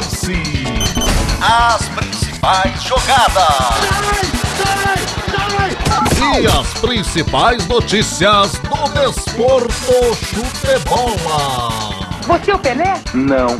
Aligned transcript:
lance. 0.00 0.42
As 1.42 1.88
principais 1.88 2.82
jogadas. 2.82 3.44
E 6.40 6.46
as 6.46 6.80
principais 6.80 7.66
notícias 7.66 8.52
do 8.52 8.88
desporto 8.92 10.14
chute-bola. 10.14 12.08
Você 12.26 12.50
é 12.50 12.54
o 12.54 12.58
Pelé? 12.58 13.00
Não. 13.12 13.58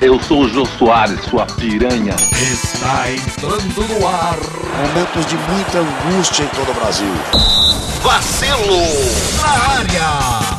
Eu 0.00 0.18
sou 0.22 0.44
o 0.44 0.48
Jô 0.48 0.64
Soares, 0.64 1.20
sua 1.28 1.44
piranha. 1.46 2.14
Está 2.32 3.10
entrando 3.10 3.88
no 3.88 4.06
ar. 4.06 4.38
Momentos 4.86 5.26
de 5.26 5.36
muita 5.36 5.78
angústia 5.78 6.44
em 6.44 6.48
todo 6.48 6.70
o 6.70 6.74
Brasil. 6.74 7.12
Vacilo 8.02 8.80
na 9.36 9.48
área. 9.74 10.49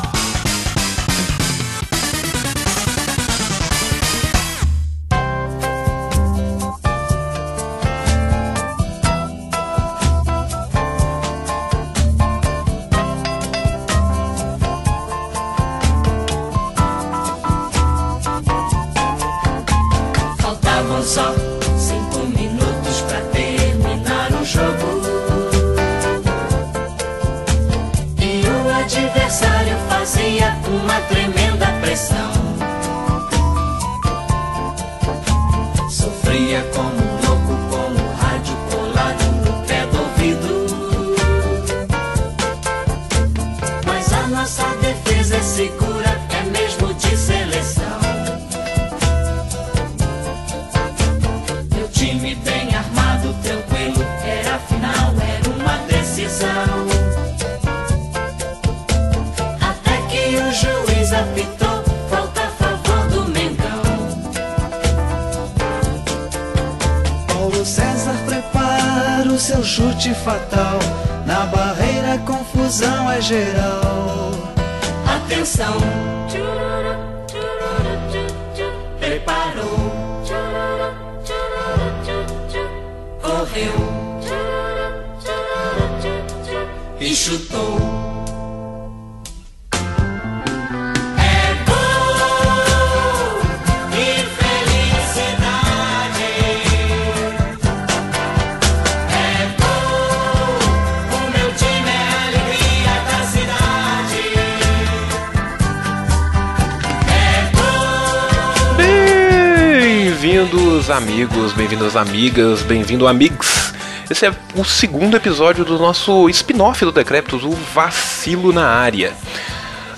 Bem-vindos, 110.81 110.89
amigos, 110.89 111.53
bem-vindas, 111.53 111.95
amigas, 111.95 112.61
bem-vindo, 112.63 113.07
amigos. 113.07 113.71
Esse 114.09 114.25
é 114.25 114.33
o 114.55 114.65
segundo 114.65 115.15
episódio 115.15 115.63
do 115.63 115.77
nosso 115.77 116.27
spin-off 116.29 116.83
do 116.83 116.91
Decréptos, 116.91 117.43
o 117.43 117.51
Vacilo 117.51 118.51
na 118.51 118.65
Área. 118.65 119.13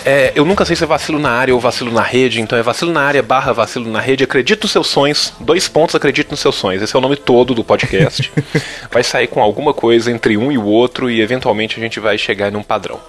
É, 0.04 0.34
eu 0.36 0.44
nunca 0.44 0.66
sei 0.66 0.76
se 0.76 0.84
é 0.84 0.88
vacilo 0.88 1.20
na 1.20 1.30
área 1.30 1.54
ou 1.54 1.60
vacilo 1.62 1.90
na 1.90 2.02
rede, 2.02 2.42
então 2.42 2.60
é 2.60 2.62
vacilo 2.62 2.92
na 2.92 3.02
área 3.02 3.24
barra 3.24 3.54
vacilo 3.54 3.90
na 3.90 4.02
rede. 4.02 4.26
Acredite 4.26 4.62
nos 4.62 4.74
seus 4.74 4.88
sonhos, 4.88 5.32
dois 5.40 5.70
pontos, 5.70 5.96
acredite 5.96 6.30
nos 6.30 6.42
seus 6.42 6.56
sonhos. 6.56 6.84
Esse 6.84 6.94
é 6.94 7.00
o 7.00 7.02
nome 7.02 7.16
todo 7.16 7.56
do 7.56 7.64
podcast. 7.64 8.30
vai 8.92 9.04
sair 9.04 9.28
com 9.28 9.42
alguma 9.42 9.74
coisa 9.74 10.12
entre 10.12 10.36
um 10.36 10.52
e 10.52 10.58
o 10.58 10.66
outro 10.66 11.10
e 11.10 11.22
eventualmente 11.22 11.80
a 11.80 11.82
gente 11.82 11.98
vai 12.02 12.18
chegar 12.18 12.52
num 12.52 12.62
padrão. 12.62 13.00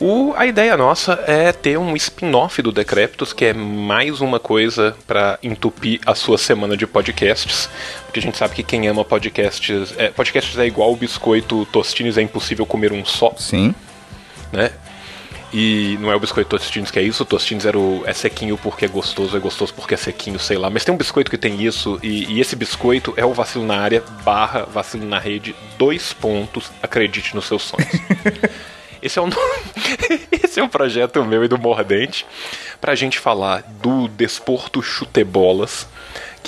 O- 0.00 0.32
a 0.36 0.46
ideia 0.46 0.76
nossa 0.76 1.24
é 1.26 1.50
ter 1.52 1.76
um 1.76 1.96
spin-off 1.96 2.62
do 2.62 2.70
Decréptos, 2.70 3.32
que 3.32 3.46
é 3.46 3.52
mais 3.52 4.20
uma 4.20 4.38
coisa 4.38 4.96
para 5.08 5.38
entupir 5.42 6.00
a 6.06 6.14
sua 6.14 6.38
semana 6.38 6.76
de 6.76 6.86
podcasts. 6.86 7.68
Porque 8.04 8.20
a 8.20 8.22
gente 8.22 8.38
sabe 8.38 8.54
que 8.54 8.62
quem 8.62 8.86
ama 8.86 9.04
podcasts. 9.04 9.92
É, 9.98 10.08
podcasts 10.10 10.56
é 10.56 10.66
igual 10.66 10.92
o 10.92 10.96
biscoito 10.96 11.66
Tostines, 11.72 12.16
é 12.16 12.22
impossível 12.22 12.64
comer 12.64 12.92
um 12.92 13.04
só, 13.04 13.34
Sim. 13.36 13.74
né? 14.52 14.70
E 15.52 15.96
não 16.00 16.12
é 16.12 16.14
o 16.14 16.20
biscoito 16.20 16.50
Tostines 16.50 16.90
que 16.92 16.98
é 17.00 17.02
isso, 17.02 17.22
o 17.24 17.26
Tostines 17.26 17.64
era 17.66 17.76
o, 17.78 18.04
é 18.06 18.12
sequinho 18.12 18.56
porque 18.56 18.84
é 18.84 18.88
gostoso, 18.88 19.36
é 19.36 19.40
gostoso 19.40 19.74
porque 19.74 19.94
é 19.94 19.96
sequinho, 19.96 20.38
sei 20.38 20.58
lá. 20.58 20.70
Mas 20.70 20.84
tem 20.84 20.94
um 20.94 20.98
biscoito 20.98 21.28
que 21.28 21.38
tem 21.38 21.60
isso, 21.60 21.98
e, 22.04 22.34
e 22.34 22.40
esse 22.40 22.54
biscoito 22.54 23.14
é 23.16 23.24
o 23.24 23.32
vacilo 23.32 23.64
na 23.66 23.80
área, 23.80 24.04
barra 24.22 24.60
vacilo 24.64 25.06
na 25.06 25.18
rede, 25.18 25.56
dois 25.76 26.12
pontos, 26.12 26.70
acredite 26.80 27.34
nos 27.34 27.46
seus 27.46 27.62
sonhos. 27.62 27.88
Esse 29.02 29.18
é, 29.18 29.22
um, 29.22 29.28
esse 30.42 30.60
é 30.60 30.62
um 30.62 30.68
projeto 30.68 31.24
meu 31.24 31.44
e 31.44 31.48
do 31.48 31.58
Mordente 31.58 32.26
pra 32.80 32.94
gente 32.94 33.18
falar 33.18 33.62
do 33.82 34.08
desporto 34.08 34.82
chutebolas, 34.82 35.86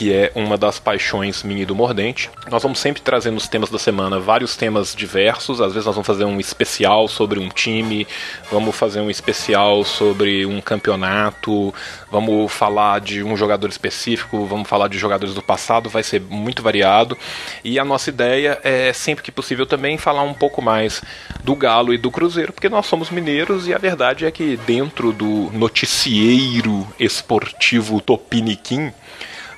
que 0.01 0.15
é 0.15 0.33
uma 0.35 0.57
das 0.57 0.79
paixões 0.79 1.43
minha 1.43 1.61
e 1.61 1.67
do 1.67 1.75
Mordente. 1.75 2.31
Nós 2.51 2.63
vamos 2.63 2.79
sempre 2.79 3.03
trazer 3.03 3.31
nos 3.31 3.47
temas 3.47 3.69
da 3.69 3.79
semana 3.79 4.19
vários 4.19 4.57
temas 4.57 4.95
diversos. 4.95 5.61
Às 5.61 5.75
vezes 5.75 5.85
nós 5.85 5.95
vamos 5.95 6.07
fazer 6.07 6.25
um 6.25 6.41
especial 6.41 7.07
sobre 7.07 7.39
um 7.39 7.51
time, 7.51 8.07
vamos 8.51 8.75
fazer 8.75 9.03
um 9.03 9.11
especial 9.11 9.85
sobre 9.85 10.47
um 10.47 10.59
campeonato, 10.59 11.75
vamos 12.11 12.51
falar 12.51 12.99
de 13.03 13.23
um 13.23 13.37
jogador 13.37 13.69
específico, 13.69 14.47
vamos 14.47 14.67
falar 14.67 14.89
de 14.89 14.97
jogadores 14.97 15.35
do 15.35 15.43
passado, 15.43 15.91
vai 15.91 16.03
ser 16.03 16.23
muito 16.23 16.63
variado. 16.63 17.15
E 17.63 17.79
a 17.79 17.85
nossa 17.85 18.09
ideia 18.09 18.59
é 18.65 18.95
sempre 18.95 19.23
que 19.23 19.31
possível 19.31 19.67
também 19.67 19.99
falar 19.99 20.23
um 20.23 20.33
pouco 20.33 20.63
mais 20.63 21.03
do 21.45 21.55
Galo 21.55 21.93
e 21.93 21.99
do 21.99 22.11
Cruzeiro, 22.11 22.55
porque 22.55 22.71
nós 22.71 22.87
somos 22.87 23.11
mineiros 23.11 23.69
e 23.69 23.75
a 23.75 23.79
verdade 23.79 24.25
é 24.25 24.31
que 24.31 24.57
dentro 24.67 25.13
do 25.13 25.51
noticieiro 25.53 26.89
esportivo 26.99 28.01
Topiniquim 28.01 28.95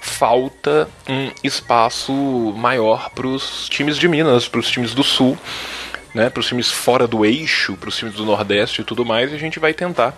falta 0.02 0.88
um 1.08 1.30
espaço 1.44 2.12
maior 2.56 3.08
para 3.10 3.26
os 3.26 3.68
times 3.68 3.96
de 3.96 4.08
Minas, 4.08 4.48
para 4.48 4.58
os 4.58 4.68
times 4.68 4.92
do 4.94 5.04
Sul, 5.04 5.38
né, 6.12 6.28
para 6.28 6.40
os 6.40 6.46
times 6.46 6.70
fora 6.70 7.06
do 7.06 7.24
eixo, 7.24 7.76
para 7.76 7.88
os 7.88 7.96
times 7.96 8.14
do 8.14 8.24
Nordeste 8.24 8.82
e 8.82 8.84
tudo 8.84 9.06
mais, 9.06 9.30
e 9.30 9.36
a 9.36 9.38
gente 9.38 9.60
vai 9.60 9.72
tentar 9.72 10.14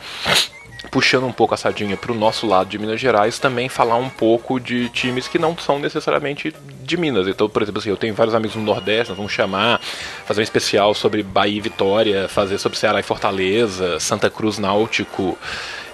puxando 0.90 1.26
um 1.26 1.32
pouco 1.32 1.52
a 1.52 1.56
sardinha 1.56 1.96
para 1.96 2.12
o 2.12 2.14
nosso 2.14 2.46
lado 2.46 2.68
de 2.68 2.78
Minas 2.78 2.98
Gerais, 2.98 3.38
também 3.38 3.68
falar 3.68 3.96
um 3.96 4.08
pouco 4.08 4.58
de 4.58 4.88
times 4.88 5.28
que 5.28 5.38
não 5.38 5.56
são 5.56 5.78
necessariamente 5.78 6.54
de 6.82 6.96
Minas. 6.96 7.28
Então, 7.28 7.48
por 7.48 7.62
exemplo, 7.62 7.80
assim, 7.80 7.90
eu 7.90 7.96
tenho 7.96 8.14
vários 8.14 8.34
amigos 8.34 8.56
no 8.56 8.62
Nordeste, 8.62 9.10
nós 9.10 9.16
vamos 9.18 9.32
chamar, 9.32 9.80
fazer 10.24 10.40
um 10.40 10.44
especial 10.44 10.94
sobre 10.94 11.22
Bahia 11.22 11.58
e 11.58 11.60
Vitória, 11.60 12.26
fazer 12.28 12.56
sobre 12.58 12.78
Ceará 12.78 13.00
e 13.00 13.02
Fortaleza, 13.02 14.00
Santa 14.00 14.30
Cruz 14.30 14.58
Náutico 14.58 15.36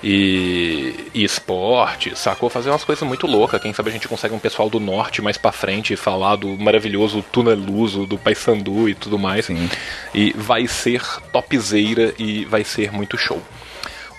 e, 0.02 1.10
e 1.12 1.24
esporte, 1.24 2.16
sacou? 2.16 2.48
Fazer 2.48 2.70
umas 2.70 2.84
coisas 2.84 3.06
muito 3.06 3.26
loucas. 3.26 3.60
Quem 3.60 3.72
sabe 3.72 3.90
a 3.90 3.92
gente 3.92 4.08
consegue 4.08 4.34
um 4.34 4.38
pessoal 4.38 4.70
do 4.70 4.80
norte 4.80 5.20
mais 5.20 5.36
pra 5.36 5.52
frente 5.52 5.96
falar 5.96 6.36
do 6.36 6.48
maravilhoso 6.58 7.22
Tuneluso, 7.30 8.06
do 8.06 8.16
Paysandu 8.16 8.88
e 8.88 8.94
tudo 8.94 9.18
mais. 9.18 9.46
Sim. 9.46 9.68
E 10.14 10.32
vai 10.36 10.66
ser 10.66 11.02
topzeira 11.32 12.14
e 12.18 12.44
vai 12.46 12.64
ser 12.64 12.90
muito 12.92 13.18
show. 13.18 13.42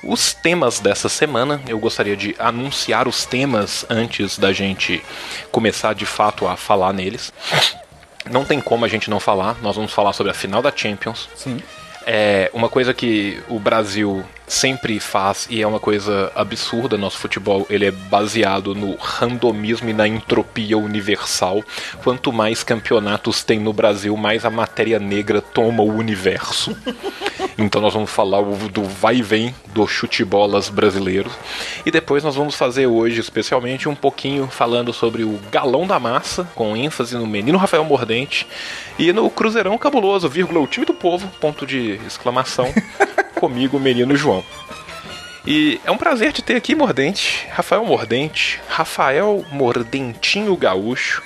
Os 0.04 0.34
temas 0.34 0.80
dessa 0.80 1.08
semana, 1.08 1.62
eu 1.68 1.78
gostaria 1.78 2.18
de 2.18 2.36
anunciar 2.40 3.08
os 3.08 3.24
temas 3.26 3.86
antes 3.88 4.38
da 4.38 4.52
gente 4.52 5.04
começar 5.52 5.94
de 5.94 6.06
fato 6.06 6.48
a 6.48 6.56
falar 6.56 6.92
neles. 6.92 7.32
Não 8.30 8.44
tem 8.44 8.60
como 8.60 8.84
a 8.84 8.88
gente 8.88 9.10
não 9.10 9.20
falar, 9.20 9.58
nós 9.62 9.76
vamos 9.76 9.94
falar 9.94 10.14
sobre 10.14 10.32
a 10.32 10.36
final 10.36 10.62
da 10.62 10.72
Champions. 10.76 11.30
Sim. 11.36 11.62
É 12.06 12.50
uma 12.52 12.68
coisa 12.68 12.96
que 12.96 13.42
o 13.48 13.60
Brasil 13.60 14.26
sempre 14.52 15.00
faz 15.00 15.48
e 15.50 15.62
é 15.62 15.68
uma 15.68 15.80
coisa 15.80 16.32
absurda. 16.36 16.98
Nosso 16.98 17.18
futebol 17.18 17.66
ele 17.70 17.86
é 17.86 17.92
baseado 17.92 18.76
no 18.76 18.96
randomismo 18.96 19.90
e 19.90 19.94
na 19.94 20.08
entropia 20.08 20.78
universal. 20.78 21.64
Quanto 22.04 22.34
mais 22.34 22.62
campeonatos 22.62 23.44
tem 23.44 23.60
no 23.60 23.72
Brasil, 23.72 24.16
mais 24.18 24.44
a 24.44 24.50
matéria 24.50 25.00
negra 25.00 25.42
toma 25.42 25.82
o 25.82 25.96
universo. 25.96 26.76
Então 27.58 27.82
nós 27.82 27.94
vamos 27.94 28.10
falar 28.10 28.42
do 28.42 28.84
vai 28.84 29.18
e 29.18 29.22
vem 29.22 29.54
do 29.68 29.86
chute-bolas 29.86 30.70
brasileiro. 30.70 31.30
E 31.86 31.92
depois 31.92 32.24
nós 32.24 32.36
vamos 32.36 32.56
fazer 32.56 32.88
hoje, 32.88 33.20
especialmente, 33.20 33.88
um 33.88 33.94
pouquinho 33.94 34.48
falando 34.48 34.92
sobre 34.92 35.24
o 35.24 35.40
galão 35.52 35.86
da 35.86 36.00
massa, 36.00 36.48
com 36.56 36.76
ênfase 36.76 37.16
no 37.16 37.28
menino 37.28 37.58
Rafael 37.58 37.84
Mordente, 37.84 38.48
e 38.98 39.14
no 39.14 39.30
Cruzeirão 39.30 39.78
Cabuloso, 39.78 40.28
vírgula, 40.28 40.60
o 40.60 40.68
time 40.68 40.86
do 40.86 40.94
povo, 40.94 41.28
ponto 41.40 41.68
de 41.68 42.00
exclamação, 42.08 42.74
comigo, 43.36 43.80
menino 43.80 44.16
João. 44.16 44.41
E 45.46 45.80
é 45.84 45.90
um 45.92 45.98
prazer 45.98 46.32
te 46.32 46.42
ter 46.42 46.56
aqui, 46.56 46.76
Mordente. 46.76 47.48
Rafael 47.52 47.84
Mordente. 47.86 48.60
Rafael 48.68 49.44
Mordentinho 49.52 50.56
Gaúcho. 50.56 51.22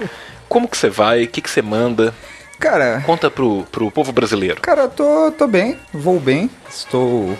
Como 0.48 0.66
que 0.66 0.76
você 0.78 0.88
vai? 0.88 1.24
O 1.24 1.28
que 1.28 1.42
que 1.42 1.50
você 1.50 1.60
manda? 1.60 2.14
Cara, 2.58 3.02
Conta 3.04 3.30
pro, 3.30 3.64
pro 3.70 3.90
povo 3.90 4.10
brasileiro. 4.10 4.60
cara, 4.60 4.82
eu 4.82 4.88
tô, 4.88 5.30
tô 5.30 5.46
bem, 5.46 5.78
vou 5.92 6.18
bem, 6.18 6.50
estou 6.68 7.36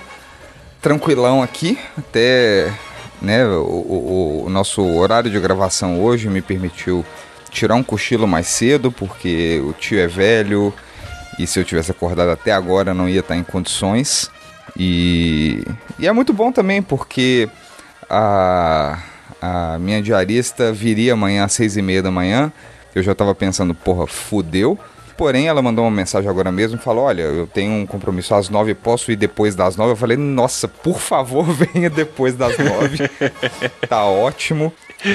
tranquilão 0.81 1.43
aqui, 1.43 1.77
até 1.97 2.73
né, 3.21 3.45
o, 3.45 3.63
o- 3.65 4.45
o 4.47 4.49
nosso 4.51 4.81
horário 4.81 5.29
de 5.29 5.41
gravação 5.41 6.01
hoje 6.01 6.29
me 6.29 6.41
permitiu 6.41 7.05
tirar 7.51 7.75
um 7.75 7.83
cochilo 7.83 8.29
mais 8.29 8.47
cedo, 8.47 8.93
porque 8.93 9.61
o 9.65 9.73
tio 9.73 9.99
é 9.99 10.07
velho 10.07 10.73
e 11.37 11.49
se 11.49 11.59
eu 11.59 11.65
tivesse 11.65 11.91
acordado 11.91 12.31
até 12.31 12.53
agora 12.53 12.95
não 12.95 13.09
ia 13.09 13.19
estar 13.21 13.35
em 13.37 13.43
condições. 13.43 14.31
E, 14.77 15.65
e 15.99 16.07
é 16.07 16.13
muito 16.13 16.33
bom 16.33 16.53
também, 16.53 16.83
porque 16.83 17.49
a, 18.09 18.99
a 19.41 19.79
minha 19.79 20.03
diarista 20.03 20.73
viria 20.73 21.13
amanhã 21.13 21.45
às 21.45 21.53
seis 21.53 21.77
e 21.77 21.83
meia 21.83 22.03
da 22.03 22.11
manhã. 22.11 22.53
Eu 22.95 23.03
já 23.03 23.15
tava 23.15 23.35
pensando, 23.35 23.75
porra, 23.75 24.07
fudeu. 24.07 24.79
Porém, 25.17 25.49
ela 25.49 25.61
mandou 25.61 25.85
uma 25.85 25.91
mensagem 25.91 26.31
agora 26.31 26.53
mesmo 26.53 26.79
e 26.79 26.81
falou: 26.81 27.05
Olha, 27.05 27.23
eu 27.23 27.47
tenho 27.47 27.73
um 27.73 27.85
compromisso 27.85 28.37
às 28.37 28.49
nove, 28.49 28.73
posso 28.73 29.11
ir 29.11 29.17
depois 29.17 29.57
das 29.57 29.77
nove? 29.77 29.93
Eu 29.93 29.97
falei: 29.97 30.17
Nossa, 30.17 30.69
por 30.69 31.01
favor, 31.01 31.45
venha 31.53 31.91
depois 31.91 32.37
das 32.37 32.57
nove. 32.57 32.99
tá 33.89 34.05
ótimo. 34.05 34.73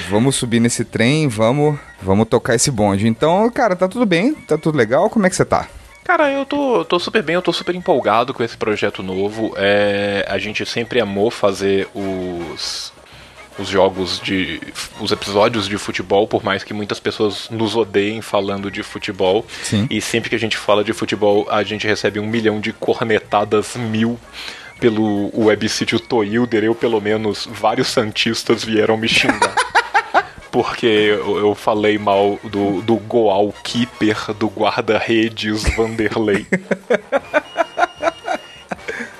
Vamos 0.10 0.36
subir 0.36 0.60
nesse 0.60 0.84
trem, 0.84 1.28
vamos, 1.30 1.80
vamos 2.02 2.28
tocar 2.28 2.54
esse 2.54 2.70
bonde. 2.70 3.08
Então, 3.08 3.50
cara, 3.50 3.76
tá 3.78 3.88
tudo 3.88 4.06
bem, 4.06 4.34
tá 4.34 4.58
tudo 4.58 4.78
legal. 4.78 5.10
Como 5.10 5.26
é 5.26 5.30
que 5.30 5.36
você 5.36 5.46
tá? 5.46 5.68
Cara, 6.04 6.30
eu 6.32 6.46
tô, 6.46 6.84
tô 6.84 7.00
super 7.00 7.24
bem, 7.24 7.36
eu 7.36 7.42
tô 7.42 7.54
super 7.54 7.74
empolgado 7.74 8.34
com 8.34 8.44
esse 8.44 8.58
projeto 8.58 9.02
novo. 9.02 9.54
É, 9.56 10.26
a 10.28 10.38
gente 10.38 10.66
sempre 10.66 11.00
amou 11.00 11.32
fazer 11.32 11.88
os, 11.96 12.92
os 13.58 13.70
jogos 13.70 14.20
de. 14.20 14.60
os 15.00 15.12
episódios 15.12 15.68
de 15.68 15.78
futebol, 15.78 16.28
por 16.28 16.44
mais 16.44 16.64
que 16.64 16.74
muitas 16.74 17.00
pessoas 17.00 17.50
nos 17.50 17.76
odeiem 17.76 18.22
falando 18.22 18.70
de 18.70 18.84
futebol. 18.84 19.46
Sim. 19.64 19.88
E 19.90 20.02
sempre 20.02 20.30
que 20.30 20.36
a 20.36 20.40
gente 20.40 20.58
fala 20.58 20.84
de 20.84 20.92
futebol, 20.92 21.48
a 21.50 21.64
gente 21.64 21.88
recebe 21.88 22.20
um 22.20 22.28
milhão 22.28 22.60
de 22.60 22.74
cornetadas 22.74 23.76
mil 23.76 24.20
pelo 24.80 25.32
websítio 25.34 26.00
Toilder. 26.00 26.66
Eu, 26.66 26.76
pelo 26.76 27.00
menos, 27.00 27.48
vários 27.50 27.88
santistas 27.88 28.64
vieram 28.64 28.98
me 28.98 29.08
xingar. 29.08 29.56
Porque 30.54 30.86
eu, 30.86 31.38
eu 31.40 31.56
falei 31.56 31.98
mal 31.98 32.40
do, 32.44 32.82
do 32.84 32.96
goalkeeper, 32.98 34.34
do 34.36 34.48
guarda-redes 34.48 35.64
Vanderlei. 35.76 36.46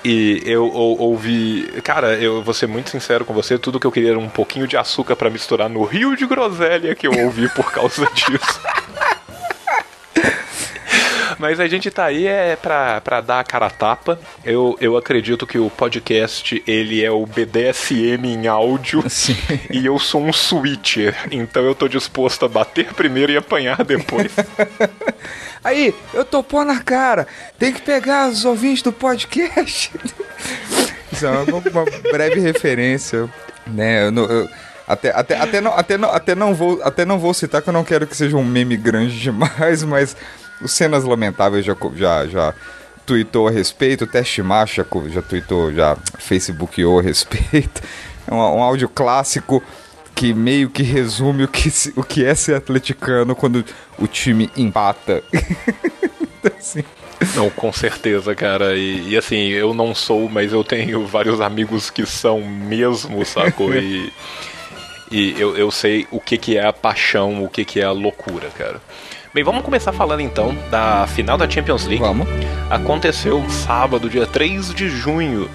E 0.06 0.42
eu, 0.44 0.66
ou- 0.70 1.00
ouvi. 1.00 1.62
Cara, 1.82 2.12
eu 2.16 2.42
vou 2.42 2.52
ser 2.52 2.66
muito 2.66 2.90
sincero 2.90 3.24
com 3.24 3.32
você, 3.32 3.58
tudo 3.58 3.80
que 3.80 3.86
eu 3.86 3.90
queria 3.90 4.10
era 4.10 4.18
um 4.18 4.28
pouquinho 4.28 4.66
de 4.66 4.76
açúcar 4.76 5.16
pra 5.16 5.30
misturar 5.30 5.66
no 5.70 5.82
rio 5.82 6.14
de 6.14 6.26
groselha 6.26 6.94
que 6.94 7.06
eu 7.06 7.12
ouvi 7.24 7.48
por 7.48 7.72
causa 7.72 8.06
disso. 8.12 8.60
Mas 11.38 11.58
a 11.60 11.66
gente 11.66 11.90
tá 11.90 12.04
aí 12.06 12.26
é 12.26 12.56
pra, 12.56 13.00
pra 13.00 13.20
dar 13.20 13.40
a 13.40 13.44
cara 13.44 13.66
a 13.66 13.70
tapa. 13.70 14.18
Eu, 14.44 14.76
eu 14.80 14.96
acredito 14.96 15.46
que 15.46 15.58
o 15.58 15.68
podcast 15.70 16.62
ele 16.66 17.04
é 17.04 17.10
o 17.10 17.26
BDSM 17.26 18.24
em 18.26 18.46
áudio. 18.46 19.02
Sim. 19.10 19.36
E 19.70 19.84
eu 19.86 19.98
sou 19.98 20.22
um 20.22 20.32
switcher. 20.32 21.14
Então 21.30 21.62
eu 21.64 21.74
tô 21.74 21.88
disposto 21.88 22.44
a 22.44 22.48
bater 22.48 22.92
primeiro 22.94 23.32
e 23.32 23.36
apanhar 23.36 23.82
depois. 23.84 24.32
Aí, 25.62 25.94
eu 26.12 26.24
tô 26.24 26.42
pôr 26.42 26.64
na 26.64 26.80
cara. 26.82 27.26
Tem 27.58 27.72
que 27.72 27.80
pegar 27.80 28.28
os 28.28 28.44
ouvintes 28.44 28.82
do 28.82 28.92
podcast. 28.92 29.90
Isso 31.10 31.24
é 31.26 31.30
uma, 31.30 31.42
uma 31.58 31.84
breve 32.10 32.40
referência, 32.40 33.30
né? 33.66 34.06
Eu 34.06 34.10
não- 34.10 34.24
eu- 34.24 34.48
até, 34.86 35.10
até, 35.10 35.38
até, 35.38 35.60
não, 35.62 35.72
até, 35.72 35.96
não, 35.96 36.10
até, 36.10 36.34
não 36.34 36.54
vou, 36.54 36.78
até 36.82 37.04
não 37.06 37.18
vou 37.18 37.32
citar 37.32 37.62
que 37.62 37.68
eu 37.70 37.72
não 37.72 37.82
quero 37.84 38.06
que 38.06 38.14
seja 38.14 38.36
um 38.36 38.44
meme 38.44 38.76
grande 38.76 39.18
demais, 39.18 39.82
mas 39.82 40.14
o 40.64 40.68
Cenas 40.68 41.04
Lamentáveis 41.04 41.64
já, 41.64 41.76
já, 41.94 42.26
já 42.26 42.54
tweetou 43.04 43.46
a 43.46 43.50
respeito, 43.50 44.04
o 44.04 44.06
Teste 44.06 44.42
Macha 44.42 44.86
já 45.08 45.22
tweetou, 45.22 45.72
já 45.72 45.96
facebookou 46.18 46.98
a 46.98 47.02
respeito. 47.02 47.82
É 48.26 48.32
um, 48.32 48.38
um 48.38 48.62
áudio 48.62 48.88
clássico 48.88 49.62
que 50.14 50.32
meio 50.32 50.70
que 50.70 50.82
resume 50.82 51.44
o 51.44 51.48
que, 51.48 51.70
o 51.96 52.02
que 52.02 52.24
é 52.24 52.34
ser 52.34 52.54
atleticano 52.54 53.36
quando 53.36 53.64
o 53.98 54.06
time 54.06 54.50
empata. 54.56 55.22
Então, 55.32 56.52
assim, 56.58 56.84
Não, 57.34 57.50
com 57.50 57.72
certeza, 57.72 58.34
cara. 58.34 58.76
E, 58.76 59.10
e, 59.10 59.16
assim, 59.16 59.48
eu 59.48 59.74
não 59.74 59.94
sou, 59.94 60.28
mas 60.28 60.52
eu 60.52 60.64
tenho 60.64 61.06
vários 61.06 61.40
amigos 61.40 61.90
que 61.90 62.06
são 62.06 62.40
mesmo, 62.40 63.24
sacou? 63.24 63.74
E, 63.74 64.12
e 65.10 65.38
eu, 65.38 65.56
eu 65.56 65.70
sei 65.70 66.06
o 66.10 66.20
que, 66.20 66.38
que 66.38 66.56
é 66.56 66.64
a 66.64 66.72
paixão, 66.72 67.44
o 67.44 67.48
que, 67.48 67.64
que 67.64 67.80
é 67.80 67.84
a 67.84 67.92
loucura, 67.92 68.48
cara. 68.56 68.80
Bem, 69.34 69.42
vamos 69.42 69.64
começar 69.64 69.92
falando 69.92 70.20
então 70.20 70.56
da 70.70 71.08
final 71.08 71.36
da 71.36 71.50
Champions 71.50 71.86
League. 71.86 72.00
vamos. 72.00 72.28
Aconteceu 72.70 73.44
sábado, 73.50 74.08
dia 74.08 74.28
3 74.28 74.72
de 74.72 74.88
junho, 74.88 75.50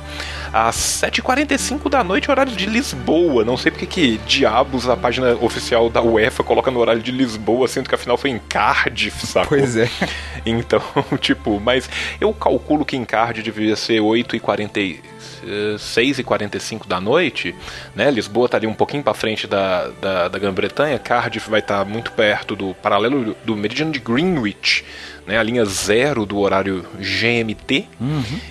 às 0.54 0.76
7h45 0.76 1.90
da 1.90 2.04
noite, 2.04 2.30
horário 2.30 2.52
de 2.52 2.66
Lisboa. 2.66 3.46
Não 3.46 3.56
sei 3.58 3.72
porque 3.72 3.86
que 3.86 4.18
diabos 4.26 4.90
a 4.90 4.98
página 4.98 5.36
oficial 5.42 5.90
da 5.90 6.02
UEFA 6.02 6.44
coloca 6.44 6.72
no 6.72 6.80
horário 6.80 7.02
de 7.02 7.12
Lisboa, 7.12 7.68
sendo 7.68 7.90
que 7.90 7.96
a 7.96 7.98
final 7.98 8.18
foi 8.18 8.30
em 8.32 8.40
Cardiff, 8.40 9.26
sacou? 9.26 9.58
Pois 9.58 9.76
é. 9.76 9.90
Então, 10.46 10.82
tipo, 11.20 11.60
mas 11.60 11.90
eu 12.20 12.34
calculo 12.34 12.86
que 12.86 12.96
em 12.96 13.04
Cardiff 13.04 13.44
devia 13.44 13.76
ser 13.76 14.00
8h46 14.00 16.20
e 16.20 16.24
45 16.24 16.88
da 16.88 17.02
noite, 17.02 17.54
né? 17.94 18.10
Lisboa 18.10 18.48
tá 18.48 18.56
ali 18.58 18.66
um 18.66 18.74
pouquinho 18.74 19.04
pra 19.04 19.14
frente 19.14 19.46
da, 19.46 19.90
da, 20.02 20.30
da 20.30 20.40
Grã-Bretanha, 20.40 20.98
Cardiff 20.98 21.50
vai 21.50 21.60
estar 21.60 21.84
muito 21.86 22.14
perto 22.14 22.56
do 22.56 22.74
paralelo 22.76 23.36
do 23.44 23.54
meridiano 23.56 23.92
de 23.92 24.00
Greenwich, 24.00 24.86
né? 25.30 25.38
A 25.38 25.44
linha 25.44 25.64
zero 25.64 26.26
do 26.26 26.40
horário 26.40 26.84
GMT. 26.98 27.86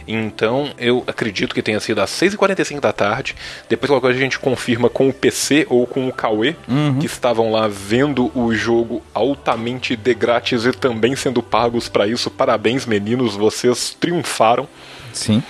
Então, 0.07 0.71
eu 0.79 1.03
acredito 1.07 1.53
que 1.53 1.61
tenha 1.61 1.81
sido 1.81 2.01
às 2.01 2.11
6h45 2.11 2.79
da 2.81 2.93
tarde. 2.93 3.35
Depois, 3.69 3.91
coisa, 4.01 4.17
a 4.17 4.23
gente 4.23 4.39
confirma 4.39 4.89
com 4.89 5.09
o 5.09 5.13
PC 5.13 5.67
ou 5.69 5.87
com 5.89 6.07
o 6.09 6.13
Cauê, 6.13 6.55
que 7.01 7.07
estavam 7.07 7.51
lá 7.51 7.67
vendo 7.67 8.31
o 8.33 8.55
jogo 8.55 9.03
altamente 9.13 9.97
de 9.97 10.15
grátis 10.15 10.65
e 10.65 10.73
também 10.73 11.17
sendo 11.17 11.43
pagos 11.43 11.89
para 11.89 12.07
isso. 12.07 12.31
Parabéns, 12.31 12.87
meninos, 12.87 13.35
vocês 13.35 13.97
triunfaram. 13.99 14.69
Sim. 15.13 15.43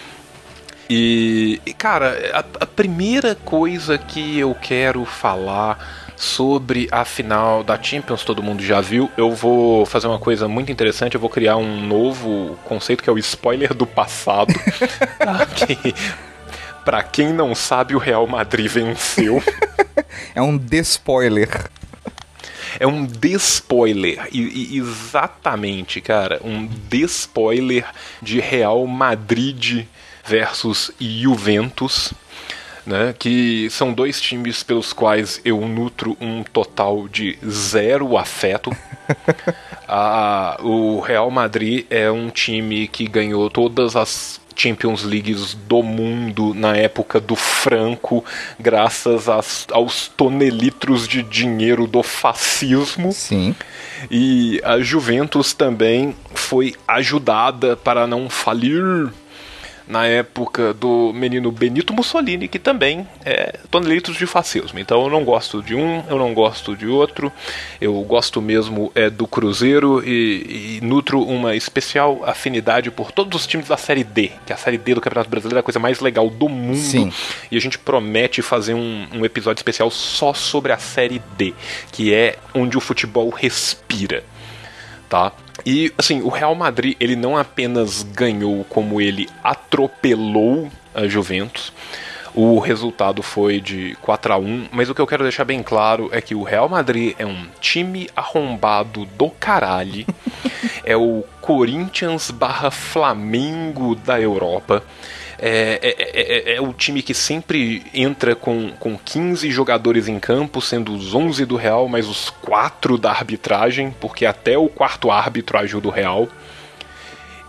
E, 0.89 1.61
e, 1.67 1.73
cara, 1.75 2.19
a, 2.33 2.39
a 2.65 2.67
primeira 2.67 3.35
coisa 3.35 3.99
que 3.99 4.39
eu 4.39 4.55
quero 4.55 5.05
falar 5.05 6.09
sobre 6.17 6.89
a 6.91 7.05
final 7.05 7.63
da 7.63 7.81
Champions, 7.81 8.25
todo 8.25 8.43
mundo 8.43 8.63
já 8.63 8.81
viu. 8.81 9.11
Eu 9.17 9.33
vou 9.35 9.87
fazer 9.87 10.07
uma 10.09 10.19
coisa 10.19 10.49
muito 10.49 10.73
interessante, 10.73 11.15
eu 11.15 11.21
vou 11.21 11.31
criar 11.31 11.57
um 11.57 11.81
novo 11.87 12.59
conceito 12.65 13.03
que 13.03 13.11
é 13.11 13.13
o 13.13 13.19
spoiler 13.19 13.73
do 13.75 13.87
passado. 13.87 14.53
que, 15.55 15.95
pra 16.85 17.03
quem 17.03 17.33
não 17.33 17.55
sabe, 17.55 17.95
o 17.95 17.99
Real 17.99 18.27
Madrid 18.27 18.71
venceu. 18.71 19.43
É 20.35 20.41
um 20.43 20.57
despoiler. 20.57 21.49
É 22.81 22.87
um 22.87 23.05
despoiler. 23.05 24.29
E, 24.33 24.41
e- 24.75 24.79
exatamente, 24.79 26.01
cara. 26.01 26.41
Um 26.45 26.67
despoiler 26.89 27.85
de 28.23 28.41
Real 28.41 28.87
Madrid 28.87 29.87
versus 30.29 30.91
Juventus. 31.01 32.13
Né, 32.87 33.15
que 33.19 33.69
são 33.69 33.93
dois 33.93 34.19
times 34.19 34.63
pelos 34.63 34.95
quais 34.95 35.43
eu 35.45 35.61
nutro 35.69 36.17
um 36.19 36.43
total 36.43 37.07
de 37.07 37.39
zero 37.47 38.17
afeto. 38.17 38.71
Ah, 39.91 40.59
o 40.63 41.01
Real 41.01 41.31
Madrid 41.31 41.87
é 41.89 42.11
um 42.11 42.29
time 42.29 42.87
que 42.89 43.07
ganhou 43.09 43.49
todas 43.49 43.97
as 43.97 44.39
Champions 44.55 45.03
Leagues 45.03 45.55
do 45.55 45.83
mundo 45.83 46.53
na 46.53 46.77
época 46.77 47.19
do 47.19 47.35
Franco, 47.35 48.23
graças 48.61 49.27
às- 49.27 49.67
aos 49.73 50.09
tonelitros 50.09 51.09
de 51.09 51.23
dinheiro 51.23 51.87
do 51.87 52.03
fascismo. 52.03 53.13
Sim. 53.13 53.55
E 54.11 54.61
a 54.63 54.79
Juventus 54.81 55.55
também 55.55 56.15
foi 56.35 56.75
ajudada 56.87 57.75
para 57.75 58.07
não 58.07 58.29
falir 58.29 59.09
na 59.89 60.07
época 60.07 60.75
do 60.75 61.13
menino 61.15 61.51
Benito 61.51 61.95
Mussolini, 61.95 62.47
que 62.47 62.59
também 62.59 63.09
é 63.25 63.59
tonelitos 63.71 64.17
de 64.17 64.27
fascismo. 64.27 64.79
Então 64.79 65.03
eu 65.03 65.11
não 65.11 65.25
gosto 65.25 65.63
de 65.63 65.75
um, 65.75 66.05
eu 66.09 66.19
não 66.19 66.35
gosto 66.35 66.77
de 66.77 66.87
outro, 66.87 67.33
eu 67.81 67.95
gosto 68.03 68.43
mesmo 68.43 68.93
é 68.95 69.09
do 69.09 69.27
Cruzeiro 69.27 70.07
e, 70.07 70.79
e 70.79 70.81
nutro 70.83 71.23
uma 71.23 71.57
especial 71.57 72.23
afinidade 72.25 72.91
por 72.91 73.11
todos 73.11 73.41
os 73.41 73.47
times 73.47 73.69
da 73.69 73.79
Série 73.79 74.05
D, 74.05 74.31
que 74.45 74.53
a 74.53 74.57
Série 74.57 74.77
D 74.77 74.95
do 74.95 75.01
Campeonato 75.01 75.31
Brasileiro 75.31 75.59
é 75.59 75.61
a 75.61 75.65
coisa 75.65 75.79
mais 75.79 76.01
legal 76.01 76.29
do 76.29 76.49
mundo. 76.49 76.77
Sim. 76.77 77.11
E 77.51 77.57
a 77.57 77.61
gente 77.61 77.79
promete 77.79 78.43
fazer 78.43 78.75
um, 78.75 79.07
um 79.15 79.25
episódio 79.25 79.61
especial 79.61 79.91
só 79.91 80.35
sobre 80.35 80.73
a 80.73 80.79
Série 80.79 81.23
D, 81.37 81.55
que 81.91 82.13
é 82.13 82.37
onde 82.55 82.77
o 82.77 82.81
futebol 82.81 83.31
respira, 83.31 84.23
tá? 85.09 85.33
E 85.65 85.93
assim, 85.99 86.23
o 86.23 86.29
Real 86.29 86.55
Madrid, 86.55 86.97
ele 87.01 87.17
não 87.17 87.37
apenas 87.37 88.03
ganhou, 88.03 88.65
como 88.65 89.01
ele 89.01 89.29
atropelou 89.43 90.71
a 90.95 91.07
Juventus. 91.07 91.73
O 92.35 92.59
resultado 92.59 93.23
foi 93.23 93.61
de 93.61 93.97
4 94.03 94.33
a 94.33 94.39
1 94.39 94.69
mas 94.71 94.89
o 94.89 94.95
que 94.95 95.01
eu 95.01 95.07
quero 95.07 95.25
deixar 95.25 95.45
bem 95.45 95.63
claro 95.63 96.09
é 96.13 96.21
que 96.21 96.35
o 96.35 96.43
Real 96.43 96.69
Madrid 96.69 97.15
é 97.19 97.27
um 97.27 97.47
time 97.61 98.09
arrombado 98.15 99.05
do 99.05 99.31
caralho. 99.31 100.07
é 100.85 100.97
o 100.97 101.25
Corinthians 101.41 102.31
barra 102.31 102.71
Flamengo 102.71 103.95
da 103.95 104.21
Europa. 104.21 104.85
É, 105.41 105.79
é, 105.83 106.53
é, 106.53 106.57
é, 106.57 106.61
o 106.61 106.73
time 106.73 107.01
que 107.01 107.15
sempre 107.15 107.85
entra 107.95 108.35
com, 108.35 108.73
com 108.73 108.99
15 108.99 109.51
jogadores 109.51 110.09
em 110.09 110.19
campo, 110.19 110.61
sendo 110.61 110.93
os 110.95 111.15
11 111.15 111.45
do 111.45 111.55
Real, 111.55 111.89
mais 111.89 112.09
os 112.09 112.29
4 112.29 112.99
da 112.99 113.11
arbitragem, 113.11 113.95
porque 114.01 114.27
até 114.27 114.59
o 114.59 114.69
quarto 114.69 115.11
árbitro 115.11 115.57
ajuda 115.59 115.89
o 115.89 115.93
Real. 115.93 116.29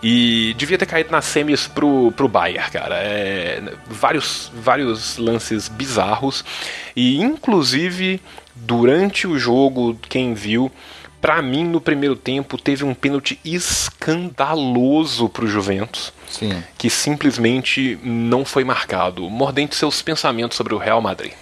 E 0.01 0.53
devia 0.57 0.77
ter 0.77 0.85
caído 0.85 1.11
nas 1.11 1.25
semis 1.25 1.67
pro, 1.67 2.13
pro 2.15 2.29
Bayern, 2.29 2.71
cara. 2.71 2.95
É, 2.95 3.61
vários, 3.87 4.49
vários 4.53 5.17
lances 5.17 5.67
bizarros. 5.67 6.45
E 6.95 7.19
inclusive, 7.19 8.21
durante 8.55 9.27
o 9.27 9.37
jogo, 9.37 9.99
quem 10.07 10.33
viu, 10.33 10.71
Pra 11.21 11.41
mim, 11.41 11.65
no 11.65 11.81
primeiro 11.81 12.15
tempo, 12.15 12.57
teve 12.57 12.85
um 12.85 12.93
pênalti 12.93 13.39
escandaloso 13.43 15.27
pro 15.27 15.47
Juventus. 15.47 16.13
Sim. 16.29 16.63
Que 16.77 16.89
simplesmente 16.89 17.99
não 18.03 18.45
foi 18.45 18.63
marcado. 18.63 19.29
Mordente 19.29 19.75
seus 19.75 20.01
pensamentos 20.01 20.55
sobre 20.55 20.73
o 20.73 20.77
Real 20.77 21.01
Madrid. 21.01 21.33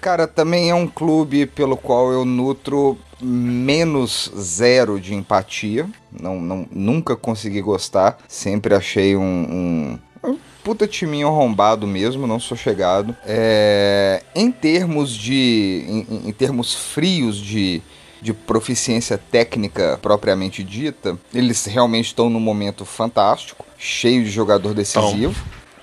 Cara, 0.00 0.26
também 0.26 0.68
é 0.68 0.74
um 0.74 0.86
clube 0.86 1.46
pelo 1.46 1.78
qual 1.78 2.12
eu 2.12 2.26
nutro 2.26 2.98
menos 3.22 4.30
zero 4.36 5.00
de 5.00 5.14
empatia. 5.14 5.88
Não, 6.12 6.38
não, 6.38 6.66
nunca 6.70 7.16
consegui 7.16 7.62
gostar. 7.62 8.18
Sempre 8.28 8.74
achei 8.74 9.16
um, 9.16 9.22
um, 9.22 10.30
um 10.30 10.38
puta 10.62 10.86
timinho 10.86 11.28
arrombado 11.28 11.86
mesmo, 11.86 12.26
não 12.26 12.38
sou 12.38 12.54
chegado. 12.54 13.16
É, 13.24 14.22
em 14.34 14.52
termos 14.52 15.10
de. 15.14 15.84
Em, 15.88 16.28
em 16.28 16.32
termos 16.32 16.74
frios 16.74 17.38
de 17.38 17.80
de 18.24 18.32
proficiência 18.32 19.18
técnica 19.18 19.98
propriamente 20.00 20.64
dita, 20.64 21.18
eles 21.32 21.66
realmente 21.66 22.06
estão 22.06 22.30
num 22.30 22.40
momento 22.40 22.86
fantástico, 22.86 23.66
cheio 23.76 24.24
de 24.24 24.30
jogador 24.30 24.72
decisivo. 24.72 25.34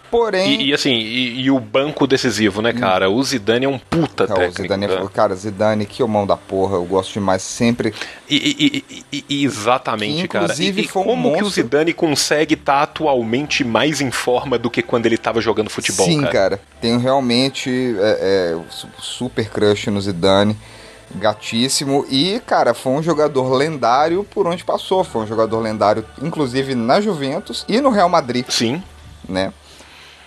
Porém. 0.10 0.60
E, 0.60 0.70
e 0.70 0.74
assim, 0.74 0.90
e, 0.90 1.44
e, 1.44 1.52
o 1.52 1.60
banco 1.60 2.08
decisivo, 2.08 2.62
né, 2.62 2.74
cara? 2.74 3.10
O 3.12 3.24
Zidane 3.24 3.66
é 3.66 3.70
um 3.70 3.78
puta 3.78 4.26
cara, 4.28 4.40
técnico. 4.40 4.60
O 4.60 4.64
Zidane, 4.64 4.88
né? 4.88 5.10
Cara, 5.14 5.36
Zidane, 5.36 5.86
que 5.86 6.04
mão 6.04 6.26
da 6.26 6.36
porra, 6.36 6.78
eu 6.78 6.84
gosto 6.84 7.14
demais 7.14 7.44
sempre. 7.44 7.94
E, 8.28 8.84
e 9.30 9.46
exatamente, 9.46 10.24
que, 10.24 10.28
cara. 10.28 10.54
E, 10.60 10.88
foi 10.88 11.04
um 11.04 11.06
como 11.06 11.22
monstro. 11.22 11.38
que 11.38 11.44
o 11.44 11.50
Zidane 11.50 11.94
consegue 11.94 12.56
estar 12.56 12.74
tá 12.74 12.82
atualmente 12.82 13.64
mais 13.64 14.02
em 14.02 14.10
forma 14.10 14.58
do 14.58 14.70
que 14.70 14.82
quando 14.82 15.06
ele 15.06 15.16
estava 15.16 15.40
jogando 15.40 15.70
futebol, 15.70 16.08
Sim, 16.08 16.22
cara? 16.22 16.34
cara. 16.34 16.62
Tenho 16.82 16.98
realmente 16.98 17.70
é, 18.00 18.56
é, 18.58 18.82
super 19.00 19.48
crush 19.48 19.92
no 19.92 20.02
Zidane 20.02 20.58
gatíssimo 21.16 22.06
e, 22.10 22.40
cara, 22.46 22.74
foi 22.74 22.94
um 22.94 23.04
jogador 23.04 23.54
lendário 23.54 24.24
por 24.24 24.48
onde 24.48 24.64
passou. 24.64 25.04
Foi 25.04 25.24
um 25.24 25.28
jogador 25.28 25.60
lendário, 25.60 26.06
inclusive 26.22 26.76
na 26.76 27.02
Juventus 27.02 27.66
e 27.68 27.80
no 27.82 27.90
Real 27.90 28.10
Madrid. 28.10 28.46
Sim. 28.50 28.82
Né? 29.28 29.54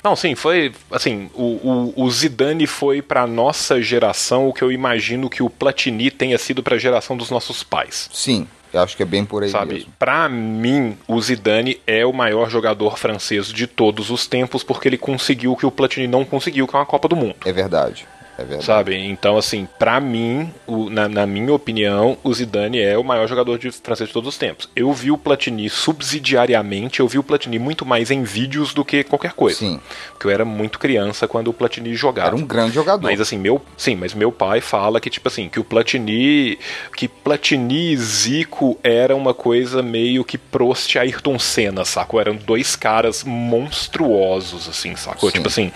Não, 0.04 0.14
sim, 0.14 0.34
foi 0.34 0.70
assim, 0.90 1.30
o, 1.32 1.92
o, 1.96 2.04
o 2.04 2.10
Zidane 2.10 2.66
foi 2.66 3.00
para 3.00 3.26
nossa 3.26 3.80
geração 3.80 4.46
o 4.46 4.52
que 4.52 4.62
eu 4.62 4.70
imagino 4.70 5.30
que 5.30 5.42
o 5.42 5.48
Platini 5.48 6.10
tenha 6.10 6.36
sido 6.36 6.62
para 6.62 6.76
a 6.76 6.78
geração 6.78 7.16
dos 7.16 7.30
nossos 7.30 7.62
pais. 7.62 8.10
Sim, 8.12 8.46
eu 8.70 8.82
acho 8.82 8.96
que 8.96 9.02
é 9.02 9.06
bem 9.06 9.24
por 9.24 9.42
aí 9.42 9.48
Sabe, 9.48 9.74
mesmo. 9.74 9.92
Pra 9.98 10.28
mim, 10.28 10.98
o 11.08 11.18
Zidane 11.22 11.80
é 11.86 12.04
o 12.04 12.12
maior 12.12 12.50
jogador 12.50 12.98
francês 12.98 13.46
de 13.46 13.66
todos 13.66 14.10
os 14.10 14.26
tempos 14.26 14.62
porque 14.62 14.88
ele 14.88 14.98
conseguiu 14.98 15.52
o 15.52 15.56
que 15.56 15.64
o 15.64 15.70
Platini 15.70 16.06
não 16.06 16.22
conseguiu, 16.22 16.66
que 16.66 16.76
é 16.76 16.78
uma 16.78 16.84
Copa 16.84 17.08
do 17.08 17.16
Mundo. 17.16 17.36
É 17.44 17.52
verdade. 17.52 18.06
É. 18.38 18.60
Sabe? 18.60 18.96
Então, 18.96 19.36
assim, 19.36 19.68
pra 19.78 20.00
mim, 20.00 20.52
o, 20.66 20.90
na, 20.90 21.08
na, 21.08 21.26
minha 21.26 21.52
opinião, 21.52 22.18
o 22.22 22.34
Zidane 22.34 22.80
é 22.80 22.98
o 22.98 23.04
maior 23.04 23.28
jogador 23.28 23.58
de 23.58 23.70
francês 23.70 24.08
de 24.08 24.12
todos 24.12 24.28
os 24.28 24.38
tempos. 24.38 24.68
Eu 24.74 24.92
vi 24.92 25.10
o 25.10 25.18
Platini 25.18 25.70
subsidiariamente, 25.70 27.00
eu 27.00 27.08
vi 27.08 27.18
o 27.18 27.22
Platini 27.22 27.58
muito 27.58 27.86
mais 27.86 28.10
em 28.10 28.22
vídeos 28.24 28.74
do 28.74 28.84
que 28.84 29.04
qualquer 29.04 29.32
coisa. 29.32 29.58
Sim. 29.58 29.80
Porque 30.10 30.26
eu 30.26 30.30
era 30.30 30.44
muito 30.44 30.78
criança 30.78 31.28
quando 31.28 31.48
o 31.48 31.52
Platini 31.52 31.94
jogava. 31.94 32.28
Era 32.28 32.36
um 32.36 32.46
grande 32.46 32.74
jogador. 32.74 33.02
Mas 33.02 33.20
assim, 33.20 33.38
meu, 33.38 33.62
sim, 33.76 33.94
mas 33.94 34.14
meu 34.14 34.32
pai 34.32 34.60
fala 34.60 35.00
que 35.00 35.10
tipo 35.10 35.28
assim, 35.28 35.48
que 35.48 35.60
o 35.60 35.64
Platini, 35.64 36.58
que 36.96 37.06
Platini 37.06 37.92
e 37.92 37.96
Zico 37.96 38.78
era 38.82 39.14
uma 39.14 39.32
coisa 39.32 39.82
meio 39.82 40.24
que 40.24 40.36
Prost 40.36 40.94
e 40.94 40.98
Ayrton 40.98 41.38
Senna, 41.38 41.84
sacou? 41.84 42.20
Eram 42.20 42.36
dois 42.36 42.74
caras 42.74 43.22
monstruosos 43.22 44.68
assim, 44.68 44.96
sacou? 44.96 45.30
Sim. 45.30 45.36
Tipo 45.36 45.48
assim, 45.48 45.72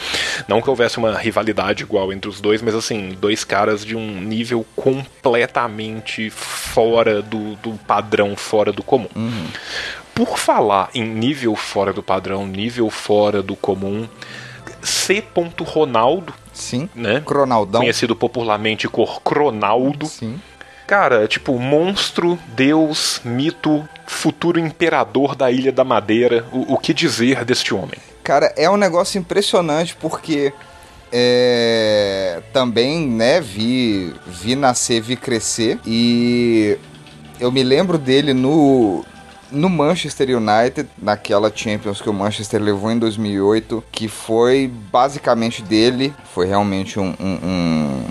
não 0.49 0.61
que 0.61 0.69
houvesse 0.69 0.99
uma 0.99 1.17
rivalidade 1.17 1.83
igual 1.83 2.13
entre 2.13 2.29
os 2.29 2.41
dois 2.41 2.48
dois, 2.49 2.63
mas 2.63 2.75
assim, 2.75 3.11
dois 3.21 3.45
caras 3.45 3.85
de 3.85 3.95
um 3.95 4.23
nível 4.23 4.65
completamente 4.75 6.31
fora 6.31 7.21
do, 7.21 7.57
do 7.57 7.73
padrão, 7.87 8.35
fora 8.37 8.73
do 8.73 8.83
comum. 8.83 9.09
Uhum. 9.15 9.47
Por 10.15 10.39
falar 10.39 10.89
em 10.95 11.05
nível 11.05 11.55
fora 11.55 11.93
do 11.93 12.03
padrão, 12.03 12.47
nível 12.47 12.89
fora 12.89 13.43
do 13.43 13.55
comum, 13.55 14.09
C. 14.83 15.23
Ronaldo, 15.61 16.33
Sim. 16.55 16.89
né? 16.95 17.23
Cronaldão. 17.25 17.83
Conhecido 17.83 18.17
popularmente 18.17 18.89
por 18.89 19.21
Cronaldo. 19.21 20.07
Sim. 20.07 20.41
Cara, 20.87 21.29
tipo, 21.29 21.59
monstro, 21.59 22.39
deus, 22.57 23.21
mito, 23.23 23.87
futuro 24.07 24.59
imperador 24.59 25.37
da 25.37 25.51
Ilha 25.51 25.71
da 25.71 25.85
Madeira. 25.85 26.47
O, 26.51 26.75
o 26.75 26.79
que 26.79 26.95
dizer 26.95 27.45
deste 27.45 27.75
homem? 27.75 27.99
Cara, 28.25 28.55
é 28.57 28.71
um 28.71 28.77
negócio 28.79 29.19
impressionante 29.19 29.95
porque 30.01 30.53
é, 31.13 32.43
também, 32.53 33.07
né, 33.07 33.41
vi, 33.41 34.15
vi 34.27 34.55
nascer, 34.55 35.01
vi 35.01 35.17
crescer 35.17 35.79
e 35.87 36.79
eu 37.41 37.51
me 37.53 37.63
lembro 37.63 37.99
dele 37.99 38.33
no 38.35 39.05
no 39.51 39.71
Manchester 39.71 40.29
United, 40.37 40.89
naquela 41.01 41.51
Champions 41.55 42.03
que 42.03 42.11
o 42.11 42.13
Manchester 42.13 42.61
levou 42.61 42.91
em 42.91 42.99
2008, 42.99 43.83
que 43.91 44.07
foi 44.07 44.71
basicamente 44.93 45.63
dele, 45.63 46.15
foi 46.35 46.47
realmente 46.47 47.01
um, 47.01 47.15
um, 47.19 47.39
um 47.43 48.05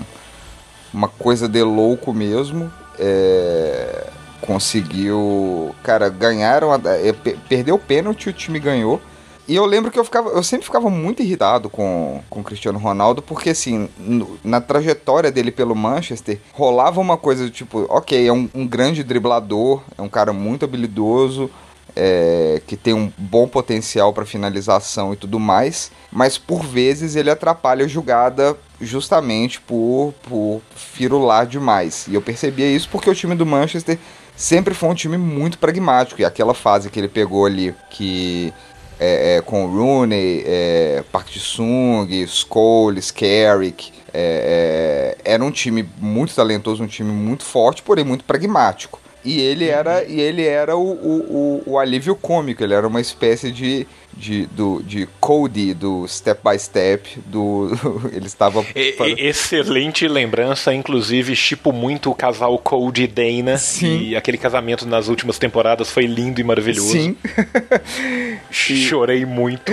uma 0.92 1.08
coisa 1.08 1.48
de 1.48 1.62
louco 1.62 2.12
mesmo. 2.12 2.72
É, 2.98 4.06
conseguiu, 4.40 5.74
cara, 5.82 6.08
ganharam, 6.08 6.74
é, 6.74 7.12
perdeu 7.48 7.76
o 7.76 7.78
pênalti, 7.78 8.28
o 8.28 8.32
time 8.32 8.58
ganhou. 8.58 9.00
E 9.48 9.56
eu 9.56 9.64
lembro 9.64 9.90
que 9.90 9.98
eu, 9.98 10.04
ficava, 10.04 10.28
eu 10.28 10.42
sempre 10.42 10.66
ficava 10.66 10.90
muito 10.90 11.22
irritado 11.22 11.70
com, 11.70 12.20
com 12.28 12.40
o 12.40 12.44
Cristiano 12.44 12.78
Ronaldo, 12.78 13.22
porque 13.22 13.48
assim, 13.48 13.88
no, 13.98 14.38
na 14.44 14.60
trajetória 14.60 15.32
dele 15.32 15.50
pelo 15.50 15.74
Manchester, 15.74 16.38
rolava 16.52 17.00
uma 17.00 17.16
coisa 17.16 17.44
do 17.44 17.50
tipo, 17.50 17.86
ok, 17.88 18.28
é 18.28 18.32
um, 18.32 18.46
um 18.54 18.66
grande 18.66 19.02
driblador, 19.02 19.82
é 19.96 20.02
um 20.02 20.08
cara 20.08 20.34
muito 20.34 20.66
habilidoso, 20.66 21.50
é, 21.96 22.60
que 22.66 22.76
tem 22.76 22.92
um 22.92 23.10
bom 23.16 23.48
potencial 23.48 24.12
para 24.12 24.26
finalização 24.26 25.14
e 25.14 25.16
tudo 25.16 25.40
mais, 25.40 25.90
mas 26.12 26.36
por 26.36 26.62
vezes 26.62 27.16
ele 27.16 27.30
atrapalha 27.30 27.86
a 27.86 27.88
jogada 27.88 28.54
justamente 28.78 29.62
por, 29.62 30.12
por 30.28 30.60
firular 30.76 31.46
demais. 31.46 32.06
E 32.06 32.14
eu 32.14 32.20
percebia 32.20 32.70
isso 32.70 32.88
porque 32.92 33.08
o 33.08 33.14
time 33.14 33.34
do 33.34 33.46
Manchester 33.46 33.98
sempre 34.36 34.72
foi 34.72 34.88
um 34.88 34.94
time 34.94 35.18
muito 35.18 35.58
pragmático, 35.58 36.20
e 36.20 36.24
aquela 36.24 36.54
fase 36.54 36.88
que 36.88 37.00
ele 37.00 37.08
pegou 37.08 37.44
ali, 37.44 37.74
que 37.90 38.54
é, 38.98 39.36
é, 39.36 39.40
com 39.40 39.66
Rooney, 39.66 40.42
é, 40.46 41.04
Park 41.12 41.30
Ji-sung, 41.30 42.26
Scholes, 42.26 43.10
Carrick. 43.10 43.92
É, 44.12 45.16
é, 45.24 45.32
era 45.32 45.44
um 45.44 45.50
time 45.50 45.88
muito 45.98 46.34
talentoso, 46.34 46.82
um 46.82 46.86
time 46.86 47.12
muito 47.12 47.44
forte, 47.44 47.82
porém 47.82 48.04
muito 48.04 48.24
pragmático. 48.24 49.00
E 49.24 49.40
ele 49.40 49.66
era, 49.66 50.04
e 50.04 50.20
ele 50.20 50.44
era 50.44 50.76
o, 50.76 50.90
o, 50.90 51.62
o, 51.66 51.72
o 51.72 51.78
alívio 51.78 52.14
cômico, 52.14 52.62
ele 52.62 52.72
era 52.72 52.86
uma 52.86 53.00
espécie 53.00 53.50
de, 53.50 53.86
de, 54.16 54.46
do, 54.46 54.82
de 54.82 55.08
Cody, 55.20 55.74
do 55.74 56.06
Step 56.06 56.40
by 56.48 56.58
Step, 56.58 57.18
do. 57.26 57.70
ele 58.14 58.26
estava. 58.26 58.64
Excelente 58.74 60.06
lembrança, 60.06 60.72
inclusive, 60.72 61.34
tipo 61.34 61.72
muito 61.72 62.10
o 62.10 62.14
casal 62.14 62.56
Cody 62.58 63.02
e 63.02 63.06
Dana. 63.06 63.58
Sim. 63.58 64.02
E 64.02 64.16
aquele 64.16 64.38
casamento 64.38 64.86
nas 64.86 65.08
últimas 65.08 65.38
temporadas 65.38 65.90
foi 65.90 66.06
lindo 66.06 66.40
e 66.40 66.44
maravilhoso. 66.44 66.92
Sim. 66.92 67.16
Chorei 68.50 69.24
muito. 69.26 69.72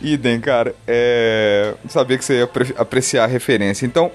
Idem, 0.00 0.40
cara. 0.40 0.74
É... 0.86 1.74
Sabia 1.88 2.16
que 2.16 2.24
você 2.24 2.38
ia 2.38 2.44
apre- 2.44 2.74
apreciar 2.76 3.24
a 3.24 3.26
referência. 3.26 3.84
Então, 3.86 4.10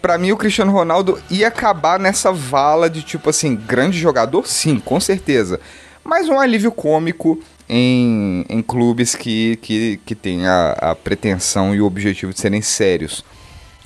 pra 0.00 0.18
mim, 0.18 0.32
o 0.32 0.36
Cristiano 0.36 0.72
Ronaldo 0.72 1.20
ia 1.30 1.48
acabar 1.48 1.98
nessa 1.98 2.32
vala 2.32 2.88
de 2.88 3.02
tipo 3.02 3.30
assim, 3.30 3.54
grande 3.56 3.98
jogador, 3.98 4.46
sim, 4.46 4.78
com 4.78 4.98
certeza. 5.00 5.60
Mas 6.04 6.28
um 6.28 6.38
alívio 6.40 6.72
cômico 6.72 7.38
em, 7.68 8.44
em 8.48 8.62
clubes 8.62 9.14
que, 9.14 9.56
que, 9.56 10.00
que 10.06 10.14
têm 10.14 10.46
a, 10.46 10.72
a 10.72 10.94
pretensão 10.94 11.74
e 11.74 11.80
o 11.80 11.86
objetivo 11.86 12.32
de 12.32 12.40
serem 12.40 12.62
sérios. 12.62 13.24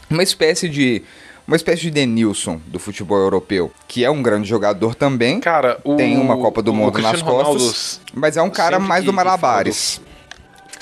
Uma 0.09 0.23
espécie 0.23 0.69
de. 0.69 1.03
Uma 1.49 1.57
espécie 1.57 1.83
de 1.83 1.91
Denilson 1.91 2.61
do 2.69 2.79
futebol 2.79 3.19
europeu, 3.19 3.73
que 3.89 4.05
é 4.05 4.11
um 4.11 4.23
grande 4.23 4.49
jogador 4.49 4.95
também. 4.95 5.41
Cara, 5.41 5.81
o. 5.83 5.97
tem 5.97 6.17
uma 6.17 6.37
Copa 6.37 6.63
do 6.63 6.73
Mundo 6.73 6.97
nas 7.01 7.21
costas, 7.21 7.25
Ronaldo, 7.25 7.75
mas 8.15 8.37
é 8.37 8.43
um 8.43 8.51
cara 8.51 8.79
mais 8.79 9.01
que- 9.01 9.07
do 9.07 9.13
Malabares. 9.13 10.01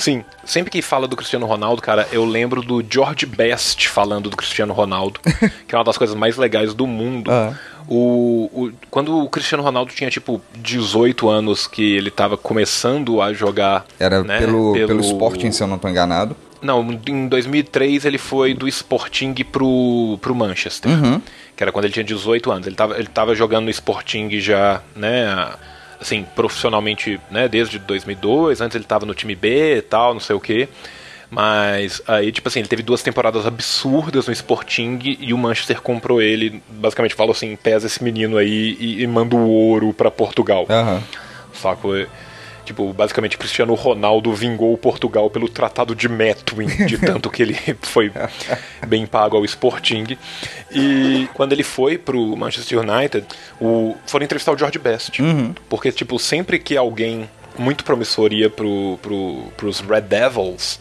Sim, 0.01 0.25
sempre 0.47 0.71
que 0.71 0.81
fala 0.81 1.07
do 1.07 1.15
Cristiano 1.15 1.45
Ronaldo, 1.45 1.83
cara, 1.83 2.09
eu 2.11 2.25
lembro 2.25 2.63
do 2.63 2.83
George 2.89 3.27
Best 3.27 3.87
falando 3.87 4.31
do 4.31 4.37
Cristiano 4.37 4.73
Ronaldo, 4.73 5.21
que 5.69 5.75
é 5.75 5.79
uma 5.79 5.85
das 5.85 5.99
coisas 5.99 6.17
mais 6.17 6.39
legais 6.39 6.73
do 6.73 6.87
mundo. 6.87 7.31
Ah. 7.31 7.53
O, 7.87 8.49
o- 8.53 8.73
quando 8.91 9.19
o 9.19 9.29
Cristiano 9.29 9.63
Ronaldo 9.63 9.93
tinha, 9.93 10.09
tipo, 10.09 10.41
18 10.55 11.29
anos, 11.29 11.67
que 11.67 11.97
ele 11.97 12.11
tava 12.11 12.39
começando 12.39 13.21
a 13.21 13.35
jogar... 13.35 13.85
Era 13.99 14.23
né, 14.25 14.39
pelo, 14.39 14.73
pelo 14.73 15.01
Sporting, 15.01 15.53
se 15.53 15.63
eu 15.63 15.67
não 15.67 15.77
tô 15.79 15.87
enganado. 15.87 16.35
Não, 16.63 16.81
em 17.07 17.29
2003 17.29 18.07
ele 18.07 18.17
foi 18.19 18.55
do 18.55 18.67
Sporting 18.69 19.35
pro, 19.53 20.19
pro 20.23 20.35
Manchester. 20.35 20.91
Uhum. 20.93 21.21
Que 21.55 21.63
era 21.63 21.71
quando 21.73 21.85
ele 21.85 21.93
tinha 21.93 22.05
18 22.05 22.51
anos. 22.51 22.67
Ele 22.67 22.77
tava, 22.77 22.95
ele 22.97 23.09
tava 23.09 23.35
jogando 23.35 23.65
no 23.65 23.71
Sporting 23.71 24.31
já, 24.41 24.81
né, 24.97 25.49
assim, 26.01 26.27
profissionalmente, 26.35 27.21
né, 27.31 27.49
desde 27.49 27.79
2002. 27.79 28.61
Antes 28.61 28.75
ele 28.75 28.85
tava 28.85 29.05
no 29.07 29.15
time 29.15 29.35
B 29.35 29.77
e 29.77 29.83
tal, 29.83 30.15
não 30.15 30.21
sei 30.21 30.35
o 30.35 30.41
quê. 30.41 30.69
Mas 31.31 32.03
aí, 32.09 32.33
tipo 32.33 32.49
assim, 32.49 32.59
ele 32.59 32.69
teve 32.69 32.83
duas 32.83 33.03
temporadas 33.03 33.47
absurdas 33.47 34.27
no 34.27 34.33
Sporting 34.33 34.99
e 35.21 35.33
o 35.33 35.39
Manchester 35.39 35.81
comprou 35.81 36.21
ele. 36.21 36.61
Basicamente 36.69 37.15
falou 37.15 37.31
assim: 37.31 37.55
pesa 37.55 37.87
esse 37.87 38.03
menino 38.03 38.37
aí 38.37 38.77
e, 38.81 39.03
e 39.03 39.07
manda 39.07 39.37
o 39.37 39.49
ouro 39.49 39.95
pra 39.95 40.11
Portugal. 40.11 40.67
Aham. 40.69 41.01
Saco? 41.53 41.91
Tipo, 42.71 42.93
basicamente 42.93 43.37
Cristiano 43.37 43.75
Ronaldo 43.75 44.33
vingou 44.33 44.73
o 44.73 44.79
Portugal 44.79 45.29
pelo 45.29 45.49
Tratado 45.49 45.93
de 45.93 46.09
Methuen, 46.09 46.69
de 46.87 46.99
tanto 47.05 47.29
que 47.29 47.43
ele 47.43 47.59
foi 47.83 48.13
bem 48.87 49.05
pago 49.07 49.37
ao 49.37 49.45
Sporting. 49.45 50.17
E 50.71 51.29
quando 51.35 51.53
ele 51.53 51.65
foi 51.65 51.99
pro 51.99 52.37
Manchester 52.37 52.79
United, 52.79 53.27
o, 53.61 53.97
foram 54.07 54.25
entrevistar 54.25 54.53
o 54.53 54.57
George 54.57 54.79
Best. 54.79 55.21
Porque, 55.69 55.91
tipo, 55.91 56.17
sempre 56.17 56.61
que 56.61 56.77
alguém 56.77 57.29
muito 57.59 57.83
promissor 57.83 58.33
ia 58.33 58.49
pro, 58.49 58.97
pro, 59.03 59.43
pros 59.57 59.81
Red 59.81 60.03
Devils, 60.03 60.79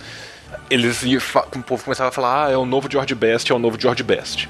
eles 0.70 1.02
iam, 1.02 1.20
o 1.56 1.64
povo 1.64 1.84
começava 1.84 2.10
a 2.10 2.12
falar, 2.12 2.46
ah, 2.46 2.52
é 2.52 2.58
o 2.58 2.68
novo 2.68 2.88
George 2.88 3.16
Best, 3.16 3.52
é 3.52 3.56
o 3.56 3.58
novo 3.60 3.82
George 3.82 4.04
Best. 4.04 4.48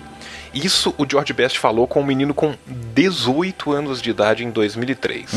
Isso 0.53 0.94
o 0.98 1.06
George 1.10 1.34
Best 1.34 1.60
falou 1.60 1.88
com 1.88 2.01
um 2.01 2.06
menino 2.06 2.34
com 2.34 2.56
18 2.94 3.72
anos 3.72 4.01
de 4.01 4.10
idade 4.10 4.44
em 4.44 4.51
2003. 4.51 5.29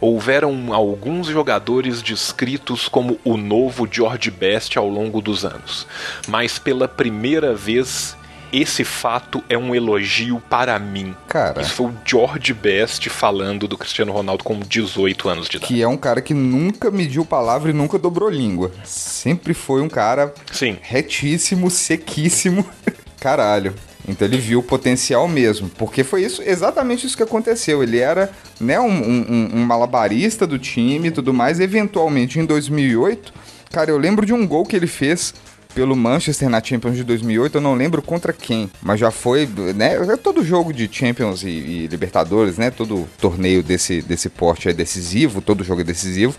Houveram 0.00 0.72
alguns 0.72 1.26
jogadores 1.26 2.02
descritos 2.02 2.88
como 2.88 3.18
o 3.24 3.36
novo 3.36 3.88
George 3.90 4.30
Best 4.30 4.78
ao 4.78 4.88
longo 4.88 5.20
dos 5.20 5.44
anos, 5.44 5.86
mas 6.28 6.58
pela 6.58 6.88
primeira 6.88 7.54
vez 7.54 8.16
esse 8.52 8.84
fato 8.84 9.42
é 9.48 9.56
um 9.56 9.74
elogio 9.74 10.40
para 10.50 10.78
mim. 10.78 11.16
Cara. 11.26 11.62
Isso 11.62 11.72
foi 11.72 11.86
o 11.86 11.94
George 12.04 12.52
Best 12.52 13.08
falando 13.08 13.66
do 13.66 13.78
Cristiano 13.78 14.12
Ronaldo 14.12 14.44
com 14.44 14.60
18 14.60 15.28
anos 15.28 15.48
de 15.48 15.56
idade. 15.56 15.72
Que 15.72 15.80
é 15.80 15.88
um 15.88 15.96
cara 15.96 16.20
que 16.20 16.34
nunca 16.34 16.90
mediu 16.90 17.24
palavra 17.24 17.70
e 17.70 17.72
nunca 17.72 17.98
dobrou 17.98 18.28
língua. 18.28 18.70
Sempre 18.84 19.54
foi 19.54 19.80
um 19.80 19.88
cara 19.88 20.34
Sim. 20.52 20.76
retíssimo, 20.82 21.70
sequíssimo. 21.70 22.66
Caralho. 23.18 23.74
Então 24.08 24.26
ele 24.26 24.36
viu 24.38 24.58
o 24.58 24.62
potencial 24.62 25.28
mesmo. 25.28 25.68
Porque 25.70 26.02
foi 26.02 26.24
isso, 26.24 26.42
exatamente 26.42 27.06
isso 27.06 27.16
que 27.16 27.22
aconteceu. 27.22 27.82
Ele 27.82 27.98
era 27.98 28.30
né, 28.60 28.80
um, 28.80 28.86
um- 28.90 29.50
um 29.54 29.64
malabarista 29.64 30.46
do 30.46 30.58
time 30.58 31.08
e 31.08 31.10
tudo 31.10 31.32
mais. 31.32 31.60
Eventualmente, 31.60 32.38
em 32.38 32.44
2008, 32.44 33.32
cara, 33.70 33.90
eu 33.90 33.98
lembro 33.98 34.26
de 34.26 34.32
um 34.32 34.46
gol 34.46 34.64
que 34.64 34.74
ele 34.74 34.86
fez 34.88 35.32
pelo 35.74 35.96
Manchester 35.96 36.50
na 36.50 36.62
Champions 36.62 36.96
de 36.96 37.04
2008. 37.04 37.54
Eu 37.56 37.60
não 37.62 37.74
lembro 37.74 38.02
contra 38.02 38.32
quem, 38.32 38.70
mas 38.82 38.98
já 39.00 39.10
foi, 39.10 39.48
né? 39.74 39.96
Todo 40.16 40.44
jogo 40.44 40.72
de 40.72 40.88
Champions 40.92 41.42
e, 41.44 41.48
e 41.48 41.86
Libertadores, 41.86 42.58
né? 42.58 42.70
Todo 42.70 43.08
torneio 43.20 43.62
desse, 43.62 44.02
desse 44.02 44.28
porte 44.28 44.68
é 44.68 44.72
decisivo, 44.72 45.40
todo 45.40 45.64
jogo 45.64 45.80
é 45.80 45.84
decisivo. 45.84 46.36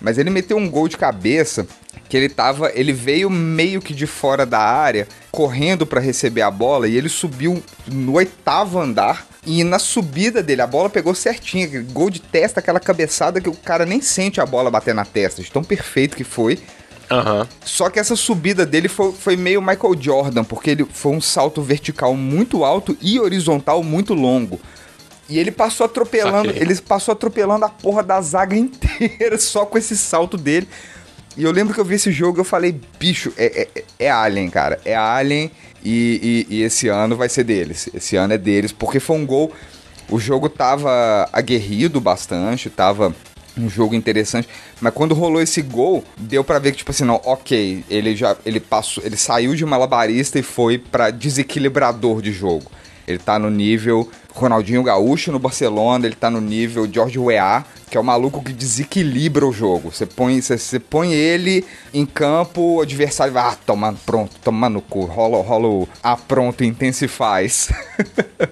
Mas 0.00 0.18
ele 0.18 0.30
meteu 0.30 0.56
um 0.56 0.68
gol 0.68 0.88
de 0.88 0.96
cabeça 0.96 1.66
que 2.12 2.16
ele 2.18 2.28
tava, 2.28 2.70
ele 2.74 2.92
veio 2.92 3.30
meio 3.30 3.80
que 3.80 3.94
de 3.94 4.06
fora 4.06 4.44
da 4.44 4.58
área, 4.58 5.08
correndo 5.30 5.86
pra 5.86 5.98
receber 5.98 6.42
a 6.42 6.50
bola 6.50 6.86
e 6.86 6.94
ele 6.94 7.08
subiu 7.08 7.62
no 7.86 8.16
oitavo 8.16 8.78
andar. 8.78 9.26
E 9.46 9.64
na 9.64 9.78
subida 9.78 10.42
dele, 10.42 10.60
a 10.60 10.66
bola 10.66 10.90
pegou 10.90 11.14
certinho, 11.14 11.66
aquele 11.66 11.84
gol 11.84 12.10
de 12.10 12.20
testa, 12.20 12.60
aquela 12.60 12.78
cabeçada 12.78 13.40
que 13.40 13.48
o 13.48 13.56
cara 13.56 13.86
nem 13.86 14.02
sente 14.02 14.42
a 14.42 14.44
bola 14.44 14.70
bater 14.70 14.94
na 14.94 15.06
testa, 15.06 15.42
de 15.42 15.50
tão 15.50 15.64
perfeito 15.64 16.14
que 16.14 16.22
foi. 16.22 16.58
Aham. 17.10 17.48
Só 17.64 17.88
que 17.88 17.98
essa 17.98 18.14
subida 18.14 18.66
dele 18.66 18.88
foi, 18.88 19.12
foi 19.12 19.34
meio 19.34 19.62
Michael 19.62 19.96
Jordan, 19.98 20.44
porque 20.44 20.68
ele 20.68 20.84
foi 20.84 21.12
um 21.12 21.20
salto 21.20 21.62
vertical 21.62 22.14
muito 22.14 22.62
alto 22.62 22.94
e 23.00 23.18
horizontal 23.18 23.82
muito 23.82 24.12
longo. 24.12 24.60
E 25.30 25.38
ele 25.38 25.50
passou 25.50 25.86
atropelando, 25.86 26.48
Saquei. 26.48 26.62
ele 26.62 26.74
passou 26.82 27.12
atropelando 27.12 27.64
a 27.64 27.70
porra 27.70 28.02
da 28.02 28.20
zaga 28.20 28.52
inteira 28.54 29.38
só 29.38 29.64
com 29.64 29.78
esse 29.78 29.96
salto 29.96 30.36
dele. 30.36 30.68
E 31.36 31.44
eu 31.44 31.50
lembro 31.50 31.72
que 31.72 31.80
eu 31.80 31.84
vi 31.84 31.94
esse 31.94 32.12
jogo 32.12 32.38
e 32.38 32.40
eu 32.40 32.44
falei, 32.44 32.78
bicho, 32.98 33.32
é, 33.36 33.68
é, 33.74 33.84
é 34.06 34.10
Alien, 34.10 34.50
cara. 34.50 34.78
É 34.84 34.94
Alien 34.94 35.50
e, 35.84 36.46
e- 36.50 36.56
e 36.56 36.62
esse 36.62 36.88
ano 36.88 37.16
vai 37.16 37.28
ser 37.28 37.44
deles. 37.44 37.88
Esse 37.94 38.16
ano 38.16 38.34
é 38.34 38.38
deles, 38.38 38.70
porque 38.72 39.00
foi 39.00 39.16
um 39.16 39.24
gol. 39.26 39.52
O 40.10 40.18
jogo 40.20 40.48
tava 40.48 41.28
aguerrido 41.32 42.00
bastante, 42.00 42.68
tava 42.68 43.14
um 43.56 43.68
jogo 43.68 43.94
interessante, 43.94 44.48
mas 44.80 44.92
quando 44.94 45.14
rolou 45.14 45.40
esse 45.40 45.60
gol, 45.62 46.02
deu 46.16 46.42
pra 46.42 46.58
ver 46.58 46.72
que 46.72 46.78
tipo 46.78 46.90
assim, 46.90 47.04
não, 47.04 47.20
OK, 47.24 47.84
ele 47.88 48.16
já 48.16 48.34
ele 48.46 48.58
passou, 48.60 49.02
ele 49.04 49.16
saiu 49.16 49.54
de 49.54 49.64
malabarista 49.64 50.38
e 50.38 50.42
foi 50.42 50.78
pra 50.78 51.10
desequilibrador 51.10 52.22
de 52.22 52.32
jogo. 52.32 52.70
Ele 53.06 53.18
tá 53.18 53.38
no 53.38 53.50
nível 53.50 54.10
Ronaldinho 54.34 54.82
Gaúcho 54.82 55.30
no 55.30 55.38
Barcelona, 55.38 56.06
ele 56.06 56.14
tá 56.14 56.30
no 56.30 56.40
nível 56.40 56.88
George 56.90 57.18
Weah, 57.18 57.64
que 57.90 57.96
é 57.96 58.00
o 58.00 58.04
maluco 58.04 58.42
que 58.42 58.52
desequilibra 58.52 59.46
o 59.46 59.52
jogo. 59.52 59.92
Você 59.92 60.06
põe, 60.06 60.40
você, 60.40 60.56
você 60.56 60.78
põe 60.80 61.12
ele 61.12 61.64
em 61.92 62.06
campo, 62.06 62.76
o 62.76 62.80
adversário 62.80 63.32
vai, 63.32 63.42
ah, 63.52 63.56
toma, 63.66 63.94
pronto, 64.06 64.34
toma 64.42 64.68
no 64.70 64.80
cu, 64.80 65.04
rola, 65.04 65.42
rola 65.42 65.68
o, 65.68 65.88
ah, 66.02 66.16
pronto, 66.16 66.64
intensifaz. 66.64 67.68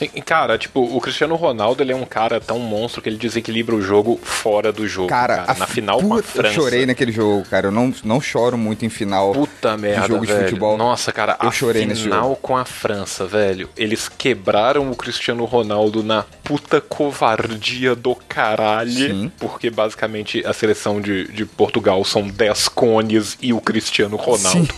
E, 0.00 0.22
Cara, 0.22 0.56
tipo, 0.56 0.80
o 0.80 1.00
Cristiano 1.00 1.34
Ronaldo 1.34 1.82
ele 1.82 1.90
é 1.90 1.96
um 1.96 2.04
cara 2.04 2.40
tão 2.40 2.60
monstro 2.60 3.02
que 3.02 3.08
ele 3.08 3.16
desequilibra 3.16 3.74
o 3.74 3.82
jogo 3.82 4.16
fora 4.22 4.72
do 4.72 4.86
jogo. 4.86 5.08
Cara, 5.08 5.38
Cara, 5.38 5.58
na 5.58 5.66
fi- 5.66 5.72
final 5.72 6.00
com 6.00 6.14
a 6.14 6.22
França. 6.22 6.48
Eu 6.56 6.62
chorei 6.62 6.86
naquele 6.86 7.10
jogo, 7.10 7.44
cara. 7.50 7.66
Eu 7.66 7.72
não, 7.72 7.92
não 8.04 8.20
choro 8.20 8.56
muito 8.56 8.86
em 8.86 8.88
final 8.88 9.32
Puta 9.32 9.76
merda, 9.76 10.02
de 10.02 10.06
jogo 10.08 10.24
velho. 10.24 10.38
de 10.38 10.44
futebol. 10.44 10.76
Nossa, 10.76 11.10
cara, 11.10 11.36
eu 11.42 11.48
a 11.48 11.50
chorei 11.50 11.84
nesse 11.84 12.02
final 12.02 12.22
jogo. 12.28 12.36
com 12.36 12.56
a 12.56 12.64
França, 12.64 13.26
velho. 13.26 13.68
Eles 13.76 14.08
quebraram 14.08 14.88
o 14.88 14.94
Cristiano 15.18 15.44
Ronaldo 15.44 16.02
na 16.04 16.22
puta 16.44 16.80
covardia 16.80 17.96
do 17.96 18.14
caralho. 18.14 18.90
Sim. 18.92 19.32
Porque 19.38 19.68
basicamente 19.68 20.46
a 20.46 20.52
seleção 20.52 21.00
de, 21.00 21.26
de 21.32 21.44
Portugal 21.44 22.04
são 22.04 22.22
10 22.28 22.68
cones 22.68 23.36
e 23.42 23.52
o 23.52 23.60
Cristiano 23.60 24.16
Ronaldo. 24.16 24.68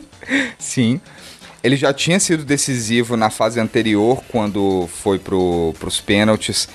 Sim. 0.58 0.98
Ele 1.62 1.76
já 1.76 1.92
tinha 1.92 2.18
sido 2.18 2.42
decisivo 2.44 3.16
na 3.16 3.28
fase 3.30 3.60
anterior, 3.60 4.22
quando 4.28 4.88
foi 5.02 5.18
pro, 5.18 5.74
pros 5.78 6.00
pênaltis. 6.00 6.68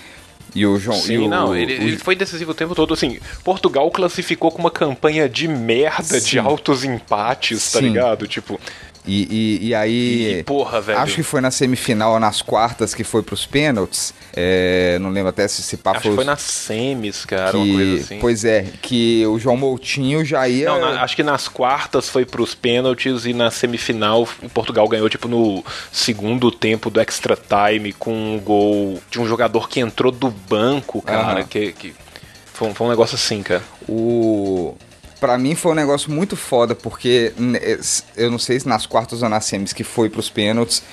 E 0.55 0.65
o 0.65 0.79
João. 0.79 0.97
Sim, 0.97 1.17
o, 1.17 1.27
não, 1.27 1.53
ele, 1.55 1.73
o- 1.77 1.81
ele 1.81 1.97
foi 1.97 2.15
decisivo 2.15 2.51
o 2.51 2.53
tempo 2.53 2.73
todo. 2.73 2.93
Assim, 2.93 3.19
Portugal 3.43 3.89
classificou 3.91 4.49
com 4.49 4.59
uma 4.59 4.71
campanha 4.71 5.27
de 5.27 5.47
merda, 5.47 6.19
Sim. 6.19 6.29
de 6.29 6.39
altos 6.39 6.83
empates, 6.85 7.71
tá 7.71 7.79
Sim. 7.79 7.89
ligado? 7.89 8.27
Tipo, 8.27 8.59
E, 9.07 9.59
e, 9.63 9.67
e 9.69 9.75
aí. 9.75 10.39
E, 10.39 10.43
porra, 10.43 10.81
velho. 10.81 10.99
Acho 10.99 11.15
que 11.15 11.23
foi 11.23 11.39
na 11.39 11.49
semifinal 11.49 12.11
ou 12.13 12.19
nas 12.19 12.41
quartas 12.41 12.93
que 12.93 13.03
foi 13.05 13.23
pros 13.23 13.45
pênaltis. 13.45 14.13
É, 14.35 14.99
não 14.99 15.09
lembro 15.09 15.29
até 15.29 15.47
se 15.47 15.63
se 15.63 15.77
pá 15.77 15.91
Acho 15.91 16.01
que 16.01 16.07
foi 16.09 16.15
foi 16.17 16.25
nas 16.25 16.41
semis, 16.41 17.23
cara, 17.25 17.51
que, 17.51 17.57
uma 17.57 17.73
coisa 17.77 18.03
assim. 18.03 18.19
Pois 18.19 18.43
é, 18.45 18.65
que 18.81 19.25
o 19.25 19.39
João 19.39 19.55
Moutinho 19.57 20.23
já 20.25 20.47
ia. 20.47 20.67
Não, 20.69 20.79
na- 20.81 21.01
acho 21.01 21.15
que 21.15 21.23
nas 21.23 21.47
quartas 21.47 22.09
foi 22.09 22.25
pros 22.25 22.53
pênaltis 22.53 23.25
e 23.25 23.33
na 23.33 23.49
semifinal 23.49 24.27
o 24.43 24.49
Portugal 24.49 24.87
ganhou, 24.87 25.07
tipo, 25.09 25.27
no 25.27 25.63
segundo 25.91 26.51
tempo 26.51 26.89
do 26.89 26.99
extra 26.99 27.37
time 27.37 27.93
com 27.93 28.13
um 28.13 28.39
gol 28.39 29.01
de 29.09 29.19
um 29.21 29.25
jogador 29.25 29.69
que 29.69 29.79
entrou 29.79 30.11
do 30.11 30.29
banco, 30.29 31.01
cara, 31.01 31.39
Aham. 31.39 31.43
que, 31.47 31.71
que 31.71 31.95
foi, 32.53 32.67
um- 32.67 32.75
foi 32.75 32.87
um 32.87 32.89
negócio 32.89 33.15
assim, 33.15 33.41
cara. 33.41 33.63
O. 33.87 34.75
Pra 35.19 35.37
mim 35.37 35.55
foi 35.55 35.71
um 35.71 35.75
negócio 35.75 36.11
muito 36.11 36.35
foda, 36.35 36.75
porque 36.75 37.33
né, 37.37 37.59
eu 38.15 38.29
não 38.29 38.37
sei 38.37 38.59
se 38.59 38.67
nas 38.67 38.85
quartas 38.85 39.23
ou 39.23 39.29
nas 39.29 39.45
semis 39.45 39.73
que 39.73 39.83
foi 39.83 40.09
pros 40.09 40.29
pênaltis. 40.29 40.83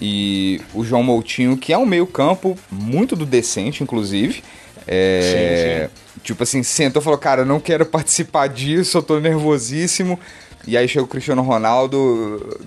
E 0.00 0.60
o 0.72 0.82
João 0.82 1.02
Moutinho, 1.02 1.56
que 1.56 1.72
é 1.72 1.78
um 1.78 1.84
meio-campo 1.84 2.56
muito 2.70 3.14
do 3.14 3.26
decente, 3.26 3.82
inclusive. 3.82 4.42
É, 4.88 5.90
Tipo 6.22 6.42
assim, 6.42 6.62
sentou 6.62 7.00
e 7.00 7.04
falou: 7.04 7.18
Cara, 7.18 7.44
não 7.44 7.60
quero 7.60 7.84
participar 7.86 8.48
disso, 8.48 8.98
eu 8.98 9.02
tô 9.02 9.20
nervosíssimo. 9.20 10.18
E 10.66 10.76
aí 10.76 10.86
chega 10.86 11.04
o 11.04 11.08
Cristiano 11.08 11.42
Ronaldo, 11.42 12.58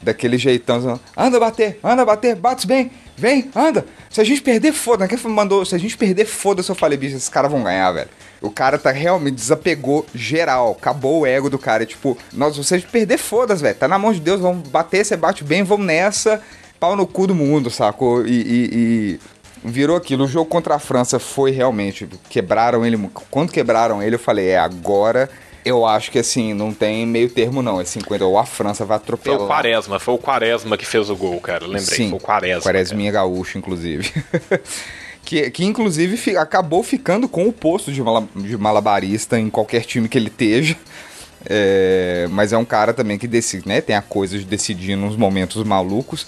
daquele 0.00 0.38
jeitão, 0.38 0.98
anda 1.14 1.38
bater, 1.38 1.78
anda 1.84 2.02
bater, 2.02 2.34
bates 2.34 2.64
bem, 2.64 2.90
vem, 3.22 3.50
anda. 3.54 3.86
Se 4.10 4.20
a 4.20 4.24
gente 4.24 4.42
perder, 4.42 4.72
foda. 4.72 5.06
Quem 5.08 5.16
mandou? 5.30 5.64
Se 5.64 5.74
a 5.74 5.78
gente 5.78 5.96
perder, 5.96 6.26
foda-se, 6.26 6.68
eu 6.68 6.74
falei, 6.74 6.98
bicho, 6.98 7.16
esses 7.16 7.28
caras 7.28 7.50
vão 7.50 7.62
ganhar, 7.62 7.90
velho. 7.92 8.08
O 8.40 8.50
cara 8.50 8.76
tá 8.76 8.90
realmente 8.90 9.36
desapegou 9.36 10.04
geral, 10.14 10.76
acabou 10.78 11.20
o 11.20 11.26
ego 11.26 11.48
do 11.48 11.58
cara. 11.58 11.86
Tipo, 11.86 12.18
nós, 12.32 12.54
se 12.66 12.74
a 12.74 12.78
gente 12.78 12.90
perder, 12.90 13.16
foda-se, 13.18 13.62
velho. 13.62 13.76
Tá 13.76 13.86
na 13.86 13.98
mão 13.98 14.12
de 14.12 14.20
Deus, 14.20 14.40
vamos 14.40 14.68
bater, 14.68 15.04
você 15.06 15.16
bate 15.16 15.44
bem, 15.44 15.62
vamos 15.62 15.86
nessa. 15.86 16.42
Pau 16.80 16.96
no 16.96 17.06
cu 17.06 17.28
do 17.28 17.34
mundo, 17.34 17.70
sacou? 17.70 18.26
E, 18.26 18.30
e- 18.32 18.70
e 18.74 19.20
virou 19.64 19.96
aquilo. 19.96 20.24
O 20.24 20.28
jogo 20.28 20.50
contra 20.50 20.74
a 20.74 20.78
França 20.80 21.20
foi 21.20 21.52
realmente. 21.52 22.08
Quebraram 22.28 22.84
ele. 22.84 22.98
Quando 23.30 23.52
quebraram 23.52 24.02
ele, 24.02 24.16
eu 24.16 24.20
falei, 24.20 24.48
é, 24.48 24.58
agora. 24.58 25.30
Eu 25.64 25.86
acho 25.86 26.10
que 26.10 26.18
assim, 26.18 26.52
não 26.54 26.72
tem 26.72 27.06
meio 27.06 27.28
termo, 27.30 27.62
não. 27.62 27.80
É 27.80 27.84
50. 27.84 28.24
Ou 28.24 28.36
a 28.38 28.44
França 28.44 28.84
vai 28.84 28.98
Foi 28.98 29.04
atropelar. 29.04 29.40
o 29.42 29.46
Quaresma, 29.46 29.98
foi 30.00 30.14
o 30.14 30.18
Quaresma 30.18 30.76
que 30.76 30.84
fez 30.84 31.08
o 31.08 31.14
gol, 31.16 31.40
cara. 31.40 31.64
Lembrei, 31.66 31.96
Sim, 31.96 32.08
foi 32.10 32.18
o 32.18 32.20
Quaresma. 32.20 32.62
Quaresminha 32.62 33.12
gaúcho, 33.12 33.58
inclusive. 33.58 34.10
que, 35.24 35.50
que 35.50 35.64
inclusive 35.64 36.16
fi- 36.16 36.36
acabou 36.36 36.82
ficando 36.82 37.28
com 37.28 37.46
o 37.46 37.52
posto 37.52 37.92
de, 37.92 38.02
mala- 38.02 38.26
de 38.34 38.56
malabarista 38.56 39.38
em 39.38 39.48
qualquer 39.48 39.84
time 39.84 40.08
que 40.08 40.18
ele 40.18 40.28
esteja. 40.28 40.76
É, 41.48 42.26
mas 42.30 42.52
é 42.52 42.56
um 42.58 42.64
cara 42.64 42.92
também 42.92 43.18
que 43.18 43.26
decide, 43.26 43.66
né? 43.68 43.80
Tem 43.80 43.96
a 43.96 44.02
coisa 44.02 44.38
de 44.38 44.44
decidir 44.44 44.96
nos 44.96 45.16
momentos 45.16 45.62
malucos. 45.64 46.26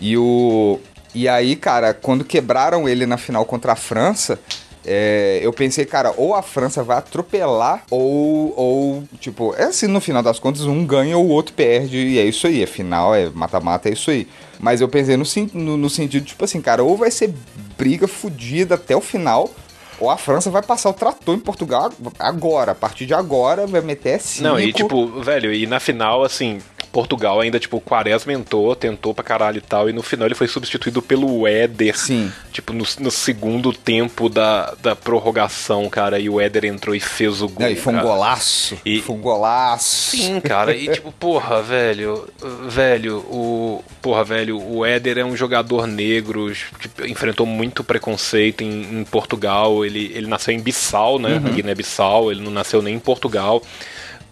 E 0.00 0.16
o. 0.16 0.78
E 1.14 1.28
aí, 1.28 1.56
cara, 1.56 1.92
quando 1.92 2.24
quebraram 2.24 2.88
ele 2.88 3.04
na 3.04 3.16
final 3.16 3.44
contra 3.44 3.72
a 3.72 3.76
França, 3.76 4.38
é, 4.84 5.40
eu 5.42 5.52
pensei, 5.52 5.84
cara, 5.84 6.12
ou 6.16 6.34
a 6.34 6.42
França 6.42 6.82
vai 6.82 6.98
atropelar, 6.98 7.84
ou, 7.90 8.54
ou, 8.56 9.04
tipo, 9.18 9.54
é 9.56 9.64
assim, 9.64 9.86
no 9.86 10.00
final 10.00 10.22
das 10.22 10.38
contas, 10.38 10.62
um 10.62 10.84
ganha 10.84 11.16
ou 11.16 11.26
o 11.26 11.30
outro 11.30 11.54
perde, 11.54 11.96
e 11.96 12.18
é 12.18 12.24
isso 12.24 12.46
aí, 12.46 12.62
é 12.62 12.66
final, 12.66 13.14
é 13.14 13.28
mata-mata, 13.30 13.88
é 13.88 13.92
isso 13.92 14.10
aí. 14.10 14.26
Mas 14.58 14.80
eu 14.80 14.88
pensei 14.88 15.16
no, 15.16 15.24
no, 15.54 15.76
no 15.76 15.90
sentido, 15.90 16.24
tipo 16.24 16.44
assim, 16.44 16.60
cara, 16.60 16.82
ou 16.82 16.96
vai 16.96 17.10
ser 17.10 17.32
briga 17.76 18.08
fodida 18.08 18.74
até 18.74 18.96
o 18.96 19.00
final, 19.00 19.50
ou 19.98 20.08
a 20.08 20.16
França 20.16 20.50
vai 20.50 20.62
passar 20.62 20.88
o 20.88 20.94
trator 20.94 21.34
em 21.34 21.40
Portugal 21.40 21.92
agora, 22.18 22.72
a 22.72 22.74
partir 22.74 23.04
de 23.04 23.12
agora, 23.12 23.66
vai 23.66 23.82
meter 23.82 24.18
cinco. 24.18 24.48
Não, 24.48 24.58
e 24.58 24.72
tipo, 24.72 25.20
velho, 25.20 25.52
e 25.52 25.66
na 25.66 25.78
final, 25.78 26.24
assim, 26.24 26.58
Portugal 26.92 27.40
ainda, 27.40 27.58
tipo, 27.60 27.76
o 27.76 27.80
Quaresma 27.80 28.32
entrou, 28.32 28.74
tentou 28.74 29.14
pra 29.14 29.22
caralho 29.24 29.58
e 29.58 29.60
tal, 29.60 29.88
e 29.88 29.92
no 29.92 30.02
final 30.02 30.26
ele 30.26 30.34
foi 30.34 30.48
substituído 30.48 31.00
pelo 31.00 31.46
Éder. 31.46 31.96
Sim. 31.96 32.32
Tipo, 32.52 32.72
no, 32.72 32.84
no 32.98 33.10
segundo 33.10 33.72
tempo 33.72 34.28
da, 34.28 34.74
da 34.82 34.96
prorrogação, 34.96 35.88
cara, 35.88 36.18
e 36.18 36.28
o 36.28 36.40
Éder 36.40 36.64
entrou 36.64 36.94
e 36.94 37.00
fez 37.00 37.40
o 37.42 37.48
gol. 37.48 37.60
Não, 37.66 37.70
e 37.70 37.76
foi 37.76 37.92
um 37.92 37.96
cara. 37.96 38.08
golaço, 38.08 38.78
E- 38.84 39.00
foi 39.02 39.14
um 39.14 39.20
golaço. 39.20 40.16
Sim, 40.16 40.40
cara, 40.40 40.74
e 40.74 40.88
tipo, 40.88 41.12
porra, 41.12 41.62
velho, 41.62 42.28
velho, 42.68 43.18
o. 43.18 43.84
Porra, 44.02 44.24
velho, 44.24 44.58
o 44.60 44.84
Éder 44.84 45.18
é 45.18 45.24
um 45.24 45.36
jogador 45.36 45.86
negro, 45.86 46.52
tipo, 46.80 47.06
enfrentou 47.06 47.46
muito 47.46 47.84
preconceito 47.84 48.62
em, 48.62 49.00
em 49.00 49.04
Portugal. 49.04 49.84
Ele, 49.84 50.10
ele 50.14 50.26
nasceu 50.26 50.54
em 50.54 50.60
Bissau, 50.60 51.18
né? 51.18 51.38
Na 51.38 51.50
Guiné-Bissau, 51.50 52.32
ele 52.32 52.40
não 52.40 52.50
nasceu 52.50 52.82
nem 52.82 52.94
em 52.94 52.98
Portugal. 52.98 53.62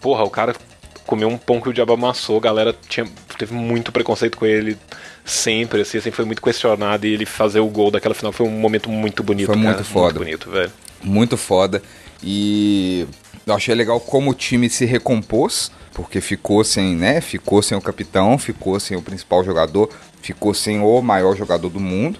Porra, 0.01 0.23
o 0.23 0.29
cara 0.29 0.55
comeu 1.09 1.27
um 1.27 1.39
pão 1.39 1.59
que 1.59 1.67
o 1.67 1.73
diabo 1.73 1.93
amassou, 1.93 2.37
a 2.37 2.39
galera 2.39 2.75
tinha, 2.87 3.03
teve 3.35 3.51
muito 3.51 3.91
preconceito 3.91 4.37
com 4.37 4.45
ele 4.45 4.77
sempre, 5.25 5.81
assim, 5.81 5.97
assim, 5.97 6.11
foi 6.11 6.23
muito 6.23 6.39
questionado 6.39 7.07
e 7.07 7.11
ele 7.11 7.25
fazer 7.25 7.59
o 7.61 7.67
gol 7.67 7.89
daquela 7.89 8.13
final 8.13 8.31
foi 8.31 8.45
um 8.45 8.51
momento 8.51 8.91
muito 8.91 9.23
bonito, 9.23 9.47
Foi 9.47 9.55
cara, 9.55 9.69
muito 9.69 9.83
foda. 9.83 10.19
bonito, 10.19 10.51
velho. 10.51 10.71
muito 11.01 11.35
foda. 11.35 11.81
E 12.21 13.07
eu 13.43 13.55
achei 13.55 13.73
legal 13.73 13.99
como 13.99 14.29
o 14.29 14.33
time 14.35 14.69
se 14.69 14.85
recompôs, 14.85 15.71
porque 15.95 16.21
ficou 16.21 16.63
sem, 16.63 16.95
né? 16.95 17.21
Ficou 17.21 17.63
sem 17.63 17.75
o 17.75 17.81
capitão, 17.81 18.37
ficou 18.37 18.79
sem 18.79 18.95
o 18.95 19.01
principal 19.01 19.43
jogador, 19.43 19.89
ficou 20.21 20.53
sem 20.53 20.79
o 20.79 21.01
maior 21.01 21.35
jogador 21.35 21.69
do 21.71 21.79
mundo. 21.79 22.19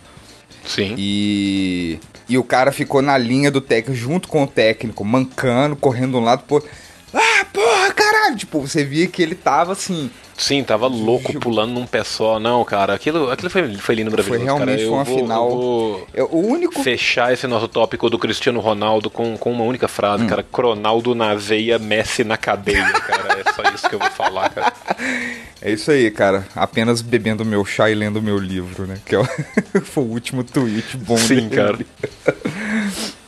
Sim. 0.65 0.95
E, 0.97 1.99
e 2.27 2.39
o 2.39 2.43
cara 2.43 2.71
ficou 2.71 3.03
na 3.03 3.19
linha 3.19 3.51
do 3.51 3.61
técnico, 3.61 3.95
junto 3.95 4.27
com 4.27 4.41
o 4.45 4.47
técnico, 4.47 5.05
mancando, 5.05 5.75
correndo 5.75 6.13
de 6.13 6.17
um 6.17 6.23
lado 6.23 6.41
pro 6.45 6.55
outro. 6.55 6.71
Ah, 7.13 7.45
porra, 7.51 7.91
caralho! 7.93 8.35
Tipo, 8.37 8.61
você 8.61 8.83
via 8.83 9.07
que 9.07 9.21
ele 9.23 9.35
tava 9.35 9.71
assim. 9.73 10.11
Sim, 10.37 10.63
tava 10.63 10.87
louco 10.87 11.37
pulando 11.37 11.73
num 11.73 11.85
pé 11.85 12.01
só. 12.03 12.39
Não, 12.39 12.63
cara, 12.63 12.93
aquilo, 12.93 13.29
aquilo 13.29 13.49
foi, 13.49 13.75
foi 13.75 13.95
lindo, 13.95 14.09
maravilhoso. 14.09 14.37
Foi 14.39 14.45
realmente 14.45 14.83
cara. 14.83 14.91
Uma 14.91 15.03
vou- 15.03 15.17
final. 15.17 15.49
eu 15.49 15.55
vou 15.57 16.07
é, 16.13 16.23
o 16.23 16.37
único. 16.37 16.81
fechar 16.81 17.33
esse 17.33 17.45
nosso 17.45 17.67
tópico 17.67 18.09
do 18.09 18.17
Cristiano 18.17 18.59
Ronaldo 18.61 19.09
com, 19.09 19.35
com 19.37 19.51
uma 19.51 19.65
única 19.65 19.87
frase, 19.89 20.23
Hum. 20.23 20.27
cara. 20.27 20.41
Cronaldo 20.43 21.13
na 21.13 21.33
veia, 21.35 21.77
Messi 21.77 22.23
na 22.23 22.37
cadeia, 22.37 22.89
cara. 22.93 23.41
É 23.45 23.51
só 23.51 23.63
isso 23.75 23.89
que 23.89 23.95
eu 23.95 23.99
vou 23.99 24.09
falar, 24.11 24.49
cara. 24.49 24.71
É 25.61 25.69
isso 25.69 25.91
aí, 25.91 26.09
cara. 26.09 26.47
Apenas 26.55 27.01
bebendo 27.01 27.43
meu 27.43 27.65
chá 27.65 27.89
e 27.89 27.93
lendo 27.93 28.21
meu 28.21 28.37
livro, 28.37 28.87
né? 28.87 28.97
Que 29.05 29.13
é 29.15 29.19
o... 29.19 29.25
foi 29.83 30.03
o 30.05 30.07
último 30.07 30.41
tweet 30.41 30.95
bom 30.95 31.17
Sim, 31.17 31.35
dele. 31.35 31.49
cara. 31.49 31.77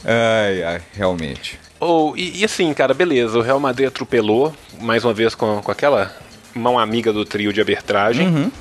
Ai, 0.05 0.63
ai, 0.63 0.81
realmente. 0.93 1.59
Ou, 1.81 2.15
e, 2.15 2.41
e 2.41 2.45
assim, 2.45 2.71
cara, 2.75 2.93
beleza, 2.93 3.39
o 3.39 3.41
Real 3.41 3.59
Madrid 3.59 3.87
atropelou, 3.87 4.53
mais 4.79 5.03
uma 5.03 5.15
vez 5.15 5.33
com, 5.33 5.61
com 5.63 5.71
aquela 5.71 6.15
mão 6.53 6.77
amiga 6.77 7.11
do 7.11 7.25
trio 7.25 7.51
de 7.51 7.59
arbitragem. 7.59 8.27
Uhum. 8.27 8.51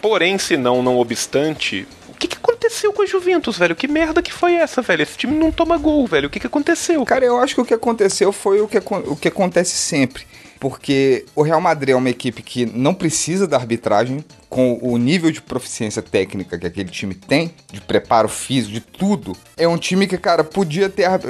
Porém, 0.00 0.38
se 0.38 0.56
não, 0.56 0.82
não 0.82 0.96
obstante, 0.96 1.86
o 2.08 2.14
que, 2.14 2.26
que 2.26 2.38
aconteceu 2.38 2.90
com 2.90 3.02
a 3.02 3.06
Juventus, 3.06 3.58
velho? 3.58 3.76
Que 3.76 3.86
merda 3.86 4.22
que 4.22 4.32
foi 4.32 4.54
essa, 4.54 4.80
velho? 4.80 5.02
Esse 5.02 5.18
time 5.18 5.36
não 5.36 5.52
toma 5.52 5.76
gol, 5.76 6.06
velho. 6.06 6.28
O 6.28 6.30
que, 6.30 6.40
que 6.40 6.46
aconteceu? 6.46 7.04
Cara, 7.04 7.26
eu 7.26 7.38
acho 7.38 7.54
que 7.54 7.60
o 7.60 7.64
que 7.66 7.74
aconteceu 7.74 8.32
foi 8.32 8.62
o 8.62 8.66
que, 8.66 8.78
o 8.78 9.14
que 9.14 9.28
acontece 9.28 9.76
sempre. 9.76 10.26
Porque 10.60 11.24
o 11.34 11.42
Real 11.42 11.60
Madrid 11.60 11.90
é 11.94 11.96
uma 11.96 12.10
equipe 12.10 12.42
que 12.42 12.66
não 12.66 12.92
precisa 12.94 13.46
da 13.46 13.56
arbitragem, 13.56 14.24
com 14.48 14.78
o 14.80 14.96
nível 14.96 15.30
de 15.30 15.42
proficiência 15.42 16.00
técnica 16.00 16.58
que 16.58 16.66
aquele 16.66 16.88
time 16.88 17.14
tem, 17.14 17.52
de 17.70 17.82
preparo 17.82 18.30
físico, 18.30 18.72
de 18.72 18.80
tudo. 18.80 19.36
É 19.58 19.68
um 19.68 19.76
time 19.76 20.06
que, 20.06 20.16
cara, 20.16 20.42
podia 20.42 20.88
ter. 20.88 21.04
ar- 21.04 21.20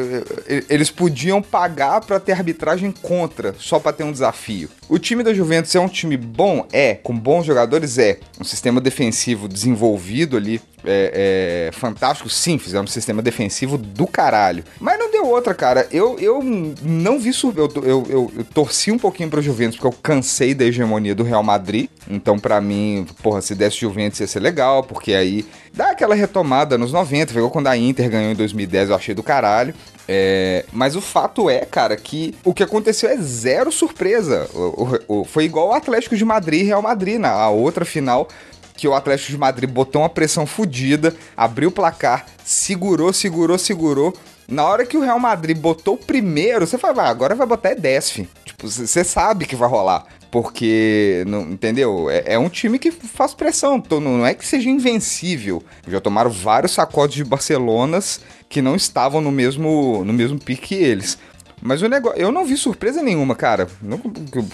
eh, 0.47 0.65
Eles 0.71 0.89
podiam 0.91 1.43
pagar 1.43 2.01
pra 2.01 2.21
ter 2.21 2.31
arbitragem 2.33 2.93
contra, 3.03 3.55
só 3.59 3.81
pra 3.81 3.93
ter 3.93 4.05
um 4.05 4.13
desafio. 4.13 4.69
O 4.89 4.99
time 5.01 5.25
da 5.25 5.35
Juventus 5.35 5.75
é 5.75 5.81
um 5.81 5.89
time 5.89 6.17
bom? 6.17 6.65
É. 6.73 6.95
Com 6.95 7.19
bons 7.19 7.45
jogadores? 7.45 7.99
É. 7.99 8.19
Um 8.41 8.45
sistema 8.45 8.81
defensivo 8.81 9.49
desenvolvido 9.49 10.37
ali. 10.37 10.61
É, 10.85 11.69
é 11.71 11.73
fantástico, 11.73 12.31
sim, 12.31 12.57
fizeram 12.57 12.85
um 12.85 12.87
sistema 12.87 13.21
defensivo 13.21 13.77
do 13.77 14.07
caralho. 14.07 14.63
Mas 14.79 14.97
não 14.97 15.11
deu 15.11 15.27
outra, 15.27 15.53
cara. 15.53 15.89
Eu, 15.91 16.17
eu 16.21 16.41
não 16.41 17.19
vi 17.19 17.33
eu, 17.43 17.69
eu, 17.83 18.07
eu, 18.09 18.33
eu 18.39 18.45
torci 18.55 18.93
um 18.93 18.99
pouquinho 18.99 19.18
pra 19.27 19.41
Juventus, 19.41 19.77
porque 19.79 19.89
eu 19.89 20.01
cansei 20.03 20.53
da 20.53 20.67
hegemonia 20.67 21.15
do 21.15 21.23
Real 21.25 21.43
Madrid. 21.43 21.89
Então, 22.11 22.39
pra 22.39 22.61
mim, 22.61 23.07
porra, 23.23 23.41
se 23.41 23.55
desse 23.55 23.79
Juventus 23.81 24.21
ia 24.21 24.27
ser 24.27 24.41
legal, 24.41 24.83
porque 24.85 25.15
aí 25.15 25.47
dá 25.73 25.93
aquela 25.93 26.15
retomada 26.15 26.77
nos 26.77 26.93
90. 26.93 27.33
Foi 27.33 27.41
igual 27.41 27.51
quando 27.51 27.67
a 27.69 27.77
Inter 27.77 28.11
ganhou 28.11 28.31
em 28.33 28.37
2010, 28.37 28.91
eu 28.91 28.95
achei 28.95 29.15
do 29.15 29.23
caralho. 29.23 29.75
É, 30.07 30.65
mas 30.73 30.95
o 30.95 31.01
fato 31.01 31.51
é, 31.51 31.61
cara, 31.65 31.97
que 31.97 32.35
o 32.45 32.53
que 32.55 32.63
aconteceu 32.63 33.09
é 33.11 33.17
zero 33.17 33.73
surpresa. 33.73 34.49
O- 34.55 34.85
o- 35.09 35.21
o- 35.21 35.25
foi 35.25 35.45
igual 35.45 35.69
o 35.69 35.73
Atlético 35.73 36.17
de 36.17 36.25
Madrid 36.25 36.61
e 36.61 36.65
Real 36.65 36.83
Madrid, 36.83 37.19
na 37.19 37.31
a 37.31 37.49
outra 37.51 37.85
final 37.85 38.29
que 38.77 38.87
o 38.87 38.95
Atlético 38.95 39.33
de 39.33 39.39
Madrid 39.39 39.69
botou 39.69 40.03
uma 40.03 40.09
pressão 40.09 40.47
fodida, 40.47 41.13
abriu 41.37 41.69
o 41.69 41.73
placar, 41.73 42.27
segurou, 42.45 43.13
segurou, 43.13 43.59
segurou. 43.59 44.15
Na 44.49 44.65
hora 44.65 44.87
que 44.87 44.97
o 44.97 45.01
Real 45.03 45.19
Madrid 45.19 45.59
botou 45.59 45.95
o 45.95 45.99
primeiro, 45.99 46.67
você 46.67 46.79
fala, 46.79 47.03
"Ah, 47.03 47.09
agora 47.11 47.35
vai 47.35 47.47
botar 47.47 47.71
é 47.71 47.75
10, 47.75 48.11
fi. 48.11 48.29
Tipo, 48.45 48.48
você 48.61 49.05
sabe 49.05 49.47
que 49.47 49.57
vai 49.57 49.69
rolar. 49.69 50.05
Porque, 50.31 51.25
não, 51.27 51.41
entendeu? 51.43 52.11
É, 52.11 52.35
é 52.35 52.39
um 52.39 52.49
time 52.51 52.79
que 52.79 52.91
faz 52.91 53.33
pressão. 53.33 53.77
Então, 53.77 53.99
não 54.01 54.27
é 54.27 54.35
que 54.35 54.47
seja 54.47 54.69
invencível. 54.69 55.63
Já 55.87 56.01
tomaram 56.01 56.31
vários 56.31 56.73
sacodes 56.73 57.17
de 57.17 57.25
Barcelonas 57.25 58.21
que 58.49 58.61
não 58.61 58.77
estavam 58.77 59.21
no 59.21 59.31
mesmo, 59.33 60.03
no 60.05 60.13
mesmo 60.13 60.39
pique 60.39 60.69
que 60.69 60.75
eles. 60.75 61.19
Mas 61.63 61.81
o 61.83 61.89
negócio, 61.89 62.19
eu 62.21 62.31
não 62.31 62.45
vi 62.45 62.57
surpresa 62.57 63.03
nenhuma, 63.03 63.35
cara. 63.35 63.69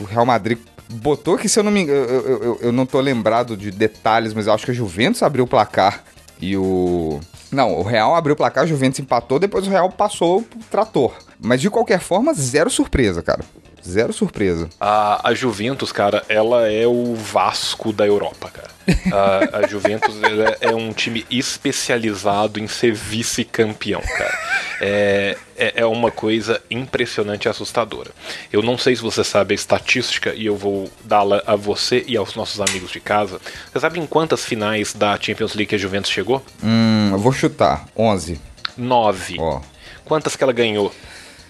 O 0.01 0.05
Real 0.05 0.25
Madrid 0.25 0.59
botou 0.89 1.37
que, 1.37 1.49
se 1.49 1.59
eu 1.59 1.65
não 1.65 1.73
me 1.73 1.81
engano, 1.83 2.07
eu, 2.09 2.21
eu, 2.29 2.43
eu- 2.45 2.59
eu 2.63 2.73
não 2.73 2.87
tô 2.87 3.01
lembrado 3.01 3.57
de 3.57 3.71
detalhes, 3.71 4.33
mas 4.33 4.47
eu 4.47 4.53
acho 4.53 4.65
que 4.65 4.71
a 4.71 4.75
Juventus 4.75 5.23
abriu 5.23 5.45
o 5.45 5.49
placar 5.49 6.05
e 6.41 6.57
o. 6.57 7.19
Não, 7.51 7.75
o 7.79 7.83
Real 7.83 8.15
abriu 8.15 8.35
o 8.35 8.37
placar, 8.37 8.65
a 8.65 8.67
Juventus 8.67 9.01
empatou, 9.01 9.39
depois 9.39 9.67
o 9.67 9.71
Real 9.71 9.91
passou 9.91 10.43
pro 10.43 10.59
trator. 10.71 11.15
Mas 11.41 11.61
de 11.61 11.69
qualquer 11.69 12.01
forma, 12.01 12.33
zero 12.33 12.71
surpresa, 12.71 13.23
cara. 13.23 13.45
Zero 13.87 14.13
surpresa. 14.13 14.69
A, 14.81 15.29
a 15.29 15.35
Juventus, 15.35 15.93
cara, 15.93 16.25
ela 16.29 16.71
é 16.71 16.87
o 16.87 17.15
Vasco 17.15 17.93
da 17.93 18.07
Europa, 18.07 18.51
cara. 18.51 18.71
A, 19.13 19.59
a 19.59 19.67
Juventus 19.67 20.23
ela 20.23 20.57
é 20.61 20.75
um 20.75 20.93
time 20.93 21.27
especializado 21.31 22.59
em 22.59 22.67
ser 22.67 22.93
vice-campeão, 22.93 24.01
cara. 24.01 24.39
É, 24.81 25.37
é, 25.57 25.73
é 25.77 25.87
uma 25.87 26.11
coisa 26.11 26.61
impressionante 26.71 27.45
e 27.45 27.49
assustadora. 27.49 28.11
Eu 28.53 28.63
não 28.63 28.79
sei 28.79 28.97
se 28.97 29.03
você 29.03 29.23
sabe 29.23 29.53
a 29.53 29.55
estatística 29.55 30.35
e 30.35 30.47
eu 30.47 30.57
vou 30.57 30.91
dá-la 31.05 31.43
a 31.47 31.55
você 31.55 32.05
e 32.07 32.17
aos 32.17 32.35
nossos 32.35 32.61
amigos 32.61 32.91
de 32.91 33.01
casa. 33.01 33.39
Você 33.71 33.81
sabe 33.81 34.01
em 34.01 34.07
quantas 34.07 34.45
finais 34.45 34.95
da 34.95 35.19
Champions 35.21 35.55
League 35.55 35.75
a 35.75 35.79
Juventus 35.79 36.11
chegou? 36.11 36.43
Hum, 36.63 37.11
eu 37.13 37.19
vou 37.19 37.33
chutar. 37.33 37.87
11. 37.97 38.41
Nove. 38.77 39.37
Ó. 39.39 39.61
Quantas 40.05 40.37
que 40.37 40.43
ela 40.43 40.53
ganhou? 40.53 40.93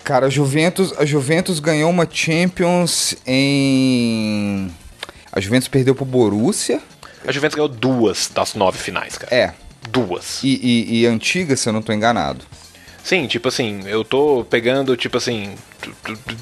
Cara, 0.04 0.26
a 0.26 0.30
Juventus, 0.30 0.92
a 0.98 1.04
Juventus 1.06 1.58
ganhou 1.58 1.90
uma 1.90 2.06
Champions 2.10 3.16
em. 3.26 4.70
A 5.32 5.40
Juventus 5.40 5.66
perdeu 5.68 5.94
pro 5.94 6.04
Borussia. 6.04 6.80
A 7.26 7.32
Juventus 7.32 7.54
ganhou 7.56 7.68
duas 7.68 8.30
das 8.32 8.54
nove 8.54 8.78
finais, 8.78 9.16
cara. 9.16 9.34
É. 9.34 9.52
Duas. 9.88 10.40
E, 10.42 10.60
e, 10.62 11.00
e 11.00 11.06
antiga, 11.06 11.56
se 11.56 11.68
eu 11.68 11.72
não 11.72 11.80
tô 11.82 11.92
enganado. 11.92 12.44
Sim, 13.02 13.26
tipo 13.26 13.48
assim, 13.48 13.80
eu 13.86 14.02
tô 14.02 14.46
pegando, 14.48 14.96
tipo 14.96 15.18
assim, 15.18 15.54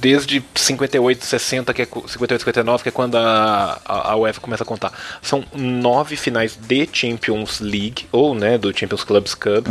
desde 0.01 0.40
58, 0.55 1.25
60, 1.27 1.75
que 1.75 1.83
é, 1.83 1.87
cu- 1.87 2.09
58, 2.09 2.40
59, 2.40 2.83
que 2.85 2.88
é 2.88 2.92
quando 2.92 3.16
a, 3.16 3.81
a, 3.85 4.12
a 4.12 4.16
UEFA 4.16 4.40
começa 4.40 4.62
a 4.62 4.66
contar. 4.66 4.92
São 5.20 5.42
nove 5.53 6.14
finais 6.14 6.55
de 6.57 6.88
Champions 6.92 7.59
League, 7.59 8.07
ou, 8.12 8.33
né, 8.33 8.57
do 8.59 8.77
Champions 8.77 9.03
Clubs 9.03 9.35
Cup. 9.35 9.66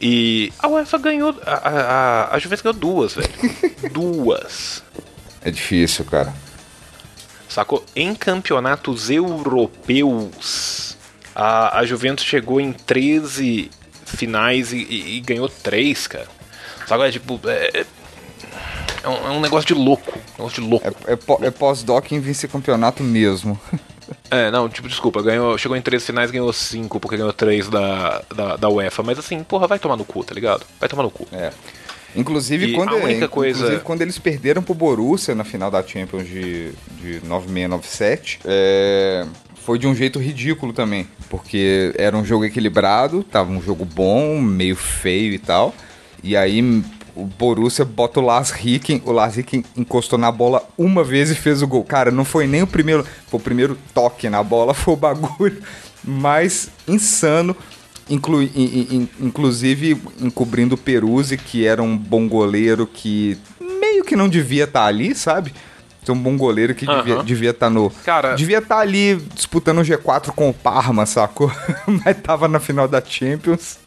E 0.00 0.52
a 0.58 0.68
UEFA 0.68 0.98
ganhou, 0.98 1.34
a, 1.46 1.52
a, 2.30 2.34
a- 2.34 2.38
Juventus 2.38 2.62
ganhou 2.62 2.78
duas, 2.78 3.14
velho. 3.14 3.28
duas. 3.92 4.82
É 5.42 5.50
difícil, 5.50 6.04
cara. 6.04 6.34
Sacou? 7.48 7.84
Em 7.94 8.14
campeonatos 8.14 9.10
europeus, 9.10 10.96
a, 11.34 11.78
a 11.78 11.86
Juventus 11.86 12.24
chegou 12.24 12.60
em 12.60 12.72
13 12.72 13.70
finais 14.04 14.72
e, 14.72 14.78
e- 14.78 15.16
e 15.16 15.20
ganhou 15.20 15.48
3, 15.48 16.06
cara. 16.06 16.26
Sacou? 16.86 17.04
É 17.04 17.10
tipo. 17.12 17.40
É, 17.46 17.84
é 19.04 19.08
um, 19.08 19.26
é 19.26 19.30
um 19.30 19.40
negócio 19.40 19.66
de 19.66 19.74
louco. 19.74 20.18
um 20.18 20.38
negócio 20.42 20.62
de 20.62 20.68
louco. 20.68 20.86
É, 21.06 21.12
é, 21.12 21.46
é 21.46 21.50
pós-doc 21.50 22.10
em 22.12 22.20
vice-campeonato 22.20 23.02
mesmo. 23.02 23.58
É, 24.30 24.50
não, 24.50 24.68
tipo, 24.68 24.88
desculpa, 24.88 25.22
ganhou, 25.22 25.56
chegou 25.58 25.76
em 25.76 25.82
13 25.82 26.04
finais 26.06 26.30
ganhou 26.30 26.52
5, 26.52 26.98
porque 27.00 27.16
ganhou 27.16 27.32
3 27.32 27.68
da, 27.68 28.22
da, 28.34 28.56
da 28.56 28.68
UEFA. 28.68 29.02
Mas 29.02 29.18
assim, 29.18 29.42
porra, 29.42 29.66
vai 29.66 29.78
tomar 29.78 29.96
no 29.96 30.04
cu, 30.04 30.22
tá 30.24 30.34
ligado? 30.34 30.64
Vai 30.80 30.88
tomar 30.88 31.02
no 31.02 31.10
cu. 31.10 31.26
É. 31.32 31.50
Inclusive, 32.16 32.66
E 32.66 32.72
quando, 32.74 32.90
a 32.90 32.96
única 32.96 33.26
coisa- 33.28 33.58
inclusive, 33.58 33.82
quando 33.82 34.02
eles 34.02 34.18
perderam 34.18 34.62
pro 34.62 34.72
Borussia 34.74 35.34
na 35.34 35.42
final 35.42 35.70
da 35.70 35.82
Champions 35.82 36.26
de, 36.28 36.70
de 37.00 37.20
96-97, 37.26 38.38
é, 38.44 39.26
foi 39.64 39.78
de 39.78 39.86
um 39.86 39.94
jeito 39.94 40.18
ridículo 40.18 40.72
também. 40.72 41.08
Porque 41.28 41.92
era 41.96 42.16
um 42.16 42.24
jogo 42.24 42.44
equilibrado, 42.44 43.24
tava 43.24 43.50
um 43.50 43.60
jogo 43.60 43.84
bom, 43.84 44.40
meio 44.40 44.76
feio 44.76 45.32
e 45.32 45.38
tal. 45.38 45.74
E 46.22 46.36
aí 46.36 46.62
o 47.16 47.24
Borussia 47.24 47.84
bota 47.84 48.20
o 48.20 48.24
Lars 48.24 48.50
Ricken, 48.50 49.02
o 49.04 49.12
Lars 49.12 49.36
Ricken 49.36 49.64
encostou 49.76 50.18
na 50.18 50.32
bola 50.32 50.62
uma 50.76 51.04
vez 51.04 51.30
e 51.30 51.34
fez 51.34 51.62
o 51.62 51.66
gol. 51.66 51.84
Cara, 51.84 52.10
não 52.10 52.24
foi 52.24 52.46
nem 52.46 52.62
o 52.62 52.66
primeiro, 52.66 53.04
foi 53.28 53.38
o 53.38 53.42
primeiro 53.42 53.78
toque 53.94 54.28
na 54.28 54.42
bola, 54.42 54.72
foi 54.74 54.94
o 54.94 54.96
bagulho 54.96 55.62
mais 56.02 56.68
insano. 56.88 57.56
Inclu- 58.10 58.42
in- 58.42 58.50
in- 58.54 58.88
in- 58.96 59.08
inclusive 59.20 59.96
encobrindo 60.20 60.74
o 60.74 60.78
Peruzzi, 60.78 61.38
que 61.38 61.64
era 61.66 61.82
um 61.82 61.96
bom 61.96 62.28
goleiro 62.28 62.86
que 62.86 63.38
meio 63.80 64.04
que 64.04 64.14
não 64.14 64.28
devia 64.28 64.64
estar 64.64 64.84
ali, 64.84 65.14
sabe? 65.14 65.54
Ser 66.04 66.12
um 66.12 66.18
bom 66.22 66.36
goleiro 66.36 66.74
que 66.74 66.84
devia 66.86 67.14
Aham. 67.14 67.24
devia 67.24 67.50
estar 67.50 67.70
no. 67.70 67.88
Cara- 68.04 68.34
Devia 68.34 68.58
estar 68.58 68.78
ali 68.80 69.16
disputando 69.34 69.78
o 69.78 69.82
G4 69.82 70.32
com 70.32 70.50
o 70.50 70.52
Parma, 70.52 71.06
sacou? 71.06 71.50
Mas 72.04 72.18
tava 72.22 72.46
na 72.46 72.60
final 72.60 72.86
da 72.86 73.02
Champions. 73.02 73.78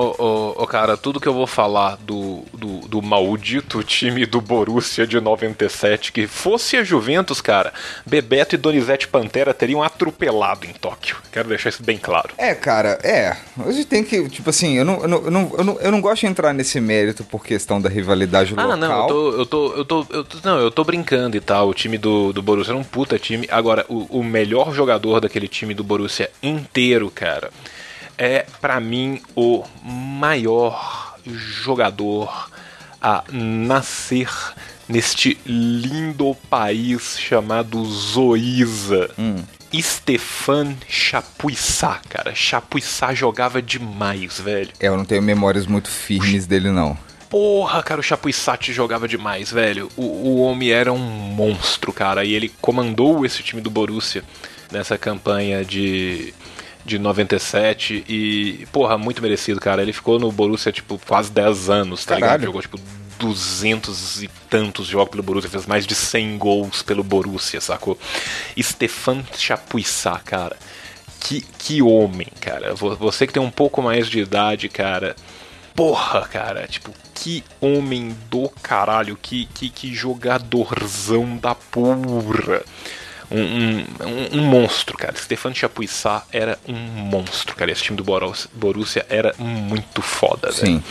Ô, 0.00 0.14
ô, 0.22 0.62
ô, 0.62 0.66
cara, 0.66 0.96
tudo 0.96 1.18
que 1.18 1.26
eu 1.26 1.34
vou 1.34 1.46
falar 1.46 1.96
do, 1.96 2.42
do, 2.52 2.80
do 2.88 3.02
maldito 3.02 3.82
time 3.82 4.24
do 4.26 4.40
Borussia 4.40 5.06
de 5.06 5.20
97, 5.20 6.12
que 6.12 6.26
fosse 6.28 6.76
a 6.76 6.84
Juventus, 6.84 7.40
cara, 7.40 7.72
Bebeto 8.06 8.54
e 8.54 8.58
Donizete 8.58 9.08
Pantera 9.08 9.52
teriam 9.52 9.82
atropelado 9.82 10.66
em 10.66 10.72
Tóquio. 10.72 11.16
Quero 11.32 11.48
deixar 11.48 11.70
isso 11.70 11.82
bem 11.82 11.98
claro. 11.98 12.30
É, 12.38 12.54
cara, 12.54 12.98
é. 13.02 13.36
Hoje 13.66 13.84
tem 13.84 14.04
que, 14.04 14.28
tipo 14.28 14.50
assim, 14.50 14.76
eu 14.78 14.84
não, 14.84 15.02
eu 15.02 15.08
não, 15.08 15.24
eu 15.24 15.30
não, 15.32 15.52
eu 15.58 15.64
não, 15.64 15.80
eu 15.80 15.90
não 15.90 16.00
gosto 16.00 16.20
de 16.20 16.26
entrar 16.26 16.52
nesse 16.54 16.80
mérito 16.80 17.24
por 17.24 17.44
questão 17.44 17.80
da 17.80 17.88
rivalidade 17.88 18.50
local. 18.54 18.70
Ah, 18.72 18.76
não, 18.76 19.00
eu 19.02 19.06
tô, 19.08 19.30
eu 19.32 19.46
tô, 19.46 19.72
eu 19.74 19.84
tô, 19.84 20.06
eu 20.10 20.24
tô- 20.24 20.38
não, 20.44 20.58
eu 20.60 20.70
tô 20.70 20.84
brincando 20.84 21.36
e 21.36 21.40
tal. 21.40 21.68
O 21.68 21.74
time 21.74 21.98
do, 21.98 22.32
do 22.32 22.40
Borussia 22.40 22.70
era 22.72 22.78
um 22.78 22.84
puta 22.84 23.18
time. 23.18 23.48
Agora, 23.50 23.84
o, 23.88 24.20
o 24.20 24.22
melhor 24.22 24.72
jogador 24.72 25.20
daquele 25.20 25.48
time 25.48 25.74
do 25.74 25.82
Borussia 25.82 26.30
inteiro, 26.40 27.10
cara, 27.12 27.50
é 28.18 28.44
pra 28.60 28.80
mim 28.80 29.22
o 29.34 29.64
maior 29.82 31.16
jogador 31.24 32.50
a 33.00 33.22
nascer 33.30 34.28
neste 34.88 35.38
lindo 35.46 36.36
país 36.50 37.18
chamado 37.18 37.84
Zoiza. 37.84 39.10
Stefan 39.80 40.74
Chapuissat, 40.88 42.00
cara. 42.08 42.34
Chapuissat 42.34 43.14
jogava 43.14 43.62
demais, 43.62 44.40
velho. 44.40 44.70
É, 44.80 44.88
eu 44.88 44.96
não 44.96 45.04
tenho 45.04 45.22
memórias 45.22 45.66
muito 45.66 45.88
firmes 45.88 46.46
dele, 46.46 46.70
não. 46.70 46.96
Porra, 47.28 47.82
cara, 47.82 48.00
o 48.00 48.02
Chapuissat 48.02 48.72
jogava 48.72 49.06
demais, 49.06 49.52
velho. 49.52 49.90
O, 49.94 50.02
o 50.02 50.40
homem 50.40 50.70
era 50.70 50.90
um 50.90 50.98
monstro, 50.98 51.92
cara. 51.92 52.24
E 52.24 52.32
ele 52.32 52.50
comandou 52.60 53.26
esse 53.26 53.42
time 53.42 53.60
do 53.60 53.68
Borussia 53.68 54.24
nessa 54.72 54.96
campanha 54.96 55.62
de, 55.62 56.32
de 56.88 56.98
97. 56.98 58.04
E, 58.08 58.66
porra, 58.72 58.96
muito 58.98 59.22
merecido, 59.22 59.60
cara. 59.60 59.82
Ele 59.82 59.92
ficou 59.92 60.18
no 60.18 60.32
Borussia, 60.32 60.72
tipo, 60.72 60.98
quase 61.06 61.30
10 61.30 61.70
anos, 61.70 62.04
tá 62.04 62.14
ligado? 62.16 62.30
Caralho. 62.30 62.44
Jogou, 62.46 62.62
tipo, 62.62 62.80
200 63.18 64.22
e 64.22 64.28
tantos 64.48 64.86
jogos 64.86 65.10
pelo 65.10 65.22
Borussia. 65.22 65.50
Fez 65.50 65.66
mais 65.66 65.86
de 65.86 65.94
100 65.94 66.38
gols 66.38 66.82
pelo 66.82 67.02
Borussia, 67.04 67.60
sacou? 67.60 67.98
Stefan 68.60 69.22
Chapuissat, 69.36 70.22
cara. 70.24 70.56
Que, 71.20 71.40
que 71.58 71.82
homem, 71.82 72.28
cara. 72.40 72.74
Vo- 72.74 72.96
Você 72.96 73.26
que 73.26 73.32
tem 73.32 73.42
um 73.42 73.50
pouco 73.50 73.82
mais 73.82 74.08
de 74.08 74.20
idade, 74.20 74.68
cara. 74.68 75.14
Porra, 75.74 76.22
cara, 76.22 76.66
tipo, 76.66 76.92
que 77.14 77.44
homem 77.60 78.16
do 78.28 78.48
caralho, 78.62 79.16
que, 79.20 79.46
que, 79.54 79.68
que 79.68 79.94
jogadorzão 79.94 81.36
da 81.36 81.54
porra. 81.54 82.62
Um, 83.30 83.38
um, 83.40 83.78
um- 84.06 84.38
um 84.40 84.42
monstro, 84.46 84.96
cara. 84.96 85.14
Stefan 85.16 85.52
Chapuissat 85.54 86.24
era 86.32 86.58
um 86.66 86.74
monstro, 86.74 87.54
cara. 87.54 87.70
Esse 87.70 87.82
time 87.82 87.96
do 87.96 88.04
Borussia, 88.54 89.04
era 89.08 89.34
muito 89.38 90.00
foda, 90.02 90.50
Sim. 90.52 90.78
velho. 90.78 90.84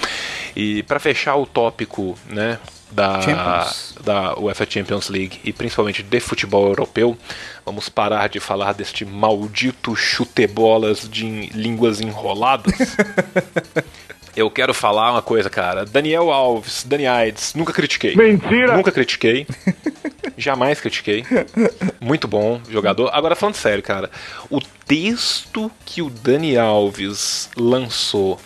E 0.56 0.84
pra 0.84 1.00
fechar 1.00 1.36
o 1.36 1.46
tópico, 1.46 2.18
né, 2.28 2.60
da, 2.92 3.22
Champions. 3.22 3.96
da 4.04 4.40
UEFA 4.40 4.66
Champions 4.70 5.10
League 5.10 5.40
e 5.44 5.52
principalmente 5.52 6.02
de 6.04 6.20
futebol 6.20 6.68
europeu, 6.68 7.18
vamos 7.66 7.90
parar 7.90 8.30
de 8.30 8.40
falar 8.40 8.74
deste 8.74 9.04
maldito 9.04 9.96
chutebolas 9.96 11.08
de 11.10 11.26
línguas 11.54 12.00
enroladas. 12.02 12.74
Eu 14.38 14.52
quero 14.52 14.72
falar 14.72 15.14
uma 15.14 15.22
coisa, 15.24 15.50
cara. 15.50 15.84
Daniel 15.84 16.30
Alves, 16.30 16.84
Dani 16.84 17.08
Aides, 17.08 17.56
nunca 17.56 17.74
critiquei. 17.74 18.16
Mentira! 18.16 18.78
Nunca 18.78 18.92
critiquei. 18.92 19.48
Jamais 20.38 20.80
critiquei. 20.80 21.26
Muito 22.00 22.28
bom 22.28 22.62
jogador. 22.70 23.10
Agora, 23.12 23.36
falando 23.36 23.56
sério, 23.56 23.82
cara. 23.82 24.12
O 24.48 24.60
texto 24.86 25.72
que 25.84 26.04
o 26.04 26.10
Dani 26.12 26.56
Alves 26.56 27.50
lançou 27.58 28.40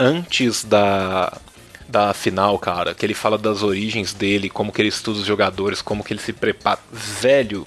antes 0.00 0.64
da, 0.64 1.38
da 1.88 2.12
final, 2.12 2.58
cara, 2.58 2.92
que 2.92 3.06
ele 3.06 3.14
fala 3.14 3.38
das 3.38 3.62
origens 3.62 4.12
dele, 4.12 4.50
como 4.50 4.72
que 4.72 4.82
ele 4.82 4.88
estuda 4.88 5.20
os 5.20 5.26
jogadores, 5.26 5.80
como 5.80 6.02
que 6.02 6.12
ele 6.12 6.20
se 6.20 6.32
prepara. 6.32 6.80
Velho, 6.92 7.64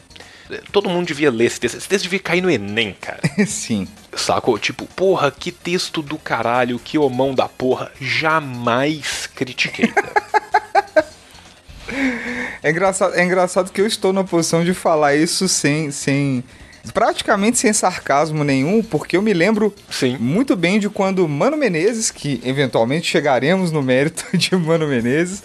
todo 0.71 0.89
mundo 0.89 1.07
devia 1.07 1.31
ler 1.31 1.45
esse 1.45 1.59
texto. 1.59 1.77
Esse 1.77 1.87
texto 1.87 2.03
devia 2.03 2.19
cair 2.19 2.41
no 2.41 2.49
Enem, 2.49 2.95
cara. 2.99 3.19
Sim. 3.45 3.87
Sacou? 4.15 4.57
Tipo, 4.57 4.85
porra, 4.85 5.31
que 5.31 5.51
texto 5.51 6.01
do 6.01 6.17
caralho, 6.17 6.79
que 6.79 6.97
homão 6.97 7.33
da 7.33 7.47
porra. 7.47 7.91
Jamais 7.99 9.27
critiquei, 9.27 9.87
cara. 9.87 10.29
É 12.61 12.69
engraçado, 12.69 13.15
é 13.15 13.23
engraçado 13.23 13.71
que 13.71 13.79
eu 13.79 13.87
estou 13.87 14.11
na 14.11 14.23
posição 14.23 14.63
de 14.63 14.73
falar 14.73 15.15
isso 15.15 15.47
sem, 15.47 15.91
sem. 15.91 16.43
praticamente 16.93 17.57
sem 17.57 17.71
sarcasmo 17.71 18.43
nenhum, 18.43 18.83
porque 18.83 19.15
eu 19.15 19.21
me 19.21 19.33
lembro 19.33 19.73
Sim. 19.89 20.17
muito 20.19 20.55
bem 20.55 20.77
de 20.77 20.89
quando 20.89 21.27
Mano 21.27 21.55
Menezes, 21.55 22.11
que 22.11 22.41
eventualmente 22.43 23.07
chegaremos 23.07 23.71
no 23.71 23.81
mérito 23.81 24.25
de 24.37 24.55
Mano 24.55 24.87
Menezes. 24.87 25.41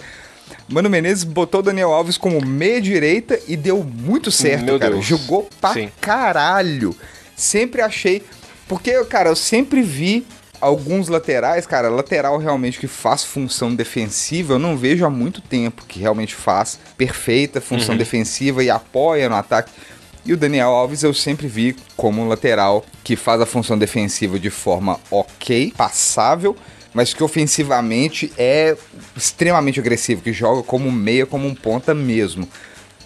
Mano 0.69 0.89
Menezes 0.89 1.25
botou 1.25 1.61
o 1.61 1.63
Daniel 1.63 1.93
Alves 1.93 2.17
como 2.17 2.45
meia 2.45 2.81
direita 2.81 3.39
e 3.47 3.57
deu 3.57 3.83
muito 3.85 4.31
certo, 4.31 4.65
Meu 4.65 4.79
cara. 4.79 4.93
Deus. 4.93 5.05
Jogou 5.05 5.49
pra 5.61 5.75
Sim. 5.75 5.91
caralho. 6.01 6.95
Sempre 7.37 7.83
achei. 7.83 8.25
Porque, 8.67 9.05
cara, 9.05 9.29
eu 9.29 9.37
sempre 9.37 9.83
vi 9.83 10.27
alguns 10.61 11.09
laterais, 11.09 11.67
cara, 11.67 11.91
lateral 11.91 12.39
realmente 12.39 12.79
que 12.79 12.87
faz 12.87 13.23
função 13.23 13.75
defensiva, 13.75 14.55
eu 14.55 14.59
não 14.59 14.79
vejo 14.79 15.05
há 15.05 15.11
muito 15.11 15.43
tempo 15.43 15.85
que 15.87 16.01
realmente 16.01 16.35
faz 16.35 16.79
perfeita 16.97 17.61
função 17.61 17.95
defensiva 17.97 18.65
e 18.65 18.71
apoia 18.71 19.29
no 19.29 19.35
ataque. 19.35 19.71
E 20.25 20.33
o 20.33 20.39
Daniel 20.39 20.71
Alves 20.71 21.03
eu 21.03 21.13
sempre 21.13 21.47
vi 21.47 21.77
como 21.97 22.23
um 22.23 22.29
lateral 22.29 22.83
que 23.03 23.15
faz 23.15 23.43
a 23.43 23.47
função 23.47 23.77
defensiva 23.77 24.39
de 24.39 24.49
forma 24.49 24.99
ok, 25.11 25.75
passável, 25.77 26.57
mas 26.95 27.13
que 27.13 27.23
ofensivamente 27.25 28.33
é 28.39 28.77
extremamente 29.17 29.81
agressivo, 29.81 30.23
que 30.23 30.33
joga 30.33 30.63
como 30.63 30.89
um 30.89 30.93
meia, 30.93 31.27
como 31.27 31.47
um 31.47 31.55
ponta 31.55 31.93
mesmo. 31.95 32.49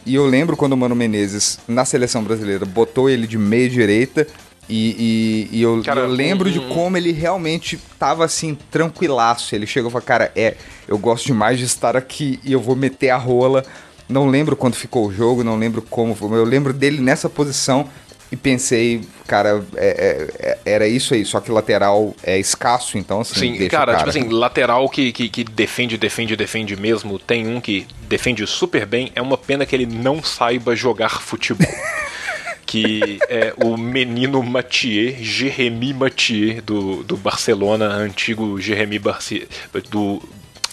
E 0.07 0.15
eu 0.15 0.27
lembro 0.27 0.57
quando 0.57 0.73
o 0.75 0.77
Mano 0.77 0.95
Menezes, 0.95 1.59
na 1.67 1.85
seleção 1.85 2.23
brasileira, 2.23 2.65
botou 2.65 3.11
ele 3.11 3.27
de 3.27 3.37
meia 3.39 3.69
direita. 3.69 4.27
E, 4.71 5.49
e- 5.51 5.59
e 5.59 5.63
eu, 5.63 5.83
Cara, 5.83 6.01
eu 6.01 6.09
lembro 6.09 6.49
um- 6.49 6.53
de 6.53 6.61
como 6.61 6.97
ele 6.97 7.11
realmente 7.13 7.79
tava 7.99 8.25
assim, 8.25 8.57
tranquilaço. 8.71 9.55
Ele 9.55 9.67
chegou 9.67 9.89
e 9.89 9.93
falou: 9.93 10.07
Cara, 10.07 10.31
é, 10.37 10.57
eu 10.87 10.99
gosto 10.99 11.25
demais 11.27 11.59
de 11.59 11.65
estar 11.65 11.97
aqui 11.97 12.39
e 12.45 12.53
eu 12.53 12.61
vou 12.61 12.77
meter 12.77 13.09
a 13.11 13.17
rola. 13.17 13.65
Não 14.09 14.27
lembro 14.29 14.57
quando 14.57 14.75
ficou 14.75 15.07
o 15.07 15.13
jogo, 15.13 15.43
não 15.45 15.57
lembro 15.59 15.81
como 15.83 16.17
Eu 16.35 16.45
lembro 16.45 16.73
dele 16.73 17.01
nessa 17.01 17.29
posição 17.29 17.89
e 18.31 18.37
pensei, 18.37 19.01
cara, 19.27 19.65
é- 19.77 20.29
é- 20.41 20.49
é- 20.51 20.59
era 20.65 20.87
isso 20.87 21.15
aí. 21.15 21.25
Só 21.25 21.41
que 21.41 21.51
lateral 21.51 22.15
é 22.23 22.39
escasso, 22.39 22.99
então 22.99 23.21
assim. 23.21 23.57
Sim, 23.57 23.65
o 23.65 23.69
cara, 23.71 23.97
tipo 23.97 24.11
assim, 24.11 24.29
lateral 24.29 24.89
que, 24.89 25.13
que, 25.13 25.29
que 25.29 25.45
defende, 25.45 25.97
defende, 25.97 26.37
defende 26.37 26.77
mesmo. 26.77 27.19
Tem 27.19 27.47
um 27.47 27.61
que 27.61 27.87
defende 28.09 28.47
super 28.47 28.85
bem. 28.85 29.11
É 29.15 29.23
uma 29.23 29.39
pena 29.39 29.65
que 29.65 29.75
ele 29.75 29.87
não 29.87 30.23
saiba 30.23 30.77
jogar 30.77 31.21
futebol. 31.23 31.67
que 32.67 33.19
é 33.31 33.55
o 33.57 33.79
menino 33.79 34.43
Mathieu, 34.43 35.17
Jeremy 35.23 35.95
Mathieu, 35.95 36.61
do, 36.61 37.03
do 37.03 37.17
Barcelona, 37.17 37.87
antigo 37.87 38.61
Jeremy 38.61 38.99
Barci, 38.99 39.49
do, 39.91 40.23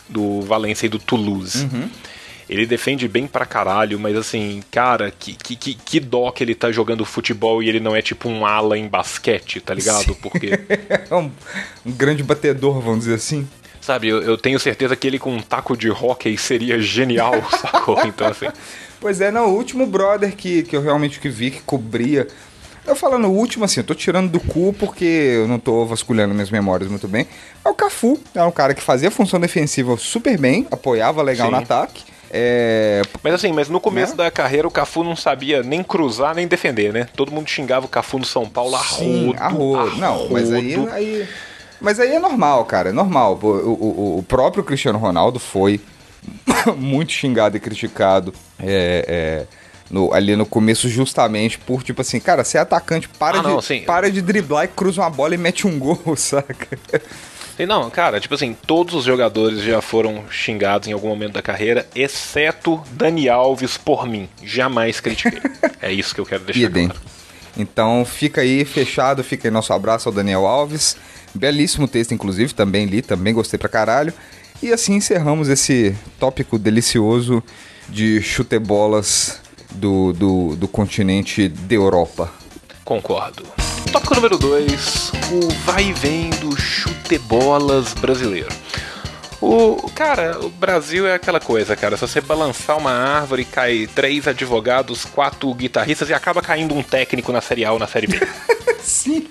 do 0.09 0.41
Valência 0.41 0.87
e 0.87 0.89
do 0.89 0.99
Toulouse. 0.99 1.65
Ele 2.47 2.65
defende 2.65 3.07
bem 3.07 3.25
pra 3.25 3.45
caralho, 3.45 3.99
mas 3.99 4.15
assim, 4.15 4.61
cara, 4.69 5.11
que, 5.11 5.33
que, 5.33 5.73
que, 5.73 5.99
dó 5.99 6.29
que 6.31 6.43
ele 6.43 6.53
tá 6.53 6.71
jogando 6.71 7.03
futebol 7.03 7.63
e 7.63 7.69
ele 7.69 7.79
não 7.79 7.95
é 7.95 8.01
tipo 8.01 8.29
um 8.29 8.45
ala 8.45 8.77
em 8.77 8.87
basquete, 8.87 9.59
tá 9.59 9.73
ligado? 9.73 10.13
Porque 10.15 10.51
É 11.09 11.15
um, 11.15 11.31
um 11.85 11.91
grande 11.91 12.23
batedor, 12.23 12.79
vamos 12.79 12.99
dizer 12.99 13.15
assim. 13.15 13.47
Sabe, 13.81 14.07
eu, 14.07 14.21
eu 14.21 14.37
tenho 14.37 14.59
certeza 14.59 14.95
que 14.95 15.05
ele 15.05 15.19
com 15.19 15.31
um 15.31 15.41
taco 15.41 15.75
de 15.75 15.89
hóquei 15.89 16.37
seria 16.37 16.79
genial, 16.79 17.33
sacou? 17.61 17.99
Então, 18.05 18.27
assim. 18.27 18.47
Pois 18.99 19.21
é, 19.21 19.31
não, 19.31 19.49
o 19.49 19.55
último 19.55 19.85
brother 19.85 20.35
que, 20.35 20.63
que 20.63 20.75
eu 20.75 20.81
realmente 20.81 21.19
que 21.19 21.29
vi 21.29 21.51
que 21.51 21.61
cobria. 21.61 22.27
Eu 22.85 22.95
falando 22.95 23.27
o 23.27 23.31
último, 23.31 23.65
assim, 23.65 23.79
eu 23.79 23.83
tô 23.83 23.95
tirando 23.95 24.31
do 24.31 24.39
cu 24.39 24.73
porque 24.73 25.05
eu 25.05 25.47
não 25.47 25.57
tô 25.57 25.85
vasculhando 25.85 26.33
minhas 26.33 26.51
memórias 26.51 26.89
muito 26.89 27.07
bem. 27.07 27.27
É 27.63 27.69
o 27.69 27.73
Cafu, 27.73 28.19
é 28.33 28.43
um 28.43 28.51
cara 28.51 28.75
que 28.75 28.81
fazia 28.81 29.07
a 29.07 29.11
função 29.11 29.39
defensiva 29.39 29.97
super 29.97 30.37
bem, 30.37 30.67
apoiava 30.69 31.23
legal 31.23 31.47
Sim. 31.47 31.51
no 31.51 31.57
ataque. 31.59 32.14
É, 32.31 33.01
Mas 33.23 33.33
assim, 33.35 33.51
mas 33.53 33.69
no 33.69 33.79
começo 33.79 34.11
Né? 34.13 34.23
da 34.25 34.31
carreira 34.31 34.67
o 34.67 34.71
Cafu 34.71 35.03
não 35.03 35.15
sabia 35.15 35.61
nem 35.63 35.83
cruzar 35.83 36.35
nem 36.35 36.47
defender, 36.47 36.91
né? 36.91 37.07
Todo 37.15 37.31
mundo 37.31 37.49
xingava 37.49 37.85
o 37.85 37.89
Cafu 37.89 38.17
no 38.19 38.25
São 38.25 38.47
Paulo 38.49 38.75
a 38.75 38.79
Sim, 38.83 39.27
rodo. 39.27 39.39
a 39.43 39.47
rodo. 39.47 39.95
Não, 39.97 40.29
mas 40.29 40.51
aí, 40.51 40.75
aí- 40.91 41.27
Mas 41.79 41.99
aí 41.99 42.13
é 42.13 42.19
normal, 42.19 42.65
cara, 42.65 42.89
é 42.89 42.91
normal. 42.91 43.39
O, 43.41 43.47
o- 43.47 44.17
o 44.19 44.23
próprio 44.23 44.63
Cristiano 44.63 44.97
Ronaldo 44.97 45.39
foi 45.39 45.79
muito 46.77 47.11
xingado 47.11 47.55
e 47.57 47.59
criticado 47.59 48.33
é, 48.59 49.05
é, 49.07 49.45
no- 49.89 50.11
ali 50.13 50.35
no 50.35 50.45
começo, 50.45 50.89
justamente 50.89 51.59
por, 51.59 51.83
tipo 51.83 52.01
assim, 52.01 52.19
cara, 52.19 52.43
você 52.43 52.57
é 52.57 52.61
atacante, 52.61 53.07
para, 53.07 53.39
Ah, 53.39 53.43
não, 53.43 53.57
de, 53.59 53.65
sim. 53.65 53.81
para 53.81 54.09
de 54.09 54.21
driblar 54.21 54.65
e 54.65 54.67
cruza 54.69 55.01
uma 55.01 55.09
bola 55.09 55.35
e 55.35 55.37
mete 55.37 55.67
um 55.67 55.77
gol, 55.77 55.99
saca? 56.17 56.79
E 57.57 57.65
Não, 57.65 57.89
cara, 57.89 58.19
tipo 58.19 58.35
assim, 58.35 58.53
todos 58.53 58.93
os 58.95 59.03
jogadores 59.05 59.61
já 59.61 59.81
foram 59.81 60.25
xingados 60.29 60.87
em 60.87 60.91
algum 60.91 61.07
momento 61.07 61.33
da 61.33 61.41
carreira, 61.41 61.87
exceto 61.95 62.81
Dani 62.91 63.29
Alves 63.29 63.77
por 63.77 64.05
mim. 64.05 64.27
Jamais 64.43 64.99
critiquei. 64.99 65.41
é 65.81 65.91
isso 65.91 66.13
que 66.13 66.21
eu 66.21 66.25
quero 66.25 66.43
deixar 66.43 66.61
Idem. 66.61 66.87
claro. 66.89 67.01
Então 67.57 68.03
fica 68.03 68.41
aí 68.41 68.65
fechado, 68.65 69.23
fica 69.23 69.47
aí 69.47 69.51
nosso 69.51 69.71
abraço 69.71 70.09
ao 70.09 70.13
Daniel 70.13 70.45
Alves. 70.45 70.97
Belíssimo 71.33 71.87
texto, 71.87 72.13
inclusive, 72.13 72.53
também 72.53 72.85
li, 72.85 73.01
também 73.01 73.33
gostei 73.33 73.57
pra 73.57 73.69
caralho. 73.69 74.13
E 74.61 74.71
assim 74.71 74.95
encerramos 74.95 75.49
esse 75.49 75.95
tópico 76.19 76.57
delicioso 76.57 77.43
de 77.87 78.21
chutebolas 78.21 79.41
do, 79.71 80.13
do, 80.13 80.55
do 80.55 80.67
continente 80.67 81.47
da 81.47 81.75
Europa. 81.75 82.31
Concordo. 82.83 83.64
Tópico 83.95 84.15
número 84.15 84.37
2, 84.37 85.11
o 85.31 85.47
vai 85.63 85.85
e 85.85 85.93
vem 85.93 86.29
do 86.31 86.59
chutebolas 86.59 87.93
brasileiro. 87.93 88.49
O 89.39 89.89
cara, 89.95 90.37
o 90.43 90.49
Brasil 90.49 91.07
é 91.07 91.13
aquela 91.13 91.39
coisa, 91.39 91.77
cara. 91.77 91.95
Se 91.95 92.01
você 92.05 92.19
balançar 92.19 92.77
uma 92.77 92.91
árvore, 92.91 93.45
cai 93.45 93.87
três 93.95 94.27
advogados, 94.27 95.05
quatro 95.05 95.53
guitarristas 95.53 96.09
e 96.09 96.13
acaba 96.13 96.41
caindo 96.41 96.75
um 96.75 96.83
técnico 96.83 97.31
na 97.31 97.39
Série 97.39 97.63
A 97.63 97.71
ou 97.71 97.79
na 97.79 97.87
Série 97.87 98.07
B. 98.07 98.19
Sim. 98.83 99.29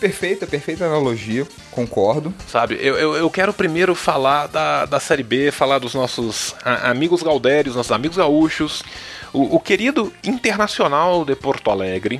perfeita, 0.00 0.46
perfeita 0.46 0.86
analogia, 0.86 1.46
concordo. 1.70 2.32
Sabe? 2.48 2.78
Eu, 2.80 2.96
eu, 2.96 3.16
eu 3.16 3.28
quero 3.28 3.52
primeiro 3.52 3.94
falar 3.94 4.46
da, 4.46 4.86
da 4.86 4.98
Série 4.98 5.22
B, 5.22 5.50
falar 5.50 5.78
dos 5.78 5.92
nossos 5.92 6.54
a- 6.64 6.88
amigos 6.88 7.22
gaudérios, 7.22 7.76
nossos 7.76 7.92
amigos 7.92 8.16
gaúchos. 8.16 8.82
O, 9.30 9.56
o 9.56 9.60
querido 9.60 10.10
Internacional 10.24 11.22
de 11.22 11.36
Porto 11.36 11.70
Alegre, 11.70 12.18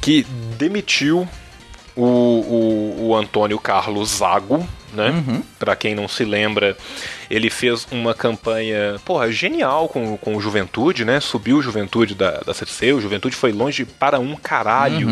que 0.00 0.24
demitiu 0.56 1.28
o, 1.96 2.04
o, 2.04 3.08
o 3.08 3.16
Antônio 3.16 3.58
Carlos 3.58 4.16
Zago, 4.18 4.66
né? 4.92 5.42
Pra 5.58 5.76
quem 5.76 5.94
não 5.94 6.08
se 6.08 6.24
lembra, 6.24 6.76
ele 7.30 7.50
fez 7.50 7.86
uma 7.90 8.14
campanha, 8.14 8.96
porra, 9.04 9.30
genial 9.30 9.88
com, 9.88 10.16
com 10.16 10.36
o 10.36 10.40
Juventude, 10.40 11.04
né? 11.04 11.20
Subiu 11.20 11.58
o 11.58 11.62
Juventude 11.62 12.14
da, 12.14 12.40
da 12.40 12.54
CC, 12.54 12.92
o 12.92 13.00
Juventude 13.00 13.36
foi 13.36 13.52
longe 13.52 13.84
para 13.84 14.18
um 14.18 14.34
caralho 14.36 15.08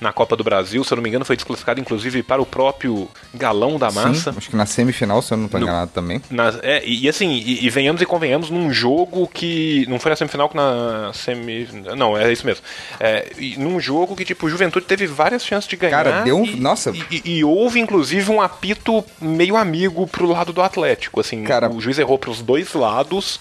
na 0.00 0.12
Copa 0.12 0.36
do 0.36 0.44
Brasil, 0.44 0.82
se 0.84 0.92
eu 0.92 0.96
não 0.96 1.02
me 1.02 1.08
engano, 1.08 1.24
foi 1.24 1.36
desclassificado 1.36 1.80
inclusive 1.80 2.22
para 2.22 2.40
o 2.42 2.46
próprio 2.46 3.08
galão 3.32 3.78
da 3.78 3.90
massa. 3.90 4.32
Sim, 4.32 4.38
acho 4.38 4.50
que 4.50 4.56
na 4.56 4.66
semifinal, 4.66 5.22
se 5.22 5.32
eu 5.32 5.38
não 5.38 5.48
No- 5.50 5.58
enganado 5.58 5.90
também. 5.92 6.20
Na- 6.30 6.52
é, 6.62 6.82
e, 6.84 7.04
e 7.04 7.08
assim, 7.08 7.30
e, 7.30 7.64
e 7.64 7.70
venhamos 7.70 8.02
e 8.02 8.06
convenhamos 8.06 8.50
num 8.50 8.72
jogo 8.72 9.26
que. 9.28 9.86
Não 9.88 9.98
foi 9.98 10.10
na 10.10 10.16
semifinal 10.16 10.48
que 10.48 10.56
na 10.56 11.10
semi. 11.14 11.68
Não, 11.96 12.16
é 12.16 12.32
isso 12.32 12.44
mesmo. 12.46 12.62
É, 13.00 13.30
num 13.58 13.78
jogo 13.80 14.14
que, 14.16 14.24
tipo, 14.24 14.46
o 14.46 14.48
Juventude 14.50 14.86
teve 14.86 15.06
várias 15.06 15.44
chances 15.44 15.68
de 15.68 15.76
ganhar. 15.76 16.04
Cara, 16.04 16.22
deu 16.22 16.36
um- 16.38 16.44
e- 16.44 16.56
nossa. 16.60 16.92
E 17.10 17.44
houve, 17.44 17.80
inclusive, 17.80 18.30
um 18.30 18.40
apito 18.40 19.04
meio 19.20 19.56
amigo 19.56 20.06
pro 20.06 20.26
lado 20.26 20.52
do 20.52 20.60
Atlético. 20.62 21.20
Assim, 21.20 21.42
Cara- 21.44 21.70
o 21.70 21.80
juiz 21.80 21.98
errou 21.98 22.18
pros 22.18 22.42
dois 22.42 22.72
lados, 22.74 23.40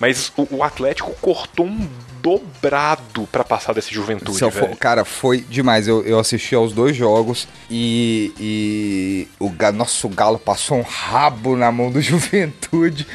mas 0.00 0.32
o, 0.36 0.56
o 0.56 0.62
Atlético 0.62 1.12
cortou 1.20 1.66
um 1.66 1.88
dobrado 2.26 3.28
pra 3.30 3.44
passar 3.44 3.72
desse 3.72 3.94
Juventude. 3.94 4.36
Se 4.38 4.44
eu 4.44 4.50
for- 4.50 4.62
velho. 4.64 4.76
cara, 4.76 5.04
foi 5.04 5.40
demais. 5.40 5.86
Eu, 5.86 6.02
eu 6.04 6.18
assisti 6.18 6.54
aos 6.54 6.72
dois 6.72 6.96
jogos 6.96 7.46
e, 7.70 8.32
e 8.40 9.28
o 9.38 9.50
nosso 9.72 10.08
Galo 10.08 10.38
passou 10.38 10.78
um 10.78 10.82
rabo 10.82 11.56
na 11.56 11.70
mão 11.70 11.90
do 11.90 12.00
Juventude. 12.02 13.06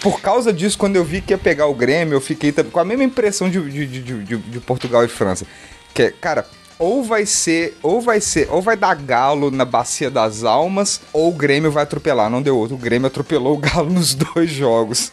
Por 0.00 0.20
causa 0.20 0.52
disso, 0.52 0.78
quando 0.78 0.94
eu 0.96 1.04
vi 1.04 1.20
que 1.20 1.32
ia 1.32 1.38
pegar 1.38 1.66
o 1.66 1.74
Grêmio, 1.74 2.14
eu 2.14 2.20
fiquei 2.20 2.52
com 2.52 2.78
a 2.78 2.84
mesma 2.84 3.02
impressão 3.02 3.48
de, 3.50 3.60
de, 3.70 3.86
de, 3.86 4.22
de- 4.24 4.36
de 4.36 4.60
Portugal 4.60 5.04
e 5.04 5.08
França. 5.08 5.44
Que, 5.92 6.02
é, 6.02 6.10
cara, 6.10 6.46
ou 6.78 7.02
vai 7.02 7.24
ser, 7.26 7.76
ou 7.82 8.00
vai 8.00 8.20
ser, 8.20 8.46
ou 8.50 8.60
vai 8.62 8.76
dar 8.76 8.94
Galo 8.94 9.50
na 9.50 9.64
Bacia 9.64 10.10
das 10.10 10.44
Almas, 10.44 11.00
ou 11.12 11.30
o 11.30 11.32
Grêmio 11.34 11.72
vai 11.72 11.82
atropelar. 11.82 12.28
Não 12.30 12.42
deu 12.42 12.56
outro. 12.56 12.76
O 12.76 12.78
Grêmio 12.78 13.06
atropelou 13.06 13.54
o 13.54 13.58
Galo 13.58 13.90
nos 13.94 14.14
dois 14.14 14.50
jogos. 14.50 15.10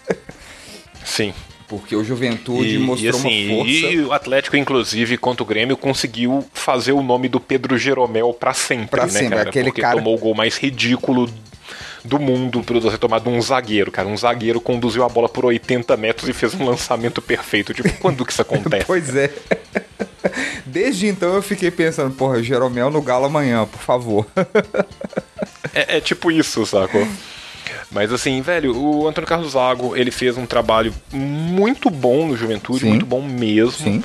Sim. 1.04 1.34
Porque 1.72 1.96
o 1.96 2.04
Juventude 2.04 2.76
E, 2.76 2.78
mostrou 2.80 3.06
e, 3.14 3.16
assim, 3.16 3.48
uma 3.48 3.58
força. 3.64 3.72
e 3.72 4.02
o 4.02 4.12
Atlético, 4.12 4.58
inclusive, 4.58 5.18
contra 5.18 5.42
o 5.42 5.46
Grêmio, 5.46 5.78
conseguiu 5.78 6.44
fazer 6.54 6.92
o 6.92 7.02
nome 7.02 7.30
do 7.30 7.40
Pedro 7.40 7.78
Jeromel 7.78 8.34
pra 8.34 8.54
sempre, 8.54 8.88
Pra 8.88 9.04
né, 9.06 9.10
sempre, 9.10 9.38
cara? 9.38 9.50
aquele 9.50 9.66
Porque 9.70 9.80
cara- 9.82 9.96
tomou 9.96 10.14
o 10.16 10.20
gol 10.20 10.36
mais 10.36 10.58
ridículo 10.58 11.30
do 12.04 12.20
mundo 12.20 12.62
por 12.62 12.82
ter 12.82 12.98
tomado 12.98 13.30
um 13.30 13.42
zagueiro, 13.42 13.90
cara. 13.90 14.08
Um 14.10 14.18
zagueiro 14.18 14.60
conduziu 14.60 15.06
a 15.06 15.08
bola 15.08 15.30
por 15.30 15.46
80 15.46 15.96
metros 15.96 16.28
e 16.28 16.34
fez 16.34 16.54
um 16.56 16.66
lançamento 16.66 17.22
perfeito. 17.22 17.74
Tipo, 17.74 17.90
quando 18.00 18.26
que 18.26 18.34
isso 18.34 18.42
acontece? 18.44 18.86
Pois 18.86 19.16
é. 19.16 19.32
Desde 20.66 21.08
então 21.08 21.34
eu 21.36 21.42
fiquei 21.42 21.72
pensando, 21.72 22.14
porra, 22.14 22.44
Jeromel 22.44 22.90
no 22.92 23.02
Galo 23.02 23.26
amanhã, 23.28 23.66
por 23.66 23.80
favor. 23.82 24.26
É, 25.74 25.98
é 25.98 26.02
tipo 26.02 26.30
isso, 26.32 26.66
sacou? 26.66 27.08
Mas 27.92 28.12
assim, 28.14 28.42
velho, 28.42 28.76
o 28.76 29.08
Antônio 29.08 29.28
Carlos 29.28 29.52
Zago, 29.54 29.96
ele 29.96 30.12
fez 30.12 30.38
um 30.38 30.46
trabalho 30.46 30.94
muito 31.12 31.90
bom 31.90 32.28
no 32.28 32.38
Juventude, 32.38 32.82
Sim. 32.82 32.90
muito 32.90 33.06
bom 33.06 33.22
mesmo. 33.22 33.72
Sim. 33.72 34.04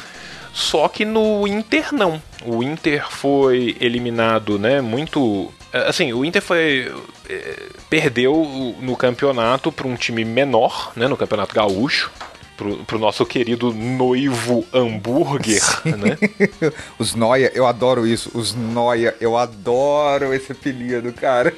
Só 0.52 0.88
que 0.88 1.04
no 1.04 1.46
Inter 1.46 1.92
não. 1.94 2.20
O 2.44 2.62
Inter 2.62 3.06
foi 3.10 3.76
eliminado, 3.80 4.58
né? 4.58 4.80
Muito. 4.80 5.52
Assim, 5.86 6.12
o 6.14 6.24
Inter 6.24 6.40
foi. 6.40 6.90
eh, 7.28 7.62
Perdeu 7.90 8.74
no 8.80 8.96
campeonato 8.96 9.70
para 9.70 9.86
um 9.86 9.94
time 9.94 10.24
menor, 10.24 10.92
né? 10.96 11.06
No 11.08 11.16
campeonato 11.16 11.54
gaúcho. 11.54 12.10
pro, 12.56 12.76
pro 12.84 12.98
nosso 12.98 13.26
querido 13.26 13.70
noivo 13.74 14.64
hambúrguer, 14.72 15.60
né? 15.84 16.16
Os 16.98 17.14
Noia, 17.14 17.52
eu 17.54 17.66
adoro 17.66 18.06
isso. 18.06 18.30
Os 18.32 18.54
Noia, 18.54 19.14
eu 19.20 19.36
adoro 19.36 20.32
esse 20.32 20.52
apelido, 20.52 21.12
cara. 21.12 21.52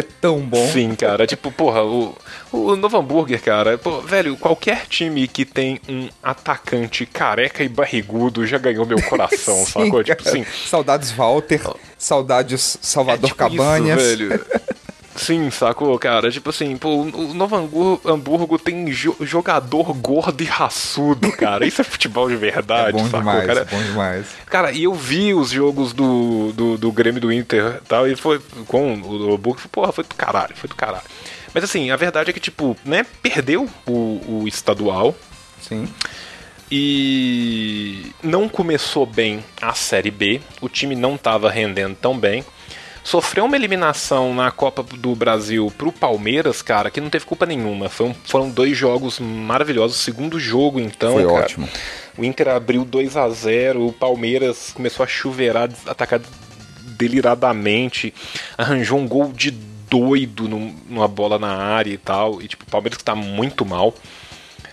É 0.00 0.02
tão 0.02 0.40
bom. 0.40 0.66
Sim, 0.68 0.94
cara. 0.94 1.26
Tipo, 1.26 1.52
porra, 1.52 1.84
o, 1.84 2.16
o 2.50 2.74
Novo 2.74 2.96
Hambúrguer, 2.96 3.42
cara, 3.42 3.76
pô, 3.76 4.00
velho, 4.00 4.34
qualquer 4.36 4.86
time 4.86 5.28
que 5.28 5.44
tem 5.44 5.78
um 5.86 6.08
atacante 6.22 7.04
careca 7.04 7.62
e 7.62 7.68
barrigudo 7.68 8.46
já 8.46 8.56
ganhou 8.56 8.86
meu 8.86 9.00
coração, 9.02 9.56
Sim, 9.66 9.84
sacou? 9.84 10.02
Tipo 10.02 10.26
assim. 10.26 10.44
Saudades 10.66 11.10
Walter, 11.10 11.60
saudades 11.98 12.78
Salvador 12.80 13.24
é 13.24 13.32
tipo 13.32 13.38
Cabanhas. 13.38 14.00
Isso, 14.00 14.16
velho. 14.16 14.46
Sim, 15.20 15.50
sacou, 15.50 15.98
cara? 15.98 16.30
Tipo 16.30 16.48
assim, 16.48 16.76
pô, 16.78 17.02
o 17.02 17.34
Novo 17.34 17.54
Hamburgo, 18.06 18.58
tem 18.58 18.86
jo- 18.86 19.16
jogador 19.20 19.92
gordo 19.92 20.42
e 20.42 20.46
raçudo, 20.46 21.30
cara. 21.32 21.66
Isso 21.66 21.82
é 21.82 21.84
futebol 21.84 22.26
de 22.28 22.36
verdade, 22.36 22.88
É 22.88 22.92
bom 22.92 23.04
sacou, 23.04 23.20
demais, 23.20 23.46
cara? 23.46 23.60
é 23.60 23.64
bom 23.66 23.82
demais. 23.82 24.26
Cara, 24.46 24.72
e 24.72 24.84
eu 24.84 24.94
vi 24.94 25.34
os 25.34 25.50
jogos 25.50 25.92
do, 25.92 26.52
do, 26.54 26.78
do 26.78 26.90
Grêmio 26.90 27.20
do 27.20 27.30
Inter 27.30 27.80
e 27.82 27.86
tal, 27.86 28.08
e 28.08 28.16
foi 28.16 28.40
com 28.66 28.94
o 28.98 29.34
Hamburgo, 29.34 29.60
porra, 29.70 29.92
foi 29.92 30.04
do 30.04 30.14
caralho, 30.14 30.56
foi 30.56 30.68
do 30.70 30.74
caralho. 30.74 31.04
Mas 31.52 31.64
assim, 31.64 31.90
a 31.90 31.96
verdade 31.96 32.30
é 32.30 32.32
que, 32.32 32.40
tipo, 32.40 32.74
né, 32.84 33.04
perdeu 33.22 33.68
o, 33.86 33.90
o 34.42 34.44
estadual 34.48 35.14
Sim. 35.60 35.86
e 36.70 38.12
não 38.22 38.48
começou 38.48 39.04
bem 39.04 39.44
a 39.60 39.74
Série 39.74 40.10
B, 40.10 40.40
o 40.60 40.68
time 40.68 40.94
não 40.96 41.18
tava 41.18 41.50
rendendo 41.50 41.94
tão 41.96 42.16
bem. 42.18 42.44
Sofreu 43.02 43.46
uma 43.46 43.56
eliminação 43.56 44.34
na 44.34 44.50
Copa 44.50 44.82
do 44.82 45.14
Brasil 45.14 45.72
pro 45.76 45.90
Palmeiras, 45.90 46.60
cara, 46.62 46.90
que 46.90 47.00
não 47.00 47.08
teve 47.10 47.24
culpa 47.24 47.46
nenhuma. 47.46 47.88
Foi 47.88 48.06
um- 48.06 48.14
foram 48.24 48.50
dois 48.50 48.76
jogos 48.76 49.18
maravilhosos. 49.18 49.98
O 49.98 50.02
segundo 50.02 50.38
jogo, 50.38 50.78
então. 50.78 51.14
Foi 51.14 51.24
cara, 51.24 51.34
ótimo. 51.44 51.68
O 52.18 52.24
Inter 52.24 52.48
abriu 52.48 52.84
2 52.84 53.16
a 53.16 53.28
0 53.30 53.86
o 53.86 53.92
Palmeiras 53.92 54.72
começou 54.74 55.02
a 55.02 55.06
chuveirar, 55.06 55.70
atacar 55.86 56.20
deliradamente, 56.98 58.12
arranjou 58.58 58.98
um 58.98 59.08
gol 59.08 59.32
de 59.32 59.50
doido 59.50 60.46
num- 60.46 60.74
numa 60.88 61.08
bola 61.08 61.38
na 61.38 61.56
área 61.56 61.90
e 61.92 61.98
tal. 61.98 62.40
E 62.42 62.46
tipo, 62.48 62.64
o 62.64 62.70
Palmeiras 62.70 62.98
que 62.98 63.04
tá 63.04 63.14
muito 63.14 63.64
mal. 63.64 63.94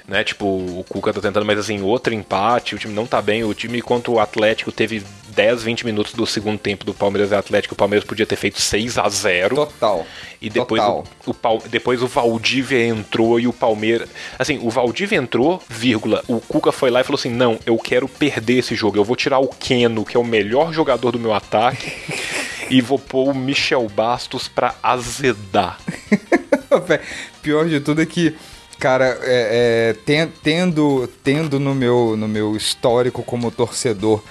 Né, 0.08 0.24
tipo, 0.24 0.46
o 0.46 0.86
Cuca 0.88 1.12
tá 1.12 1.20
tentando, 1.20 1.46
mas 1.46 1.60
assim, 1.60 1.82
outro 1.82 2.14
empate, 2.14 2.74
o 2.76 2.78
time 2.78 2.94
não 2.94 3.06
tá 3.06 3.22
bem. 3.22 3.44
O 3.44 3.54
time 3.54 3.82
contra 3.82 4.10
o 4.10 4.22
Atlético 4.22 4.72
teve 4.72 5.04
10, 5.38 5.62
20 5.62 5.86
minutos 5.86 6.14
do 6.14 6.26
segundo 6.26 6.58
tempo 6.58 6.84
do 6.84 6.96
Palmeiras 6.96 7.30
e 7.32 7.36
Atlético. 7.36 7.76
O 7.76 7.78
Palmeiras 7.78 8.04
podia 8.04 8.26
ter 8.26 8.36
feito 8.36 8.60
6 8.60 8.98
a 8.98 9.08
0 9.08 9.56
Total. 9.56 10.04
e 10.42 10.50
depois 10.50 10.82
Total. 10.82 11.04
o, 11.28 11.32
o 11.32 11.70
depois 11.70 12.02
o 12.02 12.08
Valdívia 12.08 12.84
entrou 12.88 13.40
e 13.40 13.48
o 13.48 13.54
Palmeiras. 13.54 14.10
Assim, 14.40 14.58
o 14.64 14.70
Valdívia 14.72 15.16
entrou, 15.18 15.62
vírgula. 15.70 16.24
O 16.28 16.40
Cuca 16.42 16.72
foi 16.72 16.90
lá 16.90 17.02
e 17.02 17.04
falou 17.04 17.20
assim: 17.20 17.30
não, 17.30 17.60
eu 17.68 17.78
quero 17.78 18.08
perder 18.08 18.58
esse 18.58 18.74
jogo. 18.74 18.98
Eu 18.98 19.04
vou 19.04 19.16
tirar 19.16 19.38
o 19.38 19.48
Keno, 19.48 20.04
que 20.04 20.18
é 20.18 20.20
o 20.20 20.26
melhor 20.26 20.74
jogador 20.74 21.12
do 21.12 21.20
meu 21.20 21.32
ataque, 21.34 21.94
e 22.72 22.82
vou 22.82 22.98
pôr 22.98 23.30
o 23.30 23.36
Michel 23.36 23.88
Bastos 23.88 24.48
pra 24.48 24.74
azedar. 24.82 25.78
Pior 27.44 27.68
de 27.70 27.80
tudo 27.80 28.02
é 28.02 28.06
que, 28.08 28.36
cara, 28.80 29.20
é, 29.22 29.92
é, 29.92 29.94
ten- 30.04 30.32
tendo, 30.44 31.08
tendo 31.24 31.60
no, 31.60 31.76
meu, 31.76 32.16
no 32.18 32.28
meu 32.28 32.56
histórico 32.56 33.22
como 33.22 33.52
torcedor 33.52 34.24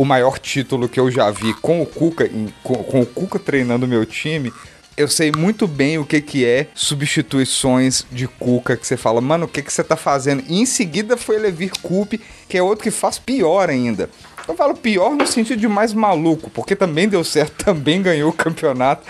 o 0.00 0.04
maior 0.04 0.38
título 0.38 0.88
que 0.88 1.00
eu 1.00 1.10
já 1.10 1.30
vi 1.30 1.52
com 1.54 1.82
o 1.82 1.86
Cuca, 1.86 2.24
em- 2.26 2.52
com, 2.62 2.74
com 2.84 3.00
o 3.00 3.06
Cuca 3.06 3.38
treinando 3.38 3.84
o 3.84 3.88
meu 3.88 4.06
time, 4.06 4.52
eu 4.96 5.08
sei 5.08 5.32
muito 5.36 5.66
bem 5.66 5.98
o 5.98 6.04
que, 6.04 6.20
que 6.20 6.44
é 6.44 6.68
substituições 6.74 8.04
de 8.10 8.26
Cuca, 8.28 8.76
que 8.76 8.86
você 8.86 8.96
fala, 8.96 9.20
mano, 9.20 9.44
o 9.46 9.48
que, 9.48 9.62
que 9.62 9.72
você 9.72 9.82
tá 9.84 9.96
fazendo? 9.96 10.42
E 10.48 10.60
em 10.60 10.66
seguida 10.66 11.16
foi 11.16 11.38
Levir 11.38 11.72
Coupe, 11.82 12.20
que 12.48 12.56
é 12.56 12.62
outro 12.62 12.84
que 12.84 12.90
faz 12.90 13.18
pior 13.18 13.68
ainda. 13.68 14.08
Eu 14.46 14.54
falo 14.54 14.74
pior 14.74 15.14
no 15.14 15.26
sentido 15.26 15.60
de 15.60 15.68
mais 15.68 15.92
maluco, 15.92 16.48
porque 16.50 16.74
também 16.74 17.08
deu 17.08 17.22
certo, 17.22 17.52
também 17.66 18.00
ganhou 18.00 18.30
o 18.30 18.32
campeonato. 18.32 19.02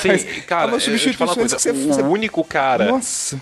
Sim, 0.00 0.08
Mas 0.08 0.24
cara, 0.46 0.70
é 0.70 0.74
uma 0.74 0.80
substituições 0.80 1.34
coisa, 1.34 1.56
que 1.56 1.62
você, 1.72 2.02
o 2.02 2.06
único 2.10 2.44
cara. 2.44 2.84
nossa. 2.86 3.40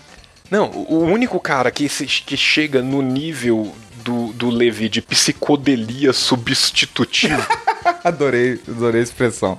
Não, 0.50 0.70
o 0.70 0.98
único 1.04 1.40
cara 1.40 1.70
que, 1.70 1.88
se- 1.88 2.06
que 2.06 2.36
chega 2.36 2.82
no 2.82 3.02
nível 3.02 3.72
do, 4.04 4.32
do 4.34 4.50
Levi 4.50 4.88
de 4.88 5.00
psicodelia 5.00 6.12
substitutiva 6.12 7.46
Adorei, 8.04 8.60
adorei 8.68 9.00
a 9.00 9.04
expressão. 9.04 9.58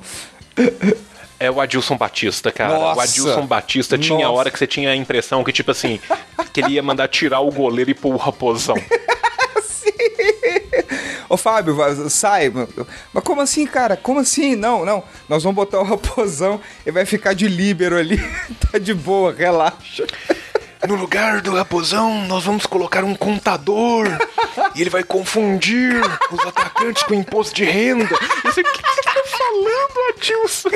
é 1.40 1.50
o 1.50 1.60
Adilson 1.60 1.98
Batista, 1.98 2.52
cara. 2.52 2.78
Nossa! 2.78 3.00
O 3.00 3.02
Adilson 3.02 3.46
Batista 3.46 3.98
tinha 3.98 4.26
Nossa. 4.26 4.30
hora 4.32 4.52
que 4.52 4.58
você 4.60 4.68
tinha 4.68 4.92
a 4.92 4.96
impressão 4.96 5.44
que, 5.44 5.52
tipo 5.52 5.72
assim, 5.72 6.00
que 6.54 6.62
ele 6.62 6.74
ia 6.74 6.84
mandar 6.84 7.08
tirar 7.08 7.40
o 7.40 7.52
goleiro 7.52 7.90
e 7.90 7.94
pôr 7.94 8.14
o 8.14 8.18
raposão. 8.18 8.76
Ô 11.28 11.38
Fábio, 11.38 11.76
sai. 12.10 12.52
Mas 13.12 13.24
como 13.24 13.42
assim, 13.42 13.66
cara? 13.66 13.98
Como 13.98 14.20
assim? 14.20 14.56
Não, 14.56 14.86
não. 14.86 15.04
Nós 15.28 15.44
vamos 15.44 15.56
botar 15.56 15.80
o 15.80 15.84
raposão 15.84 16.62
e 16.86 16.92
vai 16.92 17.04
ficar 17.06 17.34
de 17.34 17.48
líbero 17.48 17.98
ali. 17.98 18.18
tá 18.72 18.78
de 18.78 18.94
boa, 18.94 19.34
relaxa. 19.34 20.06
No 20.88 20.96
lugar 20.96 21.42
do 21.42 21.56
raposão, 21.56 22.28
nós 22.28 22.44
vamos 22.44 22.66
colocar 22.66 23.04
um 23.04 23.16
contador. 23.16 24.08
e 24.76 24.82
ele 24.82 24.90
vai 24.90 25.04
confundir 25.04 25.96
os 26.32 26.40
atacantes 26.46 27.02
com 27.04 27.14
imposto 27.16 27.56
de 27.56 27.64
renda. 27.64 28.16
Eu 28.44 28.52
sei, 28.52 28.64
o 28.64 28.68
que 28.68 28.82
você 28.82 29.02
tá 29.02 29.24
falando, 29.26 30.16
Adilson? 30.16 30.70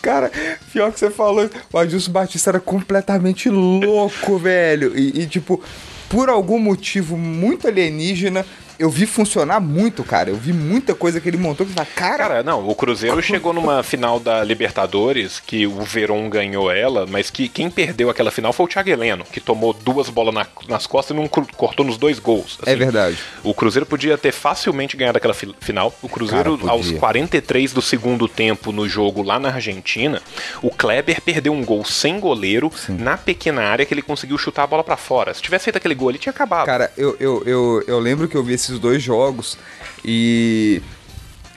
Cara, 0.00 0.30
pior 0.72 0.92
que 0.92 1.00
você 1.00 1.10
falou, 1.10 1.50
o 1.72 1.78
Adilson 1.78 2.12
Batista 2.12 2.50
era 2.50 2.60
completamente 2.60 3.48
louco, 3.48 4.38
velho. 4.38 4.96
E, 4.96 5.22
e, 5.22 5.26
tipo, 5.26 5.60
por 6.08 6.28
algum 6.28 6.58
motivo 6.58 7.16
muito 7.16 7.66
alienígena, 7.66 8.46
eu 8.78 8.90
vi 8.90 9.06
funcionar 9.06 9.60
muito, 9.60 10.02
cara. 10.04 10.30
Eu 10.30 10.36
vi 10.36 10.52
muita 10.52 10.94
coisa 10.94 11.20
que 11.20 11.28
ele 11.28 11.36
montou 11.36 11.66
que 11.66 11.72
fala, 11.72 11.86
cara, 11.94 12.16
Cara, 12.26 12.42
não, 12.42 12.68
o 12.68 12.74
Cruzeiro 12.74 13.20
chegou 13.22 13.52
numa 13.52 13.82
final 13.82 14.18
da 14.20 14.42
Libertadores, 14.44 15.40
que 15.40 15.66
o 15.66 15.80
Verón 15.82 16.28
ganhou 16.28 16.70
ela, 16.70 17.06
mas 17.06 17.30
que 17.30 17.48
quem 17.48 17.70
perdeu 17.70 18.10
aquela 18.10 18.30
final 18.30 18.52
foi 18.52 18.66
o 18.66 18.68
Thiago 18.68 18.88
Heleno, 18.90 19.24
que 19.24 19.40
tomou 19.40 19.72
duas 19.72 20.08
bolas 20.08 20.34
na- 20.34 20.46
nas 20.68 20.86
costas 20.86 21.16
e 21.16 21.20
não 21.20 21.28
cortou 21.28 21.84
nos 21.86 21.96
dois 21.96 22.18
gols. 22.18 22.58
É 22.66 22.74
verdade. 22.76 23.18
O 23.42 23.54
Cruzeiro 23.54 23.86
podia 23.86 24.18
ter 24.18 24.32
facilmente 24.32 24.96
ganhado 24.96 25.18
aquela 25.18 25.34
fi- 25.34 25.54
final. 25.60 25.94
O 26.02 26.08
Cruzeiro, 26.08 26.58
Cara, 26.58 26.70
aos 26.72 26.86
podia. 26.86 26.98
43 27.00 27.72
do 27.72 27.80
segundo 27.82 28.28
tempo 28.28 28.72
no 28.72 28.88
jogo 28.88 29.22
lá 29.22 29.38
na 29.38 29.48
Argentina, 29.50 30.20
o 30.62 30.70
Kleber 30.70 31.20
perdeu 31.22 31.52
um 31.52 31.64
gol 31.64 31.84
sem 31.84 32.18
goleiro 32.20 32.70
na 32.88 33.16
pequena 33.16 33.62
área 33.62 33.84
que 33.86 33.94
ele 33.94 34.02
conseguiu 34.02 34.36
chutar 34.38 34.64
a 34.64 34.66
bola 34.66 34.84
pra 34.84 34.96
fora. 34.96 35.32
Se 35.32 35.40
tivesse 35.42 35.64
feito 35.64 35.76
aquele 35.76 35.94
gol, 35.94 36.10
ele 36.10 36.18
tinha 36.18 36.30
acabado. 36.32 36.66
Cara, 36.66 36.90
eu, 36.96 37.16
eu, 37.18 37.42
eu, 37.46 37.84
eu 37.86 37.98
lembro 37.98 38.28
que 38.28 38.36
eu 38.36 38.42
vi 38.42 38.56
esses 38.66 38.78
dois 38.78 39.02
jogos 39.02 39.56
e. 40.04 40.82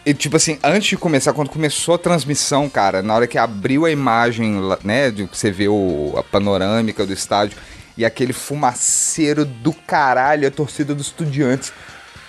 E, 0.05 0.13
tipo 0.13 0.37
assim, 0.37 0.57
antes 0.63 0.87
de 0.89 0.97
começar, 0.97 1.33
quando 1.33 1.49
começou 1.49 1.93
a 1.93 1.97
transmissão, 1.97 2.67
cara, 2.69 3.03
na 3.03 3.13
hora 3.13 3.27
que 3.27 3.37
abriu 3.37 3.85
a 3.85 3.91
imagem, 3.91 4.55
né, 4.83 5.11
de 5.11 5.23
você 5.25 5.51
vê 5.51 5.67
o, 5.67 6.15
a 6.17 6.23
panorâmica 6.23 7.05
do 7.05 7.13
estádio 7.13 7.57
e 7.97 8.03
aquele 8.05 8.31
fumaceiro 8.33 9.43
do 9.45 9.71
caralho, 9.73 10.47
a 10.47 10.51
torcida 10.51 10.95
dos 10.95 11.07
estudiantes 11.07 11.71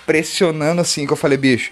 pressionando 0.05 0.81
assim, 0.81 1.07
que 1.07 1.13
eu 1.13 1.17
falei, 1.17 1.37
bicho, 1.37 1.71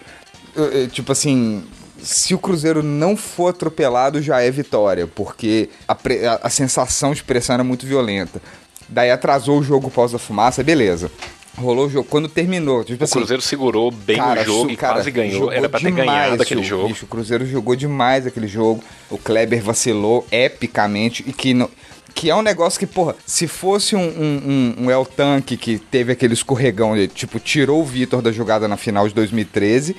tipo 0.93 1.11
assim, 1.11 1.63
se 2.01 2.33
o 2.33 2.39
Cruzeiro 2.39 2.81
não 2.81 3.15
for 3.17 3.49
atropelado, 3.49 4.21
já 4.21 4.41
é 4.41 4.49
vitória, 4.49 5.05
porque 5.05 5.69
a, 5.87 5.93
a- 5.93 6.39
a 6.43 6.49
sensação 6.49 7.13
de 7.13 7.21
pressão 7.23 7.55
era 7.55 7.63
muito 7.63 7.85
violenta. 7.85 8.41
Daí 8.87 9.11
atrasou 9.11 9.59
o 9.59 9.63
jogo 9.63 9.91
pós 9.91 10.13
da 10.13 10.17
fumaça, 10.17 10.63
beleza. 10.63 11.11
Rolou 11.59 11.87
o 11.87 11.89
jogo. 11.89 12.07
Quando 12.09 12.27
terminou, 12.29 12.83
tipo 12.83 13.01
o 13.01 13.03
assim, 13.03 13.13
Cruzeiro 13.13 13.41
segurou 13.41 13.91
bem 13.91 14.17
Cara, 14.17 14.41
o 14.41 14.45
jogo 14.45 14.71
e 14.71 14.77
cara, 14.77 14.93
quase 14.95 15.11
ganhou. 15.11 15.51
Era 15.51 15.67
pra 15.67 15.79
ter 15.79 15.91
ganhado 15.91 16.41
aquele 16.41 16.63
jogo. 16.63 16.87
Bicho, 16.87 17.05
o 17.05 17.07
Cruzeiro 17.07 17.45
jogou 17.45 17.75
demais 17.75 18.25
aquele 18.25 18.47
jogo. 18.47 18.83
O 19.09 19.17
Kleber 19.17 19.61
vacilou 19.61 20.25
epicamente 20.31 21.23
e 21.27 21.33
que 21.33 21.53
não. 21.53 21.69
Que 22.15 22.29
é 22.29 22.35
um 22.35 22.41
negócio 22.41 22.79
que, 22.79 22.87
porra, 22.87 23.15
se 23.25 23.47
fosse 23.47 23.95
um, 23.95 24.01
um, 24.01 24.75
um, 24.79 24.85
um 24.85 24.91
El 24.91 25.05
Tanque 25.05 25.55
que 25.55 25.77
teve 25.77 26.11
aquele 26.11 26.33
escorregão, 26.33 26.97
ele, 26.97 27.07
tipo, 27.07 27.39
tirou 27.39 27.81
o 27.81 27.85
Vitor 27.85 28.21
da 28.21 28.31
jogada 28.31 28.67
na 28.67 28.75
final 28.75 29.07
de 29.07 29.13
2013 29.13 29.95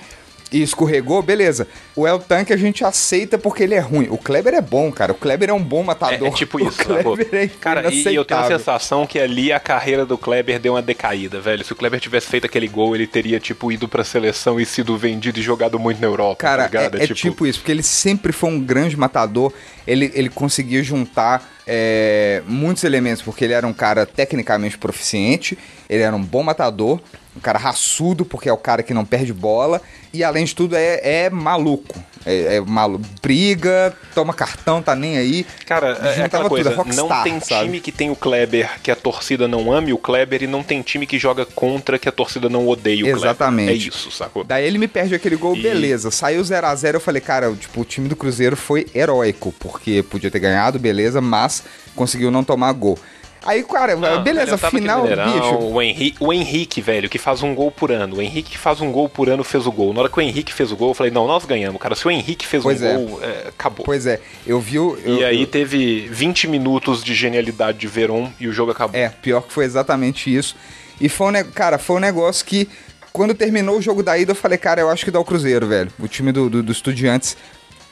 e 0.52 0.62
escorregou, 0.62 1.22
beleza. 1.22 1.68
O 1.94 2.06
El 2.06 2.18
Tanque 2.18 2.52
a 2.52 2.56
gente 2.56 2.84
aceita 2.84 3.38
porque 3.38 3.62
ele 3.62 3.74
é 3.74 3.78
ruim. 3.78 4.08
O 4.10 4.18
Kleber 4.18 4.54
é 4.54 4.60
bom, 4.60 4.90
cara. 4.90 5.12
O 5.12 5.14
Kleber 5.14 5.50
é 5.50 5.52
um 5.52 5.62
bom 5.62 5.82
É, 5.82 5.84
matador. 5.84 6.28
é 6.28 6.30
tipo 6.30 6.58
O 6.62 6.68
isso, 6.68 6.76
sacou? 6.76 7.14
Kleber 7.16 7.28
é 7.34 7.48
Cara, 7.48 7.92
e 7.92 8.14
eu 8.14 8.24
tenho 8.24 8.40
a 8.40 8.46
sensação 8.46 9.06
que 9.06 9.18
ali 9.18 9.52
a 9.52 9.60
carreira 9.60 10.04
do 10.04 10.18
Kleber 10.18 10.58
deu 10.58 10.74
uma 10.74 10.82
decaída, 10.82 11.40
velho. 11.40 11.64
Se 11.64 11.72
o 11.72 11.76
Kleber 11.76 12.00
tivesse 12.00 12.26
feito 12.26 12.46
aquele 12.46 12.66
gol, 12.68 12.94
ele 12.94 13.06
teria, 13.06 13.38
tipo, 13.38 13.70
ido 13.70 13.88
pra 13.88 14.02
seleção 14.02 14.60
e 14.60 14.66
sido 14.66 14.96
vendido 14.96 15.38
e 15.38 15.42
jogado 15.42 15.78
muito 15.78 16.00
na 16.00 16.06
Europa. 16.06 16.36
Cara, 16.36 16.68
tá 16.68 16.98
é, 16.98 17.04
é 17.04 17.06
tipo... 17.06 17.46
isso, 17.46 17.60
porque 17.60 17.72
ele 17.72 17.82
sempre 17.82 18.32
foi 18.32 18.50
um 18.50 18.60
grande 18.60 18.96
matador. 18.96 19.52
Ele, 19.86 20.10
ele 20.14 20.28
conseguia 20.28 20.82
juntar 20.82 21.59
é, 21.66 22.42
muitos 22.46 22.84
elementos, 22.84 23.22
porque 23.22 23.44
ele 23.44 23.52
era 23.52 23.66
um 23.66 23.72
cara 23.72 24.06
tecnicamente 24.06 24.78
proficiente, 24.78 25.58
ele 25.88 26.02
era 26.02 26.14
um 26.14 26.22
bom 26.22 26.42
matador, 26.42 27.00
um 27.36 27.40
cara 27.40 27.58
raçudo, 27.58 28.24
porque 28.24 28.48
é 28.48 28.52
o 28.52 28.56
cara 28.56 28.82
que 28.82 28.94
não 28.94 29.04
perde 29.04 29.32
bola, 29.32 29.80
e 30.12 30.24
além 30.24 30.44
de 30.44 30.54
tudo 30.54 30.76
é, 30.76 31.00
é 31.02 31.30
maluco. 31.30 31.98
É, 32.26 32.56
é 32.56 32.60
malu, 32.60 33.00
briga, 33.22 33.96
toma 34.14 34.34
cartão, 34.34 34.82
tá 34.82 34.94
nem 34.94 35.16
aí. 35.16 35.46
Cara, 35.64 35.92
é 36.16 36.22
aquela 36.24 36.44
tudo, 36.44 36.50
coisa, 36.50 36.70
é 36.70 36.74
Rockstar, 36.74 37.06
não 37.06 37.22
tem 37.22 37.40
sabe? 37.40 37.64
time 37.64 37.80
que 37.80 37.90
tem 37.90 38.10
o 38.10 38.16
Kleber 38.16 38.78
que 38.82 38.90
a 38.90 38.96
torcida 38.96 39.48
não 39.48 39.72
ame 39.72 39.92
o 39.92 39.98
Kleber 39.98 40.42
e 40.42 40.46
não 40.46 40.62
tem 40.62 40.82
time 40.82 41.06
que 41.06 41.18
joga 41.18 41.46
contra 41.46 41.98
que 41.98 42.08
a 42.08 42.12
torcida 42.12 42.48
não 42.50 42.68
odeia 42.68 43.04
o 43.04 43.08
Exatamente. 43.08 43.68
Kleber. 43.68 43.84
É 43.84 43.88
isso, 43.88 44.10
sacou? 44.10 44.44
Daí 44.44 44.66
ele 44.66 44.76
me 44.76 44.86
perde 44.86 45.14
aquele 45.14 45.36
gol, 45.36 45.56
E- 45.56 45.62
beleza. 45.62 46.10
Saiu 46.10 46.44
0 46.44 46.66
a 46.66 46.74
0 46.74 46.96
eu 46.96 47.00
falei, 47.00 47.22
cara, 47.22 47.50
tipo, 47.54 47.80
o 47.80 47.84
time 47.84 48.06
do 48.08 48.16
Cruzeiro 48.16 48.56
foi 48.56 48.86
heróico, 48.94 49.54
porque 49.58 50.02
podia 50.02 50.30
ter 50.30 50.40
ganhado, 50.40 50.78
beleza, 50.78 51.20
mas 51.22 51.62
conseguiu 51.96 52.30
não 52.30 52.44
tomar 52.44 52.72
gol. 52.72 52.98
Aí, 53.44 53.62
cara, 53.64 53.96
Não, 53.96 54.22
beleza, 54.22 54.54
aqui 54.56 54.64
no 54.64 54.70
final, 54.70 55.00
Mineirão, 55.02 55.32
bicho. 55.32 55.54
O 55.72 55.80
Henrique, 55.82 56.16
o 56.20 56.32
Henrique, 56.32 56.80
velho, 56.82 57.08
que 57.08 57.18
faz 57.18 57.42
um 57.42 57.54
gol 57.54 57.70
por 57.70 57.90
ano. 57.90 58.16
O 58.16 58.22
Henrique 58.22 58.50
que 58.50 58.58
faz 58.58 58.80
um 58.80 58.92
gol 58.92 59.08
por 59.08 59.28
ano 59.30 59.42
fez 59.42 59.66
o 59.66 59.72
gol. 59.72 59.94
Na 59.94 60.00
hora 60.00 60.08
que 60.10 60.18
o 60.18 60.20
Henrique 60.20 60.52
fez 60.52 60.70
o 60.70 60.76
gol, 60.76 60.88
eu 60.90 60.94
falei, 60.94 61.10
não, 61.10 61.26
nós 61.26 61.44
ganhamos, 61.46 61.80
cara. 61.80 61.94
Se 61.94 62.06
o 62.06 62.10
Henrique 62.10 62.46
fez 62.46 62.62
Pois 62.62 62.82
um 62.82 62.86
é. 62.86 62.94
gol, 62.94 63.20
é, 63.22 63.48
acabou. 63.48 63.84
Pois 63.86 64.06
é, 64.06 64.20
eu 64.46 64.60
vi 64.60 64.78
o. 64.78 64.98
eu- 65.04 65.16
e 65.20 65.24
aí 65.24 65.40
eu- 65.40 65.46
teve 65.46 66.06
20 66.10 66.46
minutos 66.48 67.02
de 67.02 67.14
genialidade 67.14 67.78
de 67.78 67.86
Veron 67.86 68.30
e 68.38 68.46
o 68.46 68.52
jogo 68.52 68.72
acabou. 68.72 69.00
É, 69.00 69.08
pior 69.08 69.40
que 69.42 69.52
foi 69.52 69.64
exatamente 69.64 70.34
isso. 70.34 70.54
E 71.00 71.08
foi 71.08 71.28
um, 71.28 71.30
ne- 71.30 71.44
cara, 71.44 71.78
foi 71.78 71.96
um 71.96 72.00
negócio 72.00 72.44
que, 72.44 72.68
quando 73.10 73.32
terminou 73.32 73.78
o 73.78 73.82
jogo 73.82 74.02
da 74.02 74.18
ida, 74.18 74.32
eu 74.32 74.36
falei, 74.36 74.58
cara, 74.58 74.82
eu 74.82 74.90
acho 74.90 75.02
que 75.04 75.10
dá 75.10 75.18
o 75.18 75.24
Cruzeiro, 75.24 75.66
velho. 75.66 75.90
O 75.98 76.06
time 76.06 76.30
do, 76.30 76.50
do, 76.50 76.62
do 76.62 76.70
Estudiantes 76.72 77.36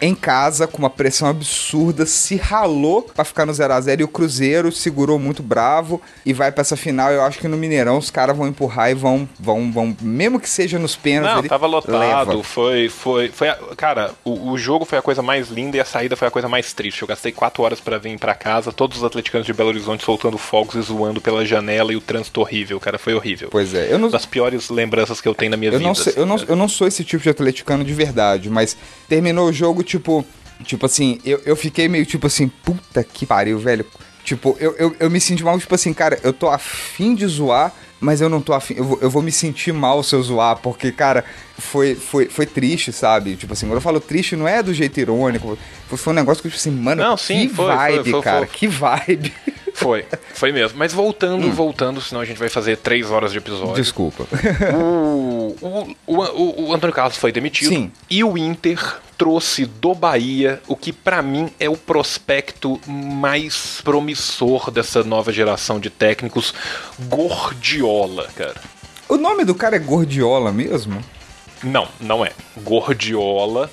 em 0.00 0.14
casa, 0.14 0.66
com 0.68 0.78
uma 0.78 0.90
pressão 0.90 1.26
absurda, 1.28 2.06
se 2.06 2.36
ralou 2.36 3.02
pra 3.02 3.24
ficar 3.24 3.44
no 3.44 3.52
0x0 3.52 4.00
e 4.00 4.04
o 4.04 4.08
Cruzeiro 4.08 4.70
segurou 4.70 5.18
muito 5.18 5.42
bravo 5.42 6.00
e 6.24 6.32
vai 6.32 6.52
pra 6.52 6.60
essa 6.60 6.76
final. 6.76 7.10
Eu 7.10 7.22
acho 7.22 7.38
que 7.38 7.48
no 7.48 7.56
Mineirão 7.56 7.98
os 7.98 8.08
caras 8.10 8.36
vão 8.36 8.46
empurrar 8.46 8.90
e 8.90 8.94
vão, 8.94 9.28
vão, 9.40 9.72
vão, 9.72 9.96
mesmo 10.00 10.38
que 10.38 10.48
seja 10.48 10.78
nos 10.78 10.94
pênaltis. 10.94 11.32
Não, 11.32 11.40
ele 11.40 11.48
tava 11.48 11.66
lotado, 11.66 11.98
leva. 12.30 12.44
foi, 12.44 12.88
foi, 12.88 13.28
foi, 13.28 13.48
a- 13.48 13.58
cara, 13.76 14.12
o, 14.24 14.50
o 14.52 14.58
jogo 14.58 14.84
foi 14.84 14.98
a 14.98 15.02
coisa 15.02 15.20
mais 15.20 15.48
linda 15.48 15.76
e 15.76 15.80
a 15.80 15.84
saída 15.84 16.14
foi 16.14 16.28
a 16.28 16.30
coisa 16.30 16.48
mais 16.48 16.72
triste. 16.72 17.02
Eu 17.02 17.08
gastei 17.08 17.32
quatro 17.32 17.64
horas 17.64 17.80
pra 17.80 17.98
vir 17.98 18.16
pra 18.18 18.34
casa, 18.34 18.70
todos 18.72 18.98
os 18.98 19.04
atleticanos 19.04 19.46
de 19.46 19.52
Belo 19.52 19.70
Horizonte 19.70 20.04
soltando 20.04 20.38
fogos 20.38 20.76
e 20.76 20.80
zoando 20.80 21.20
pela 21.20 21.44
janela 21.44 21.92
e 21.92 21.96
o 21.96 22.00
trânsito 22.00 22.40
horrível, 22.40 22.78
cara, 22.78 22.98
foi 22.98 23.14
horrível. 23.14 23.48
Pois 23.50 23.74
é, 23.74 23.92
eu 23.92 23.98
não, 23.98 24.08
Das 24.10 24.24
piores 24.26 24.70
lembranças 24.70 25.20
que 25.20 25.26
eu 25.26 25.34
tenho 25.34 25.50
na 25.50 25.56
minha 25.56 25.72
eu 25.72 25.78
vida. 25.78 25.88
não, 25.88 25.94
sei- 25.94 26.12
eu, 26.16 26.24
não, 26.24 26.36
assim, 26.36 26.44
eu 26.48 26.54
não 26.56 26.68
sou 26.68 26.86
esse 26.86 27.02
tipo 27.04 27.22
de 27.22 27.30
atleticano 27.30 27.82
de 27.84 27.92
verdade, 27.92 28.48
mas 28.48 28.76
terminou 29.08 29.48
o 29.48 29.52
jogo, 29.52 29.82
tipo. 29.88 30.24
Tipo 30.64 30.86
assim, 30.86 31.20
eu, 31.24 31.40
eu 31.46 31.54
fiquei 31.54 31.86
meio 31.88 32.04
tipo 32.04 32.26
assim, 32.26 32.48
puta 32.48 33.04
que 33.04 33.24
pariu, 33.24 33.60
velho. 33.60 33.86
Tipo, 34.24 34.56
eu, 34.58 34.74
eu, 34.76 34.96
eu 34.98 35.08
me 35.08 35.20
senti 35.20 35.44
mal, 35.44 35.58
tipo 35.58 35.72
assim, 35.72 35.92
cara, 35.94 36.18
eu 36.24 36.32
tô 36.32 36.48
afim 36.48 37.14
de 37.14 37.24
zoar, 37.28 37.72
mas 38.00 38.20
eu 38.20 38.28
não 38.28 38.40
tô 38.40 38.52
afim. 38.52 38.74
Eu 38.76 38.98
eu 39.00 39.08
vou 39.08 39.22
me 39.22 39.30
sentir 39.30 39.72
mal 39.72 40.02
se 40.02 40.16
eu 40.16 40.22
zoar, 40.22 40.56
porque, 40.56 40.90
cara, 40.90 41.24
foi, 41.58 41.94
foi, 41.94 42.26
foi 42.26 42.46
triste, 42.46 42.92
sabe? 42.92 43.36
Tipo 43.36 43.52
assim, 43.52 43.66
quando 43.66 43.74
eu 43.76 43.80
falo 43.80 44.00
triste, 44.00 44.36
não 44.36 44.46
é 44.48 44.62
do 44.62 44.72
jeito 44.72 44.98
irônico. 45.00 45.58
Foi, 45.88 45.98
foi 45.98 46.12
um 46.12 46.16
negócio 46.16 46.42
que, 46.42 46.48
tipo 46.48 46.58
assim, 46.60 46.70
mano, 46.70 47.02
Não, 47.02 47.16
que 47.16 47.22
sim, 47.22 47.48
foi, 47.48 47.66
foi, 47.66 47.76
vibe, 47.76 48.10
foi, 48.10 48.22
cara, 48.22 48.46
que 48.46 48.66
vibe. 48.68 49.32
Foi, 49.74 50.04
foi 50.34 50.50
mesmo. 50.50 50.76
Mas 50.76 50.92
voltando, 50.92 51.46
Hum. 51.46 51.52
voltando, 51.52 52.00
senão 52.00 52.20
a 52.20 52.24
gente 52.24 52.36
vai 52.38 52.48
fazer 52.48 52.76
três 52.78 53.10
horas 53.12 53.30
de 53.32 53.38
episódio. 53.38 53.74
Desculpa. 53.74 54.26
O, 54.74 55.54
o, 55.60 55.94
o, 56.06 56.64
o- 56.68 56.74
Antônio 56.74 56.94
Carlos 56.94 57.16
foi 57.16 57.30
demitido. 57.30 57.68
Sim. 57.68 57.92
E 58.10 58.24
o 58.24 58.36
Inter 58.36 58.96
trouxe 59.16 59.66
do 59.66 59.94
Bahia 59.94 60.60
o 60.66 60.74
que 60.76 60.92
pra 60.92 61.22
mim 61.22 61.48
é 61.60 61.68
o 61.68 61.76
prospecto 61.76 62.80
mais 62.86 63.80
promissor 63.84 64.70
dessa 64.70 65.02
nova 65.04 65.32
geração 65.32 65.78
de 65.78 65.90
técnicos, 65.90 66.52
Gordiola, 67.08 68.28
cara. 68.36 68.56
o 69.08 69.16
nome 69.16 69.44
do 69.44 69.54
cara 69.54 69.76
é 69.76 69.78
Gordiola 69.78 70.52
mesmo? 70.52 71.00
Não, 71.62 71.88
não 72.00 72.24
é. 72.24 72.32
Gordiola 72.62 73.70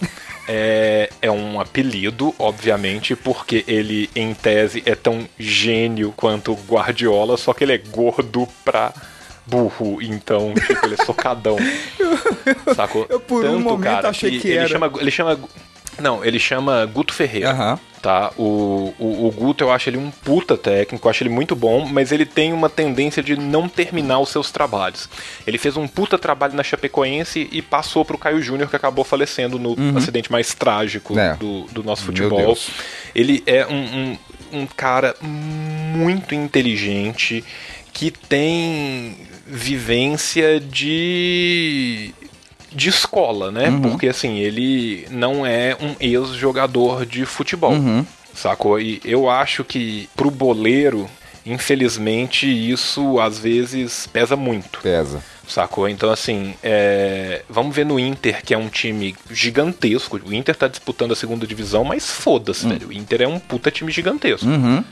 é, 0.48 1.10
é 1.22 1.32
um 1.32 1.60
apelido, 1.60 2.34
obviamente, 2.38 3.16
porque 3.16 3.64
ele, 3.68 4.10
em 4.16 4.34
tese, 4.34 4.84
é 4.86 4.96
tão 4.96 5.28
gênio 5.38 6.14
quanto 6.16 6.54
Guardiola, 6.68 7.38
só 7.38 7.54
que 7.54 7.64
ele 7.64 7.74
é 7.74 7.78
gordo 7.78 8.48
pra 8.64 8.94
burro, 9.46 10.02
então, 10.02 10.54
tipo, 10.54 10.86
ele 10.86 10.96
é 11.00 11.06
socadão. 11.06 11.58
Sacou? 12.76 13.06
eu 13.10 13.20
por 13.20 13.46
um 13.46 13.60
momento 13.60 14.06
achei 14.06 14.40
que 14.40 14.48
ele 14.50 14.58
era. 14.58 14.68
Chama, 14.68 14.92
ele 15.00 15.12
chama. 15.12 15.40
Não, 16.00 16.24
ele 16.24 16.40
chama 16.40 16.86
Guto 16.86 17.14
Ferreira. 17.14 17.52
Aham. 17.52 17.80
Tá? 18.02 18.32
O, 18.38 18.94
o, 19.00 19.28
o 19.28 19.32
Guto, 19.32 19.64
eu 19.64 19.72
acho 19.72 19.90
ele 19.90 19.98
um 19.98 20.12
puta 20.12 20.56
técnico, 20.56 21.08
eu 21.08 21.10
acho 21.10 21.24
ele 21.24 21.30
muito 21.32 21.56
bom, 21.56 21.88
mas 21.88 22.12
ele 22.12 22.24
tem 22.24 22.54
uma 22.54 22.70
tendência 22.70 23.24
de 23.24 23.36
não 23.36 23.68
terminar 23.68 24.20
os 24.20 24.30
seus 24.30 24.52
trabalhos. 24.52 25.10
Ele 25.48 25.58
fez 25.58 25.76
um 25.76 25.88
puta 25.88 26.16
trabalho 26.16 26.54
na 26.54 26.62
Chapecoense 26.62 27.50
e 27.52 27.64
passou 27.64 28.06
pro 28.06 28.16
Caio 28.16 28.44
Júnior, 28.44 28.70
que 28.70 28.76
acabou 28.76 29.04
falecendo 29.04 29.58
no 29.58 29.76
acidente 29.98 30.32
mais 30.32 30.54
trágico 30.54 31.14
Uhum. 31.14 31.20
É. 31.20 31.34
do, 31.36 31.62
do 31.72 31.84
nosso 31.84 32.04
futebol. 32.04 32.56
Ele 33.16 33.42
é 33.48 33.66
um, 33.66 34.18
um, 34.54 34.60
um 34.62 34.68
cara 34.68 35.16
muito 35.20 36.36
inteligente 36.36 37.44
que 37.92 38.12
tem 38.12 39.18
vivência 39.48 40.60
de 40.60 42.14
de 42.76 42.90
escola, 42.90 43.52
né? 43.52 43.70
Uhum. 43.70 43.82
Porque 43.82 44.08
assim, 44.08 44.38
ele 44.38 45.08
não 45.10 45.46
é 45.46 45.76
um 45.80 45.96
ex-jogador 46.00 47.06
de 47.06 47.26
futebol. 47.26 47.72
Uhum. 47.72 48.06
Sacou? 48.34 48.80
E 48.80 49.02
eu 49.06 49.30
acho 49.30 49.64
que 49.64 50.10
pro 50.16 50.30
boleiro, 50.30 51.10
infelizmente, 51.46 52.46
isso 52.46 53.20
às 53.20 53.40
vezes 53.40 54.08
pesa 54.08 54.36
muito. 54.36 54.82
Pesa. 54.82 55.24
Sacou? 55.48 55.88
Então, 55.88 56.10
assim, 56.10 56.56
é, 56.62 57.44
vamos 57.48 57.76
ver 57.76 57.86
no 57.86 58.00
Inter, 58.00 58.44
que 58.44 58.54
é 58.54 58.58
um 58.58 58.68
time 58.68 59.16
gigantesco. 59.32 60.20
O 60.26 60.34
Inter 60.34 60.56
tá 60.56 60.68
disputando 60.68 61.12
a 61.12 61.16
segunda 61.16 61.46
divisão, 61.46 61.84
mas 61.84 62.10
foda-se, 62.10 62.68
velho. 62.68 62.90
O 62.90 62.94
Inter 62.94 63.22
é 63.22 63.28
um 63.28 63.40
puta 63.40 63.70
time 63.72 63.92
gigantesco. 63.92 64.48
Uhum. 64.48 64.84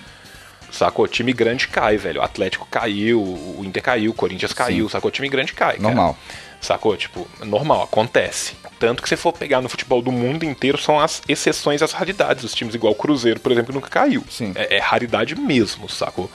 Sacou? 0.72 1.08
Time 1.08 1.34
grande 1.34 1.68
cai, 1.68 1.98
velho. 1.98 2.22
O 2.22 2.24
Atlético 2.24 2.68
caiu, 2.70 3.22
o 3.22 3.62
Inter 3.64 3.84
caiu, 3.84 4.12
o 4.12 4.14
Corinthians 4.14 4.54
caiu, 4.54 4.88
sacou? 4.90 5.12
Time 5.12 5.28
grande 5.28 5.54
cai. 5.54 5.78
cara. 5.78 5.96
Sacou? 6.64 6.96
Tipo, 6.96 7.28
normal, 7.44 7.84
acontece. 7.84 8.54
Tanto 8.80 9.04
que 9.04 9.10
se 9.10 9.18
for 9.18 9.34
pegar 9.34 9.62
no 9.62 9.68
futebol 9.68 10.02
do 10.02 10.12
mundo 10.14 10.44
inteiro, 10.46 10.78
são 10.78 10.98
as 11.00 11.22
exceções 11.28 11.82
às 11.82 11.92
raridades. 11.92 12.44
Os 12.44 12.54
times 12.56 12.74
igual 12.74 12.94
o 12.94 12.96
Cruzeiro, 12.96 13.40
por 13.40 13.52
exemplo, 13.52 13.74
nunca 13.74 13.90
caiu. 13.90 14.24
Sim. 14.30 14.54
É, 14.56 14.78
é 14.78 14.80
raridade 14.80 15.36
mesmo, 15.36 15.90
sacou? 15.90 16.32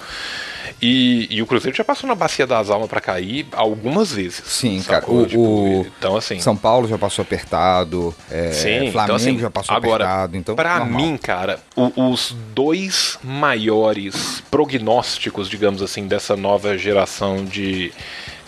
E, 0.82 1.26
e 1.30 1.40
o 1.42 1.46
Cruzeiro 1.46 1.74
já 1.76 1.82
passou 1.82 2.06
na 2.06 2.14
bacia 2.14 2.46
das 2.46 2.68
almas 2.70 2.88
pra 2.90 3.00
cair 3.00 3.46
algumas 3.52 4.12
vezes. 4.12 4.42
Sim, 4.46 4.80
sacou? 4.82 5.24
cara. 5.26 5.38
O, 5.38 5.80
o- 5.80 5.86
então, 5.98 6.14
assim. 6.16 6.38
São 6.40 6.54
Paulo 6.56 6.86
já 6.86 6.98
passou 6.98 7.22
apertado. 7.22 8.14
é, 8.30 8.52
Sim, 8.52 8.92
Flamengo 8.92 8.98
então 9.04 9.16
assim, 9.16 9.38
já 9.38 9.50
passou 9.50 9.74
agora, 9.74 10.04
apertado. 10.04 10.36
Então, 10.36 10.54
pra 10.54 10.78
normal. 10.80 11.00
mim, 11.00 11.16
cara, 11.16 11.58
o- 11.74 12.10
os 12.12 12.36
dois 12.54 13.18
maiores 13.24 14.42
prognósticos, 14.50 15.48
digamos 15.48 15.80
assim, 15.82 16.06
dessa 16.06 16.36
nova 16.36 16.76
geração 16.76 17.44
de 17.44 17.92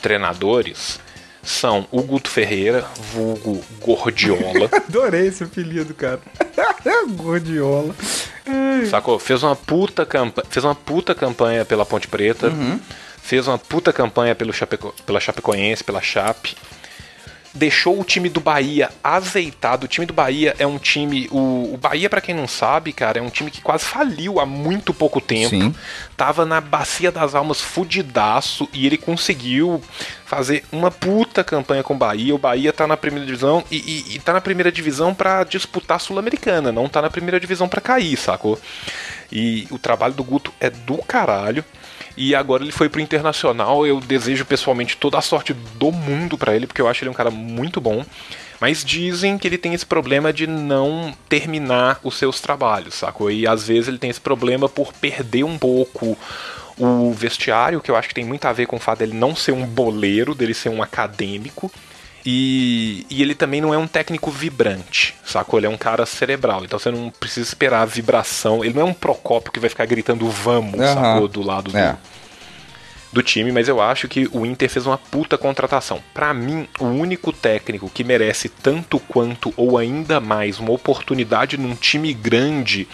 treinadores 0.01 1.01
são 1.43 1.87
o 1.91 2.03
Guto 2.03 2.29
Ferreira, 2.31 2.85
vulgo 3.13 3.63
Gordiola, 3.81 4.69
Adorei 4.89 5.27
esse 5.29 5.45
apelido, 5.45 5.95
cara. 5.95 6.21
Gordiola. 7.17 7.95
sacou? 8.91 9.19
Fez 9.19 9.43
uma 9.43 9.57
puta 9.57 10.05
campanha, 10.07 10.47
fez 10.51 10.65
uma 10.65 10.75
puta 10.75 11.15
campanha 11.15 11.65
pela 11.65 11.85
Ponte 11.87 12.09
Preta, 12.09 12.49
Uhum. 12.49 12.79
fez 13.23 13.47
uma 13.47 13.59
puta 13.59 13.93
campanha 13.93 14.35
pelo 14.35 14.53
Chapeco, 14.53 14.95
pela 15.07 15.21
Chapecoense, 15.21 15.85
pela 15.85 16.01
Chape. 16.01 16.57
Deixou 17.53 18.01
o 18.01 18.05
time 18.05 18.29
do 18.29 18.41
Bahia 18.41 18.91
azeitado. 19.03 19.85
O 19.85 19.89
time 19.89 20.07
do 20.07 20.13
Bahia 20.13 20.55
é 20.59 20.67
um 20.67 20.79
time. 20.79 21.29
O, 21.33 21.75
o 21.75 21.77
Bahia, 21.77 22.09
pra 22.09 22.21
quem 22.21 22.35
não 22.35 22.47
sabe, 22.47 22.93
cara, 22.93 23.19
é 23.19 23.23
um 23.23 23.31
time 23.31 23.51
que 23.51 23.61
quase 23.61 23.85
faliu 23.85 24.39
há 24.39 24.47
muito 24.47 24.95
pouco 24.95 25.21
tempo. 25.21 25.51
Sim. 25.51 25.75
Tava 26.17 26.47
na 26.47 26.61
bacia 26.61 27.11
das 27.11 27.35
almas 27.35 27.61
fudidaço 27.61 28.69
e 28.73 28.87
ele 28.87 28.97
conseguiu 28.97 29.83
fazer 30.25 30.65
uma 30.71 30.93
puta 30.93 31.43
campanha 31.43 31.83
com 31.83 31.95
o 31.95 31.99
Bahia. 31.99 32.35
O 32.35 32.39
Bahia 32.39 32.73
tá 32.73 32.87
na 32.87 32.97
primeira 32.97 33.27
divisão 33.27 33.65
e, 33.69 33.79
e, 33.79 34.15
e 34.15 34.19
tá 34.21 34.33
na 34.33 34.41
primeira 34.41 34.71
divisão 34.71 35.13
pra 35.13 35.43
disputar 35.43 35.97
a 35.97 36.01
Sul-Americana, 36.01 36.71
não 36.71 36.89
tá 36.89 37.03
na 37.03 37.11
primeira 37.11 37.41
divisão 37.41 37.69
pra 37.69 37.81
cair, 37.81 38.17
sacou? 38.17 38.57
E 39.33 39.67
o 39.71 39.79
trabalho 39.79 40.15
do 40.15 40.23
Guto 40.23 40.53
é 40.61 40.71
do 40.71 40.99
caralho. 40.99 41.65
E 42.23 42.35
agora 42.35 42.63
ele 42.63 42.71
foi 42.71 42.87
pro 42.87 43.01
Internacional. 43.01 43.87
Eu 43.87 43.99
desejo 43.99 44.45
pessoalmente 44.45 44.95
toda 44.95 45.17
a 45.17 45.23
sorte 45.23 45.55
do 45.55 45.91
mundo 45.91 46.37
pra 46.37 46.55
ele, 46.55 46.67
porque 46.67 46.83
eu 46.83 46.87
acho 46.87 47.03
ele 47.03 47.09
um 47.09 47.15
cara 47.15 47.31
muito 47.31 47.81
bom. 47.81 48.05
Mas 48.61 48.85
dizem 48.85 49.39
que 49.39 49.49
ele 49.49 49.57
tem 49.57 49.73
esse 49.73 49.87
problema 49.87 50.31
de 50.31 50.47
não 50.47 51.15
terminar 51.31 51.99
os 52.05 52.19
seus 52.19 52.39
trabalhos, 52.39 52.93
sacou? 52.93 53.31
E 53.31 53.49
às 53.49 53.67
vezes 53.67 53.89
ele 53.89 53.97
tem 53.97 54.11
esse 54.11 54.21
problema 54.21 54.69
por 54.69 54.93
perder 54.93 55.45
um 55.45 55.57
pouco 55.57 56.15
o 56.77 57.11
vestiário, 57.11 57.81
que 57.81 57.91
eu 57.91 57.97
acho 57.97 58.09
que 58.09 58.15
tem 58.15 58.25
muito 58.25 58.45
a 58.45 58.53
ver 58.53 58.67
com 58.67 58.77
o 58.77 58.81
fato 58.81 58.99
dele 58.99 59.15
não 59.15 59.35
ser 59.35 59.53
um 59.53 59.65
boleiro, 59.65 60.35
dele 60.35 60.53
ser 60.53 60.69
um 60.69 60.83
acadêmico. 60.83 61.73
E, 62.25 63.07
e 63.09 63.23
ele 63.23 63.35
também 63.35 63.61
não 63.61 63.73
é 63.73 63.79
um 63.79 63.87
técnico 63.87 64.31
vibrante, 64.31 65.15
sacou? 65.25 65.59
Ele 65.59 65.67
é 65.67 65.71
um 65.71 65.77
cara 65.77 66.05
cerebral, 66.05 66.65
então 66.65 66.79
você 66.79 66.91
não 66.91 67.11
precisa 67.11 67.47
esperar 67.49 67.83
a 67.83 67.87
vibração. 67.87 68.65
Ele 68.65 68.75
não 68.75 68.83
é 68.83 68.85
um 68.85 68.93
Procópio 68.95 69.51
que 69.53 69.61
vai 69.61 69.71
ficar 69.71 69.87
gritando 69.87 70.29
vamos, 70.29 70.79
Aham. 70.81 70.95
sacou? 70.95 71.29
Do 71.29 71.43
lado 71.43 71.71
do, 71.73 71.79
É. 71.79 71.97
do 73.13 73.23
time, 73.23 73.51
mas 73.51 73.69
eu 73.69 73.81
acho 73.81 74.07
que 74.07 74.29
o 74.33 74.45
Inter 74.45 74.69
fez 74.69 74.87
uma 74.87 74.99
puta 74.99 75.39
contratação. 75.39 76.01
Para 76.13 76.35
mim, 76.35 76.69
o 76.79 76.85
único 76.85 77.33
técnico 77.33 77.89
que 77.89 78.05
merece 78.05 78.49
tanto 78.49 79.01
quanto 79.01 79.53
ou 79.57 79.79
ainda 79.79 80.21
mais 80.21 80.59
uma 80.61 80.73
oportunidade 80.73 81.57
num 81.57 81.75
time 81.75 82.13
grande 82.13 82.87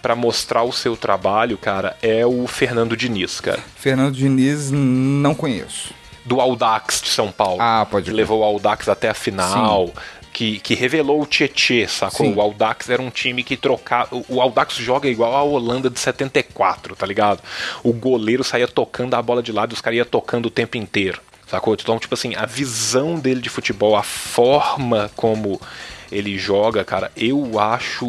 para 0.00 0.16
mostrar 0.16 0.62
o 0.64 0.72
seu 0.72 0.96
trabalho, 0.96 1.56
cara, 1.58 1.96
é 2.02 2.24
o 2.26 2.46
Fernando 2.46 2.96
Diniz, 2.96 3.38
cara. 3.38 3.60
Fernando 3.76 4.14
Diniz 4.16 4.70
não 4.72 5.34
conheço. 5.34 5.94
Do 6.24 6.40
Audax 6.40 7.02
de 7.02 7.08
São 7.08 7.30
Paulo. 7.32 7.58
Ah, 7.60 7.86
pode 7.90 8.10
Que 8.10 8.16
levou 8.16 8.40
o 8.40 8.44
Audax 8.44 8.88
até 8.88 9.08
a 9.08 9.14
final. 9.14 9.92
Que, 10.32 10.58
que 10.60 10.74
revelou 10.74 11.20
o 11.20 11.26
Tietê, 11.26 11.86
sacou? 11.86 12.26
Sim. 12.26 12.34
O 12.34 12.40
Audax 12.40 12.88
era 12.88 13.02
um 13.02 13.10
time 13.10 13.42
que 13.42 13.54
trocava. 13.54 14.08
O 14.28 14.40
Audax 14.40 14.76
joga 14.76 15.08
igual 15.08 15.36
a 15.36 15.42
Holanda 15.42 15.90
de 15.90 16.00
74, 16.00 16.96
tá 16.96 17.04
ligado? 17.04 17.42
O 17.82 17.92
goleiro 17.92 18.42
saía 18.42 18.66
tocando 18.66 19.14
a 19.14 19.20
bola 19.20 19.42
de 19.42 19.52
lado 19.52 19.72
e 19.72 19.74
os 19.74 19.80
caras 19.82 19.98
iam 19.98 20.06
tocando 20.06 20.46
o 20.46 20.50
tempo 20.50 20.78
inteiro, 20.78 21.20
sacou? 21.46 21.74
Então, 21.74 21.98
tipo 21.98 22.14
assim, 22.14 22.34
a 22.34 22.46
visão 22.46 23.16
dele 23.16 23.42
de 23.42 23.50
futebol, 23.50 23.94
a 23.94 24.02
forma 24.02 25.10
como 25.14 25.60
ele 26.10 26.38
joga, 26.38 26.82
cara, 26.82 27.12
eu 27.14 27.60
acho 27.60 28.06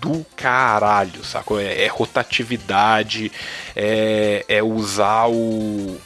do 0.00 0.24
caralho, 0.36 1.24
sacou? 1.24 1.60
É, 1.60 1.84
é 1.84 1.86
rotatividade, 1.86 3.32
é, 3.74 4.44
é 4.48 4.62
usar 4.62 5.26
o, 5.28 5.98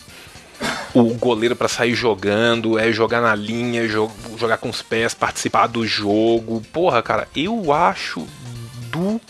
o 0.95 1.15
goleiro 1.15 1.55
pra 1.57 1.69
sair 1.69 1.95
jogando, 1.95 2.79
é 2.79 2.93
jogar 2.93 3.21
na 3.21 3.35
linha, 3.35 3.87
jo- 3.89 4.11
jogar 4.39 4.59
com 4.59 4.69
os 4.69 4.83
pés, 4.83 5.15
participar 5.15 5.67
do 5.67 5.87
jogo. 5.87 6.63
Porra, 6.73 7.03
cara, 7.03 7.29
eu 7.35 7.73
acho 7.73 8.27
do 8.91 9.21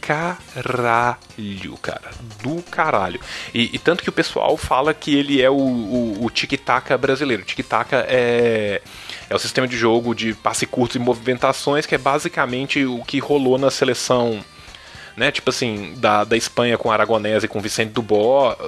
caralho, 0.00 1.76
cara. 1.80 2.10
Do 2.42 2.62
caralho. 2.62 3.20
E, 3.54 3.70
e 3.74 3.78
tanto 3.78 4.02
que 4.02 4.08
o 4.08 4.12
pessoal 4.12 4.56
fala 4.56 4.94
que 4.94 5.14
ele 5.14 5.40
é 5.42 5.50
o, 5.50 5.54
o, 5.54 6.24
o 6.24 6.30
tic-tac 6.30 6.96
brasileiro. 6.96 7.42
O 7.42 7.46
tic-tac 7.46 7.88
é, 7.92 8.80
é 9.28 9.34
o 9.34 9.38
sistema 9.38 9.68
de 9.68 9.76
jogo 9.76 10.14
de 10.14 10.32
passe 10.34 10.66
curto 10.66 10.96
e 10.96 11.00
movimentações, 11.00 11.86
que 11.86 11.94
é 11.94 11.98
basicamente 11.98 12.84
o 12.84 13.02
que 13.04 13.18
rolou 13.18 13.58
na 13.58 13.70
seleção 13.70 14.40
né? 15.16 15.30
Tipo 15.30 15.50
assim, 15.50 15.92
da, 15.98 16.24
da 16.24 16.36
Espanha 16.36 16.78
com 16.78 16.90
Aragonés 16.90 17.44
e 17.44 17.48
com 17.48 17.60
Vicente 17.60 17.90
do 17.90 18.02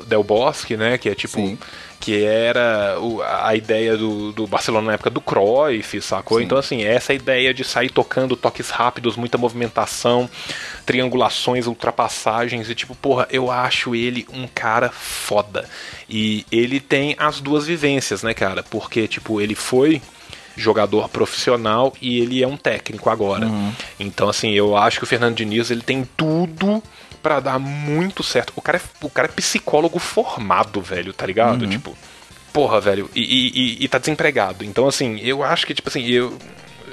Del 0.07 0.23
Bosque, 0.23 0.77
né? 0.77 0.99
Que 0.99 1.09
é 1.09 1.15
tipo. 1.15 1.37
Sim. 1.37 1.59
Que 2.05 2.25
era 2.25 2.99
o- 3.01 3.23
a 3.23 3.55
ideia 3.55 3.97
do, 3.97 4.33
do 4.33 4.45
Barcelona 4.45 4.89
na 4.89 4.93
época 4.95 5.09
do 5.09 5.21
Cruyff, 5.21 6.01
sacou? 6.03 6.39
Sim. 6.39 6.45
Então, 6.45 6.59
assim, 6.59 6.83
essa 6.83 7.15
ideia 7.15 7.55
de 7.55 7.63
sair 7.63 7.91
tocando 7.91 8.35
toques 8.35 8.71
rápidos, 8.71 9.15
muita 9.17 9.39
movimentação, 9.39 10.29
triangulações, 10.85 11.69
ultrapassagens, 11.69 12.69
e 12.69 12.75
tipo, 12.75 12.95
porra, 12.97 13.29
eu 13.31 13.51
acho 13.53 13.95
ele 13.95 14.27
um 14.33 14.49
cara 14.53 14.89
foda. 14.91 15.69
E 16.09 16.45
ele 16.51 16.81
tem 16.81 17.15
as 17.19 17.41
duas 17.41 17.67
vivências, 17.67 18.23
né, 18.25 18.35
cara? 18.35 18.65
Porque, 18.65 19.07
tipo, 19.07 19.41
ele 19.41 19.55
foi 19.55 20.03
jogador 20.57 21.09
profissional 21.09 21.95
e 22.03 22.19
ele 22.19 22.43
é 22.43 22.47
um 22.49 22.57
técnico 22.57 23.09
agora. 23.09 23.49
Então, 23.99 24.29
assim, 24.29 24.51
eu 24.51 24.77
acho 24.77 24.99
que 24.99 25.05
o 25.05 25.07
Fernando 25.07 25.37
Diniz 25.37 25.71
ele 25.71 25.83
tem 25.83 26.05
tudo 26.17 26.83
pra 27.23 27.41
dar 27.41 27.59
muito 27.59 28.23
certo. 28.23 28.53
O 28.57 28.61
cara, 28.63 28.79
é, 28.79 28.81
o 29.07 29.11
cara 29.11 29.29
é 29.29 29.33
psicólogo 29.33 29.99
formado, 29.99 30.81
velho, 30.83 31.13
tá 31.13 31.25
ligado? 31.27 31.67
Tipo, 31.67 31.97
porra, 32.53 32.81
velho, 32.81 33.09
e, 33.15 33.21
e, 33.23 33.49
e- 33.81 33.85
e 33.85 33.89
tá 33.89 33.99
desempregado. 33.99 34.65
Então, 34.65 34.87
assim, 34.89 35.19
eu 35.23 35.43
acho 35.43 35.67
que, 35.67 35.75
tipo 35.75 35.89
assim, 35.89 36.05
eu 36.07 36.37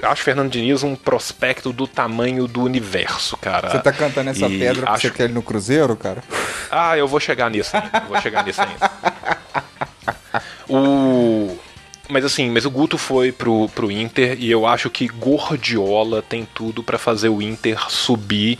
acho 0.02 0.22
Fernando 0.22 0.50
Diniz 0.50 0.82
um 0.82 0.96
prospecto 0.96 1.72
do 1.72 1.86
tamanho 1.86 2.46
do 2.46 2.62
universo, 2.62 3.36
cara. 3.36 3.70
Você 3.70 3.78
tá 3.80 3.92
cantando 3.92 4.30
essa 4.30 4.46
E 4.46 4.58
pedra 4.58 4.86
porque 4.86 5.06
acho 5.06 5.08
você 5.08 5.10
quer 5.10 5.28
ir 5.28 5.32
no 5.34 5.42
Cruzeiro, 5.42 5.94
cara? 5.96 6.22
ah, 6.70 6.96
eu 6.96 7.06
vou 7.06 7.20
chegar 7.20 7.50
nisso 7.50 7.76
ainda. 7.76 8.00
Vou 8.08 8.20
chegar 8.20 8.44
nisso 8.44 8.60
ainda. 8.62 8.90
O. 10.68 11.56
Mas 12.08 12.24
assim, 12.24 12.50
mas 12.50 12.64
o 12.64 12.70
Guto 12.70 12.98
foi 12.98 13.30
pro, 13.30 13.68
pro 13.68 13.90
Inter 13.90 14.36
e 14.40 14.50
eu 14.50 14.66
acho 14.66 14.90
que 14.90 15.06
Gordiola 15.06 16.22
tem 16.22 16.46
tudo 16.54 16.82
pra 16.82 16.98
fazer 16.98 17.28
o 17.28 17.40
Inter 17.40 17.88
subir 17.90 18.58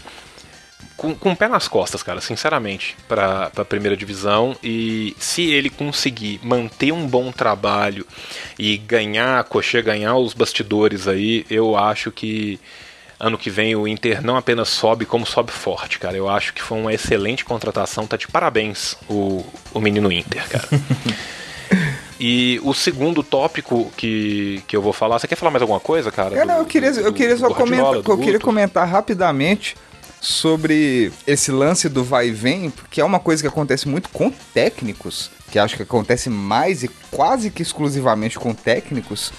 com, 1.00 1.14
com 1.14 1.32
o 1.32 1.36
pé 1.36 1.48
nas 1.48 1.66
costas, 1.66 2.02
cara, 2.02 2.20
sinceramente, 2.20 2.94
pra, 3.08 3.48
pra 3.50 3.64
primeira 3.64 3.96
divisão. 3.96 4.54
E 4.62 5.16
se 5.18 5.50
ele 5.50 5.70
conseguir 5.70 6.38
manter 6.42 6.92
um 6.92 7.06
bom 7.06 7.32
trabalho 7.32 8.06
e 8.58 8.76
ganhar 8.76 9.40
a 9.40 9.42
coxa, 9.44 9.80
ganhar 9.80 10.14
os 10.16 10.34
bastidores 10.34 11.08
aí, 11.08 11.46
eu 11.50 11.74
acho 11.76 12.12
que 12.12 12.60
ano 13.18 13.38
que 13.38 13.48
vem 13.50 13.74
o 13.74 13.88
Inter 13.88 14.22
não 14.22 14.36
apenas 14.36 14.68
sobe, 14.68 15.06
como 15.06 15.24
sobe 15.26 15.52
forte, 15.52 15.98
cara. 15.98 16.16
Eu 16.16 16.28
acho 16.28 16.52
que 16.52 16.60
foi 16.62 16.78
uma 16.78 16.92
excelente 16.92 17.44
contratação. 17.44 18.06
Tá 18.06 18.16
de 18.18 18.28
parabéns 18.28 18.94
o, 19.08 19.44
o 19.72 19.80
menino 19.80 20.12
Inter, 20.12 20.46
cara. 20.48 20.68
E 22.22 22.60
o 22.62 22.74
segundo 22.74 23.22
tópico 23.22 23.90
que, 23.96 24.62
que 24.66 24.76
eu 24.76 24.82
vou 24.82 24.92
falar, 24.92 25.18
você 25.18 25.26
quer 25.26 25.36
falar 25.36 25.50
mais 25.52 25.62
alguma 25.62 25.80
coisa, 25.80 26.10
cara? 26.10 26.36
Cara, 26.36 26.54
do- 26.56 26.60
eu 26.60 26.64
queria, 26.66 26.92
do- 26.92 27.00
eu 27.00 27.12
queria 27.14 27.34
só 27.36 27.48
comentar, 27.48 27.94
eu 27.94 28.18
queria 28.18 28.38
comentar 28.38 28.86
rapidamente 28.86 29.74
sobre 30.20 31.12
esse 31.26 31.50
lance 31.50 31.88
do 31.88 32.04
vai 32.04 32.28
e 32.28 32.30
vem, 32.30 32.72
que 32.90 33.00
é 33.00 33.04
uma 33.04 33.18
coisa 33.18 33.42
que 33.42 33.48
acontece 33.48 33.88
muito 33.88 34.08
com 34.10 34.30
técnicos, 34.52 35.30
que 35.50 35.58
acho 35.58 35.76
que 35.76 35.82
acontece 35.82 36.28
mais 36.28 36.82
e 36.82 36.88
quase 37.10 37.50
que 37.50 37.62
exclusivamente 37.62 38.38
com 38.38 38.54
técnicos, 38.54 39.32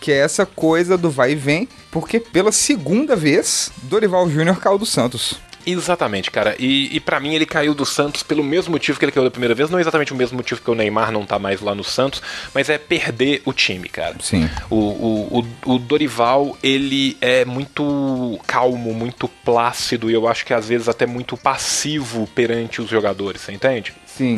que 0.00 0.12
é 0.12 0.18
essa 0.18 0.46
coisa 0.46 0.96
do 0.96 1.10
vai 1.10 1.32
e 1.32 1.36
vem, 1.36 1.68
porque 1.90 2.20
pela 2.20 2.52
segunda 2.52 3.16
vez 3.16 3.70
Dorival 3.84 4.28
Júnior 4.30 4.58
caiu 4.58 4.78
do 4.78 4.86
Santos. 4.86 5.36
Exatamente, 5.66 6.30
cara. 6.30 6.54
E, 6.58 6.94
e 6.96 7.00
para 7.00 7.20
mim 7.20 7.34
ele 7.34 7.46
caiu 7.46 7.74
do 7.74 7.84
Santos 7.86 8.22
pelo 8.22 8.42
mesmo 8.42 8.72
motivo 8.72 8.98
que 8.98 9.04
ele 9.04 9.12
caiu 9.12 9.24
da 9.24 9.30
primeira 9.30 9.54
vez. 9.54 9.70
Não 9.70 9.78
exatamente 9.78 10.12
o 10.12 10.16
mesmo 10.16 10.36
motivo 10.36 10.60
que 10.60 10.70
o 10.70 10.74
Neymar 10.74 11.12
não 11.12 11.24
tá 11.24 11.38
mais 11.38 11.60
lá 11.60 11.74
no 11.74 11.84
Santos, 11.84 12.22
mas 12.54 12.68
é 12.68 12.78
perder 12.78 13.42
o 13.44 13.52
time, 13.52 13.88
cara. 13.88 14.16
Sim. 14.20 14.48
O, 14.70 14.76
o, 14.76 15.46
o, 15.66 15.74
o 15.74 15.78
Dorival, 15.78 16.56
ele 16.62 17.16
é 17.20 17.44
muito 17.44 18.38
calmo, 18.46 18.92
muito 18.92 19.28
plácido 19.28 20.10
e 20.10 20.14
eu 20.14 20.28
acho 20.28 20.44
que 20.44 20.54
às 20.54 20.68
vezes 20.68 20.88
até 20.88 21.06
muito 21.06 21.36
passivo 21.36 22.28
perante 22.34 22.80
os 22.80 22.88
jogadores, 22.88 23.40
você 23.40 23.52
entende? 23.52 23.94
Sim. 24.06 24.36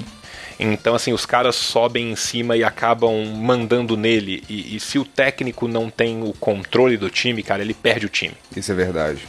Então, 0.58 0.94
assim, 0.94 1.12
os 1.12 1.26
caras 1.26 1.56
sobem 1.56 2.12
em 2.12 2.16
cima 2.16 2.56
e 2.56 2.62
acabam 2.62 3.24
mandando 3.36 3.96
nele. 3.96 4.42
E, 4.48 4.76
e 4.76 4.80
se 4.80 4.98
o 4.98 5.04
técnico 5.04 5.66
não 5.66 5.90
tem 5.90 6.22
o 6.22 6.32
controle 6.32 6.96
do 6.96 7.10
time, 7.10 7.42
cara, 7.42 7.62
ele 7.62 7.74
perde 7.74 8.06
o 8.06 8.08
time. 8.08 8.34
Isso 8.56 8.70
é 8.70 8.74
verdade. 8.74 9.26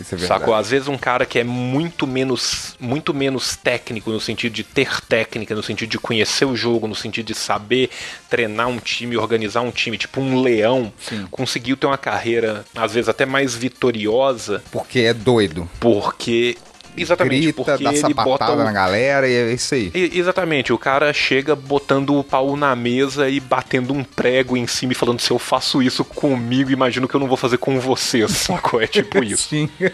Isso 0.00 0.14
é. 0.14 0.18
Sacou? 0.18 0.54
Às 0.54 0.70
vezes 0.70 0.88
um 0.88 0.96
cara 0.98 1.24
que 1.26 1.38
é 1.38 1.44
muito 1.44 2.06
menos, 2.06 2.76
muito 2.80 3.12
menos 3.14 3.56
técnico, 3.56 4.10
no 4.10 4.20
sentido 4.20 4.52
de 4.52 4.62
ter 4.64 5.00
técnica, 5.02 5.54
no 5.54 5.62
sentido 5.62 5.90
de 5.90 5.98
conhecer 5.98 6.44
o 6.44 6.56
jogo, 6.56 6.86
no 6.86 6.94
sentido 6.94 7.26
de 7.26 7.34
saber 7.34 7.90
treinar 8.28 8.68
um 8.68 8.78
time, 8.78 9.16
organizar 9.16 9.60
um 9.62 9.70
time, 9.70 9.96
tipo 9.98 10.20
um 10.20 10.40
leão, 10.40 10.92
Sim. 11.00 11.26
conseguiu 11.30 11.76
ter 11.76 11.86
uma 11.86 11.98
carreira, 11.98 12.64
às 12.74 12.94
vezes 12.94 13.08
até 13.08 13.24
mais 13.26 13.54
vitoriosa, 13.54 14.62
Porque 14.70 15.00
é 15.00 15.14
doido. 15.14 15.68
porque. 15.80 16.56
Exatamente, 16.96 17.42
Grita, 17.42 17.56
porque 17.64 17.84
dá 17.84 17.90
ele 17.90 18.00
sapatada 18.00 18.24
bota 18.24 18.52
o, 18.52 18.64
na 18.64 18.72
galera 18.72 19.28
e 19.28 19.34
é 19.34 19.52
isso 19.52 19.74
aí. 19.74 19.90
E- 19.94 20.18
Exatamente, 20.18 20.72
o 20.72 20.78
cara 20.78 21.12
chega 21.12 21.54
botando 21.54 22.14
o 22.16 22.24
pau 22.24 22.56
na 22.56 22.74
mesa 22.76 23.28
e 23.28 23.40
batendo 23.40 23.92
um 23.92 24.04
prego 24.04 24.56
em 24.56 24.66
cima 24.66 24.92
e 24.92 24.94
falando: 24.94 25.20
se 25.20 25.30
eu 25.30 25.38
faço 25.38 25.82
isso 25.82 26.04
comigo, 26.04 26.70
imagino 26.70 27.08
que 27.08 27.14
eu 27.14 27.20
não 27.20 27.28
vou 27.28 27.36
fazer 27.36 27.58
com 27.58 27.78
você, 27.80 28.26
sacou? 28.28 28.80
É 28.80 28.86
tipo 28.86 29.22
isso. 29.22 29.48
Sim. 29.48 29.68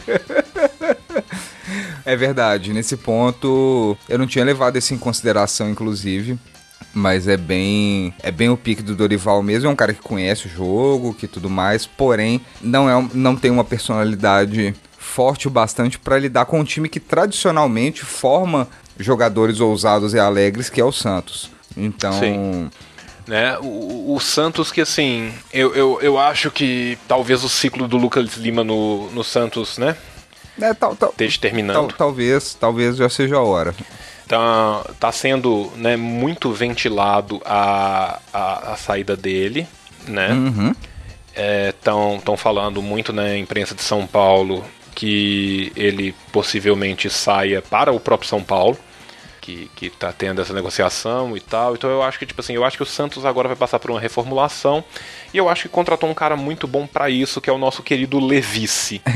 é 2.04 2.16
verdade. 2.16 2.72
Nesse 2.72 2.96
ponto, 2.96 3.96
eu 4.08 4.18
não 4.18 4.26
tinha 4.26 4.44
levado 4.44 4.76
isso 4.78 4.94
em 4.94 4.98
consideração, 4.98 5.70
inclusive. 5.70 6.38
Mas 6.94 7.26
é 7.26 7.38
bem, 7.38 8.12
é 8.22 8.30
bem 8.30 8.50
o 8.50 8.56
pique 8.56 8.82
do 8.82 8.94
Dorival 8.94 9.42
mesmo. 9.42 9.68
É 9.68 9.72
um 9.72 9.76
cara 9.76 9.94
que 9.94 10.02
conhece 10.02 10.46
o 10.46 10.50
jogo, 10.50 11.14
que 11.14 11.26
tudo 11.26 11.48
mais. 11.48 11.86
Porém, 11.86 12.38
não 12.60 12.88
é, 12.88 12.94
um- 12.94 13.08
não 13.14 13.34
tem 13.34 13.50
uma 13.50 13.64
personalidade 13.64 14.74
forte 15.12 15.46
o 15.46 15.50
bastante 15.50 15.98
para 15.98 16.18
lidar 16.18 16.46
com 16.46 16.58
um 16.58 16.64
time 16.64 16.88
que 16.88 16.98
tradicionalmente 16.98 18.02
forma 18.02 18.66
jogadores 18.98 19.60
ousados 19.60 20.14
e 20.14 20.18
alegres, 20.18 20.70
que 20.70 20.80
é 20.80 20.84
o 20.84 20.90
Santos. 20.90 21.50
Então, 21.76 22.18
Sim. 22.18 22.70
né? 23.26 23.58
O, 23.58 24.14
o 24.14 24.20
Santos 24.20 24.72
que 24.72 24.80
assim, 24.80 25.30
eu, 25.52 25.74
eu, 25.74 25.98
eu 26.00 26.18
acho 26.18 26.50
que 26.50 26.98
talvez 27.06 27.44
o 27.44 27.48
ciclo 27.48 27.86
do 27.86 27.98
Lucas 27.98 28.36
Lima 28.36 28.64
no, 28.64 29.10
no 29.10 29.22
Santos, 29.22 29.76
né, 29.76 29.96
é, 30.60 30.72
tal, 30.72 30.96
tal, 30.96 31.10
esteja 31.10 31.34
tal- 31.34 31.40
terminando. 31.42 31.94
talvez, 31.96 32.54
talvez 32.54 32.96
já 32.96 33.08
seja 33.08 33.36
a 33.36 33.42
hora. 33.42 33.74
Tá, 34.26 34.82
tá 34.98 35.12
sendo 35.12 35.70
né, 35.76 35.94
muito 35.94 36.50
ventilado 36.52 37.40
a, 37.44 38.18
a, 38.32 38.72
a 38.72 38.76
saída 38.76 39.14
dele, 39.14 39.66
né? 40.08 40.32
Uhum. 40.32 40.74
Estão 41.68 42.20
tão 42.24 42.36
falando 42.36 42.80
muito 42.80 43.12
na 43.12 43.36
imprensa 43.36 43.74
de 43.74 43.82
São 43.82 44.06
Paulo 44.06 44.64
que 44.94 45.72
ele 45.76 46.14
possivelmente 46.32 47.08
saia 47.10 47.62
para 47.62 47.92
o 47.92 47.98
próprio 48.00 48.28
São 48.28 48.42
Paulo, 48.42 48.76
que, 49.40 49.68
que 49.74 49.90
tá 49.90 50.12
tendo 50.12 50.40
essa 50.40 50.52
negociação 50.52 51.36
e 51.36 51.40
tal. 51.40 51.74
Então 51.74 51.90
eu 51.90 52.02
acho 52.02 52.18
que, 52.18 52.26
tipo 52.26 52.40
assim, 52.40 52.54
eu 52.54 52.64
acho 52.64 52.76
que 52.76 52.82
o 52.82 52.86
Santos 52.86 53.24
agora 53.24 53.48
vai 53.48 53.56
passar 53.56 53.78
por 53.78 53.90
uma 53.90 54.00
reformulação. 54.00 54.84
E 55.34 55.38
eu 55.38 55.48
acho 55.48 55.62
que 55.62 55.68
contratou 55.68 56.08
um 56.08 56.14
cara 56.14 56.36
muito 56.36 56.66
bom 56.68 56.86
para 56.86 57.10
isso, 57.10 57.40
que 57.40 57.50
é 57.50 57.52
o 57.52 57.58
nosso 57.58 57.82
querido 57.82 58.18
Levice. 58.24 59.00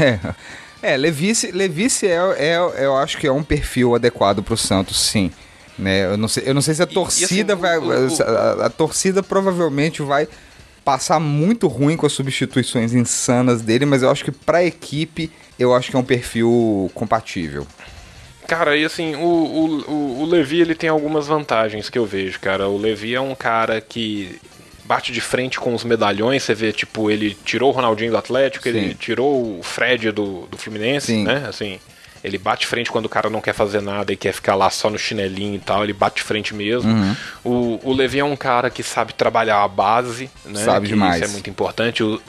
É, 0.83 0.93
é 0.93 0.97
Levice, 0.99 1.51
Levice 1.53 2.07
é, 2.07 2.18
é, 2.39 2.85
eu 2.85 2.95
acho 2.97 3.16
que 3.16 3.27
é 3.27 3.33
um 3.33 3.43
perfil 3.43 3.95
adequado 3.95 4.43
pro 4.43 4.57
Santos, 4.59 5.01
sim. 5.01 5.33
Né? 5.79 6.05
Eu, 6.05 6.16
não 6.18 6.29
sei, 6.29 6.43
eu 6.47 6.53
não 6.55 6.61
sei 6.61 6.74
se 6.74 6.83
a 6.83 6.85
E- 6.85 6.89
e 6.91 6.95
torcida 6.95 7.53
assim, 7.55 7.62
vai. 7.62 7.79
o- 7.79 7.83
o- 8.09 8.22
a, 8.22 8.66
a 8.66 8.70
torcida 8.70 9.22
provavelmente 9.22 10.03
vai 10.03 10.29
passar 10.87 11.18
muito 11.18 11.66
ruim 11.66 11.97
com 11.97 12.07
as 12.07 12.12
substituições 12.12 12.95
insanas 12.95 13.61
dele, 13.61 13.84
mas 13.84 14.05
eu 14.05 14.11
acho 14.11 14.24
que 14.24 14.30
pra 14.30 14.64
equipe, 14.64 15.28
eu 15.59 15.74
acho 15.74 15.91
que 15.91 15.97
é 15.97 15.99
um 15.99 16.05
perfil 16.05 16.89
compatível. 16.95 17.66
Cara, 18.47 18.76
e 18.76 18.84
assim, 18.84 19.16
o, 19.16 19.18
o, 19.18 20.20
o, 20.20 20.24
Levi 20.24 20.61
ele 20.61 20.76
tem 20.76 20.89
algumas 20.89 21.26
vantagens 21.26 21.91
que 21.91 21.99
eu 21.99 22.07
vejo, 22.07 22.39
cara. 22.39 22.68
O 22.68 22.78
Levi 22.78 23.16
é 23.16 23.20
um 23.20 23.34
cara 23.34 23.80
que 23.80 24.39
bate 24.84 25.11
de 25.11 25.20
frente 25.20 25.59
com 25.59 25.74
os 25.74 25.82
medalhões, 25.82 26.45
você 26.45 26.55
vê, 26.55 26.72
tipo, 26.72 27.11
ele 27.11 27.37
tirou 27.45 27.70
o 27.70 27.74
Ronaldinho 27.74 28.12
do 28.12 28.16
Atlético, 28.16 28.62
Sim. 28.62 28.68
ele 28.68 28.95
tirou 28.95 29.59
o 29.59 29.62
Fred 29.64 30.12
do, 30.12 30.47
do 30.47 30.57
Fluminense, 30.57 31.09
Sim. 31.09 31.24
né? 31.24 31.47
Assim, 31.49 31.80
ele 32.27 32.39
bate 32.39 32.66
frente 32.66 32.91
quando 32.91 33.07
o 33.07 33.09
cara 33.09 33.31
não 33.31 33.41
quer 33.41 33.55
fazer 33.55 33.81
nada 33.81 34.12
e 34.12 34.16
quer 34.16 34.33
ficar 34.33 34.55
lá 34.57 34.68
só 34.68 34.91
no 34.91 34.99
chinelinho 34.99 35.55
e 35.55 35.59
tal, 35.61 35.85
ele 35.85 35.93
bate 35.93 36.22
frente 36.22 36.53
mesmo. 36.55 36.91
Uhum. 36.93 37.16
O, 37.45 37.91
o 37.91 37.93
Levi 37.93 38.18
é 38.18 38.24
um 38.24 38.35
cara 38.37 38.68
que 38.68 38.83
sabe 38.83 39.14
trabalhar 39.14 39.62
a 39.62 39.68
base, 39.68 40.29
né? 40.45 40.64
Sabe 40.64 40.87
que 40.89 40.93
demais. 40.95 41.16
Isso 41.22 41.24
é 41.24 41.29
muito 41.29 41.49
importante. 41.49 42.03
O- 42.03 42.20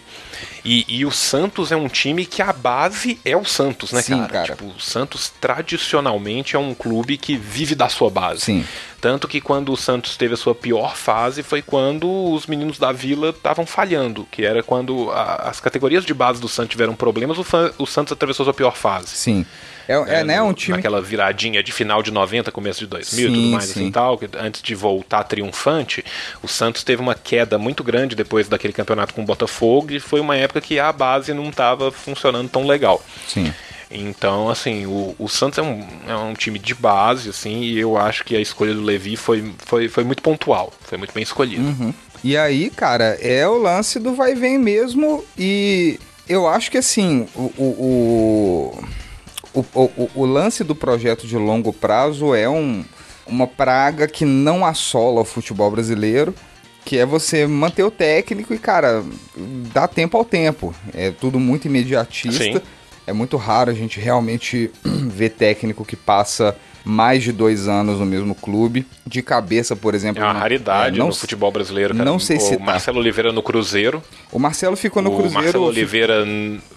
e, 0.63 0.85
e 0.88 1.05
o 1.05 1.11
Santos 1.11 1.71
é 1.71 1.75
um 1.75 1.88
time 1.88 2.25
que 2.25 2.41
a 2.41 2.51
base 2.53 3.19
é 3.23 3.35
o 3.38 3.45
Santos, 3.45 3.91
né, 3.91 4.01
Sim, 4.01 4.17
cara? 4.19 4.27
cara. 4.33 4.45
Tipo, 4.55 4.65
o 4.65 4.79
Santos 4.79 5.31
tradicionalmente 5.39 6.55
é 6.55 6.59
um 6.59 6.73
clube 6.73 7.17
que 7.17 7.35
vive 7.38 7.75
da 7.75 7.89
sua 7.89 8.09
base. 8.09 8.41
Sim. 8.41 8.65
Tanto 8.99 9.27
que 9.27 9.39
quando 9.39 9.71
o 9.71 9.77
Santos 9.77 10.17
teve 10.17 10.33
a 10.33 10.38
sua 10.38 10.55
pior 10.55 10.95
fase 10.95 11.43
foi 11.43 11.61
quando 11.61 12.09
os 12.33 12.47
meninos 12.47 12.79
da 12.79 12.91
Vila 12.91 13.29
estavam 13.29 13.65
falhando, 13.65 14.27
que 14.31 14.43
era 14.43 14.63
quando 14.63 15.11
a- 15.11 15.49
as 15.49 15.59
categorias 15.59 16.03
de 16.03 16.13
base 16.13 16.41
do 16.41 16.47
Santos 16.47 16.71
tiveram 16.71 16.95
problemas, 16.95 17.38
o, 17.38 17.43
Fan- 17.43 17.71
o 17.77 17.85
Santos 17.85 18.11
atravessou 18.13 18.43
sua 18.43 18.53
pior 18.53 18.75
fase. 18.75 19.09
Sim. 19.15 19.45
É, 19.89 20.19
é, 20.19 20.23
né, 20.25 20.41
um 20.41 20.51
time. 20.51 20.75
Naquela 20.75 21.01
viradinha 21.01 21.63
de 21.63 21.71
final 21.71 22.03
de 22.03 22.11
90, 22.11 22.51
começo 22.51 22.79
de 22.81 22.88
2000 22.88 23.25
e 23.25 23.29
Sim, 23.29 23.33
tudo 23.35 23.47
mais 23.53 23.63
sim. 23.65 23.71
assim 23.71 23.91
tal, 23.91 24.17
que 24.17 24.27
antes 24.38 24.61
de 24.61 24.75
voltar 24.75 25.23
triunfante, 25.23 26.03
o 26.43 26.47
Santos 26.47 26.83
teve 26.83 27.01
uma 27.01 27.15
queda 27.15 27.57
muito 27.57 27.85
grande 27.85 28.13
depois 28.13 28.49
daquele 28.49 28.73
campeonato 28.73 29.13
com 29.13 29.21
o 29.21 29.25
Botafogo 29.25 29.93
e 29.93 29.99
foi 30.01 30.19
uma 30.28 30.36
época 30.36 30.61
que 30.61 30.80
a 30.80 30.91
base 30.91 31.34
não 31.34 31.49
estava 31.49 31.91
funcionando 31.91 32.49
tão 32.49 32.65
legal. 32.67 33.03
Sim. 33.28 33.51
Então, 33.89 34.49
assim, 34.49 34.86
o, 34.86 35.15
o 35.17 35.30
Santos 35.30 35.59
é 35.59 35.61
um, 35.61 35.82
é 36.07 36.15
um 36.15 36.34
time 36.34 36.59
de 36.59 36.75
base, 36.75 37.30
assim, 37.30 37.61
e 37.61 37.80
eu 37.80 37.97
acho 37.97 38.25
que 38.25 38.36
a 38.36 38.39
escolha 38.41 38.73
do 38.73 38.82
Levi 38.82 39.15
foi, 39.15 39.53
foi, 39.59 39.88
foi 39.88 40.03
muito 40.03 40.21
pontual, 40.21 40.73
foi 40.82 40.97
muito 40.97 41.13
bem 41.13 41.23
escolhido. 41.23 41.63
Uhum. 41.63 41.93
E 42.23 42.36
aí, 42.36 42.69
cara, 42.69 43.17
é 43.21 43.47
o 43.47 43.57
lance 43.57 43.97
do 43.99 44.13
vai 44.13 44.36
vem 44.36 44.57
mesmo. 44.59 45.23
E 45.38 45.97
eu 46.28 46.47
acho 46.47 46.69
que 46.69 46.78
assim, 46.78 47.28
o, 47.34 47.43
o, 47.57 48.82
o, 49.53 49.61
o, 49.73 49.82
o- 49.97 50.11
o 50.15 50.25
lance 50.25 50.63
do 50.65 50.75
projeto 50.75 51.25
de 51.25 51.38
longo 51.38 51.71
prazo 51.71 52.36
é 52.36 52.49
um, 52.49 52.84
uma 53.25 53.47
praga 53.47 54.05
que 54.07 54.25
não 54.25 54.65
assola 54.65 55.21
o 55.21 55.25
futebol 55.25 55.71
brasileiro. 55.71 56.36
Que 56.88 56.97
é 56.99 57.05
você 57.05 57.45
manter 57.45 57.83
o 57.83 57.91
técnico 57.91 58.53
e, 58.53 58.57
cara, 58.57 59.03
dá 59.73 59.89
tempo 59.89 60.15
ao 60.17 60.23
tempo. 60.23 60.73
É 60.93 61.11
tudo 61.11 61.38
muito 61.38 61.65
imediatista. 61.65 62.41
Sim. 62.41 62.61
É 63.05 63.11
muito 63.11 63.35
raro 63.35 63.69
a 63.69 63.73
gente 63.73 63.99
realmente 63.99 64.71
ver 64.85 65.31
técnico 65.31 65.83
que 65.83 65.97
passa 65.97 66.55
mais 66.85 67.23
de 67.23 67.33
dois 67.33 67.67
anos 67.67 67.99
no 67.99 68.05
mesmo 68.05 68.33
clube. 68.33 68.88
De 69.05 69.21
cabeça, 69.21 69.75
por 69.75 69.93
exemplo. 69.95 70.23
É 70.23 70.25
uma 70.25 70.31
não- 70.33 70.39
raridade 70.39 70.95
é, 70.95 70.99
não 70.99 71.07
no 71.07 71.13
futebol 71.13 71.51
brasileiro, 71.51 71.93
cara. 71.93 72.09
não 72.09 72.19
sei 72.19 72.38
o 72.38 72.39
se 72.39 72.55
tá. 72.55 72.63
Marcelo 72.63 72.99
Oliveira 72.99 73.33
no 73.33 73.43
Cruzeiro. 73.43 74.01
O 74.31 74.39
Marcelo 74.39 74.77
ficou 74.77 75.03
no 75.03 75.09
o 75.11 75.17
Cruzeiro. 75.17 75.43
Marcelo 75.43 75.65
Oliveira 75.65 76.25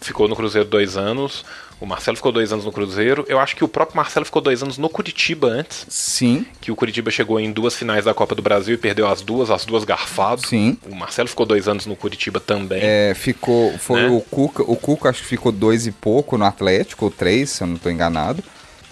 ficou 0.00 0.26
no 0.26 0.34
Cruzeiro 0.34 0.68
dois 0.68 0.96
anos. 0.96 1.44
O 1.81 1.87
Marcelo 1.87 2.16
ficou 2.16 2.31
dois 2.31 2.53
anos 2.53 2.64
no 2.66 2.70
Cruzeiro. 2.72 3.24
Eu 3.26 3.41
acho 3.41 3.57
que 3.57 3.64
o 3.64 3.68
próprio 3.68 3.97
Marcelo 3.97 4.26
ficou 4.26 4.43
dois 4.43 4.62
anos 4.62 4.76
no 4.76 4.89
Curitiba 4.91 5.47
antes. 5.49 5.87
Sim, 5.89 6.45
Que 6.61 6.70
o 6.70 6.76
Curitiba 6.76 7.11
chegou 7.11 7.41
em 7.41 7.51
duas 7.51 7.74
finais 7.74 8.05
da 8.05 8.12
Copa 8.12 8.35
do 8.35 8.43
Brasil 8.43 8.74
e 8.74 8.76
perdeu 8.78 9.09
as 9.09 9.22
duas, 9.22 9.51
as 9.51 9.64
duas 9.64 9.83
garfado. 9.85 10.47
Sim. 10.47 10.76
O 10.87 10.95
Marcelo 10.95 11.26
ficou 11.28 11.47
dois 11.47 11.66
anos 11.68 11.87
no 11.87 11.97
Curitiba 11.97 12.39
também. 12.39 12.81
é, 12.83 13.14
ficou. 13.14 13.76
Foi 13.78 14.03
Né? 14.03 14.09
o 14.11 14.20
Cuca. 14.20 14.62
O 14.62 14.76
Cuca 14.76 15.09
acho 15.09 15.22
que 15.22 15.28
ficou 15.28 15.51
dois 15.51 15.87
e 15.87 15.91
pouco 15.93 16.37
no 16.37 16.45
Atlético, 16.45 17.07
ou 17.07 17.11
três, 17.11 17.49
se 17.51 17.62
eu 17.62 17.66
não 17.66 17.76
estou 17.76 17.91
enganado. 17.91 18.45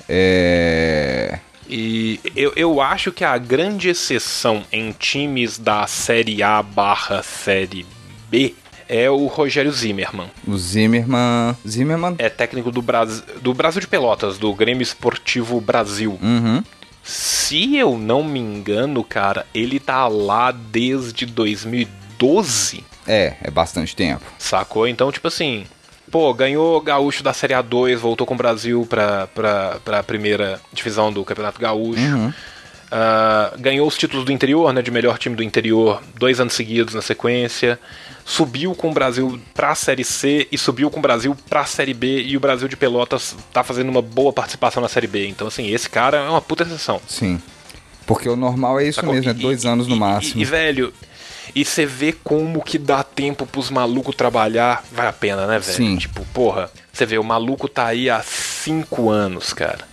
É. 0.09 1.39
E 1.69 2.19
eu, 2.35 2.53
eu 2.57 2.81
acho 2.81 3.13
que 3.13 3.23
a 3.23 3.37
grande 3.37 3.91
exceção 3.91 4.65
em 4.73 4.91
times 4.93 5.59
da 5.59 5.87
Série 5.87 6.43
A 6.43 6.63
barra 6.63 7.23
Série 7.23 7.85
B 8.31 8.55
é 8.89 9.11
o 9.11 9.27
Rogério 9.27 9.71
Zimmermann. 9.71 10.31
O 10.47 10.57
Zimmermann. 10.57 11.57
Zimmermann. 11.67 12.15
É 12.19 12.29
técnico 12.29 12.71
do, 12.71 12.81
Brasil 12.83 13.23
do 13.41 13.53
Brasil 13.55 13.81
de 13.81 13.87
Pelotas, 13.87 14.39
do 14.39 14.53
Grêmio 14.55 14.83
Esportivo 14.83 15.61
Brasil. 15.61 16.19
Uhum. 16.23 16.63
Se 17.03 17.77
eu 17.77 17.97
não 17.97 18.23
me 18.23 18.39
engano, 18.39 19.03
cara, 19.05 19.47
ele 19.55 19.79
tá 19.81 20.07
lá 20.09 20.51
desde 20.51 21.25
2012, 21.27 22.85
É, 23.07 23.35
é 23.43 23.51
bastante 23.51 23.95
tempo. 23.97 24.25
sacou? 24.39 24.87
Então, 24.87 25.11
tipo 25.11 25.29
assim, 25.29 25.65
pô, 26.11 26.33
ganhou 26.35 26.81
gaúcho 26.81 27.23
da 27.23 27.33
Série 27.33 27.55
A2, 27.55 27.97
voltou 27.97 28.27
com 28.27 28.35
o 28.35 28.37
Brasil 28.37 28.87
pra, 28.89 29.27
pra, 29.29 29.79
pra 29.85 30.03
primeira 30.03 30.61
divisão 30.73 31.13
do 31.13 31.25
Campeonato 31.25 31.61
Gaúcho. 31.61 32.01
Uhum. 32.01 32.33
Ah, 32.91 33.53
ganhou 33.59 33.87
os 33.87 33.97
títulos 33.97 34.25
do 34.25 34.33
interior, 34.33 34.73
né, 34.73 34.81
de 34.83 34.91
melhor 34.91 35.19
time 35.19 35.37
do 35.37 35.43
interior, 35.43 36.03
dois 36.19 36.41
anos 36.41 36.55
seguidos 36.55 36.95
na 36.95 37.03
sequência. 37.03 37.79
Subiu 38.31 38.75
com 38.75 38.91
o 38.91 38.93
Brasil 38.93 39.41
pra 39.55 39.75
Série 39.75 40.05
C 40.05 40.47
e 40.53 40.59
subiu 40.59 40.91
com 40.91 40.99
o 40.99 41.03
Brasil 41.03 41.35
pra 41.49 41.65
Série 41.65 41.95
B. 41.95 42.21
E 42.25 42.37
o 42.37 42.41
Brasil 42.41 42.69
de 42.69 42.77
Pelotas 42.77 43.35
tá 43.55 43.65
fazendo 43.65 43.89
uma 43.89 44.03
boa 44.03 44.35
participação 44.35 44.83
na 44.83 44.89
Série 44.89 45.07
B. 45.07 45.27
Então, 45.29 45.47
assim, 45.47 45.69
esse 45.73 45.89
cara 45.89 46.19
é 46.19 46.29
uma 46.29 46.43
puta 46.43 46.63
exceção. 46.63 47.01
Sim. 47.09 47.41
Porque 48.07 48.29
o 48.29 48.37
normal 48.37 48.79
é 48.81 48.85
isso 48.85 48.97
Sacou? 49.01 49.15
mesmo, 49.15 49.31
é 49.31 49.33
E- 49.33 49.37
dois 49.37 49.65
e- 49.65 49.69
anos 49.69 49.87
no 49.87 49.97
e- 49.97 49.99
máximo. 49.99 50.43
E, 50.43 50.45
velho, 50.45 50.93
e 51.55 51.65
você 51.65 51.87
vê 51.87 52.13
como 52.13 52.63
que 52.63 52.77
dá 52.79 53.03
tempo 53.03 53.47
pros 53.47 53.71
malucos 53.71 54.15
trabalhar, 54.15 54.85
vale 54.93 55.09
a 55.09 55.13
pena, 55.13 55.47
né, 55.47 55.59
velho? 55.59 55.77
Sim. 55.77 55.97
Tipo, 55.97 56.23
porra, 56.35 56.71
você 56.93 57.07
vê, 57.07 57.17
o 57.17 57.25
maluco 57.25 57.67
tá 57.67 57.87
aí 57.87 58.11
há 58.11 58.23
cinco 58.23 59.09
anos, 59.09 59.55
cara. 59.55 59.89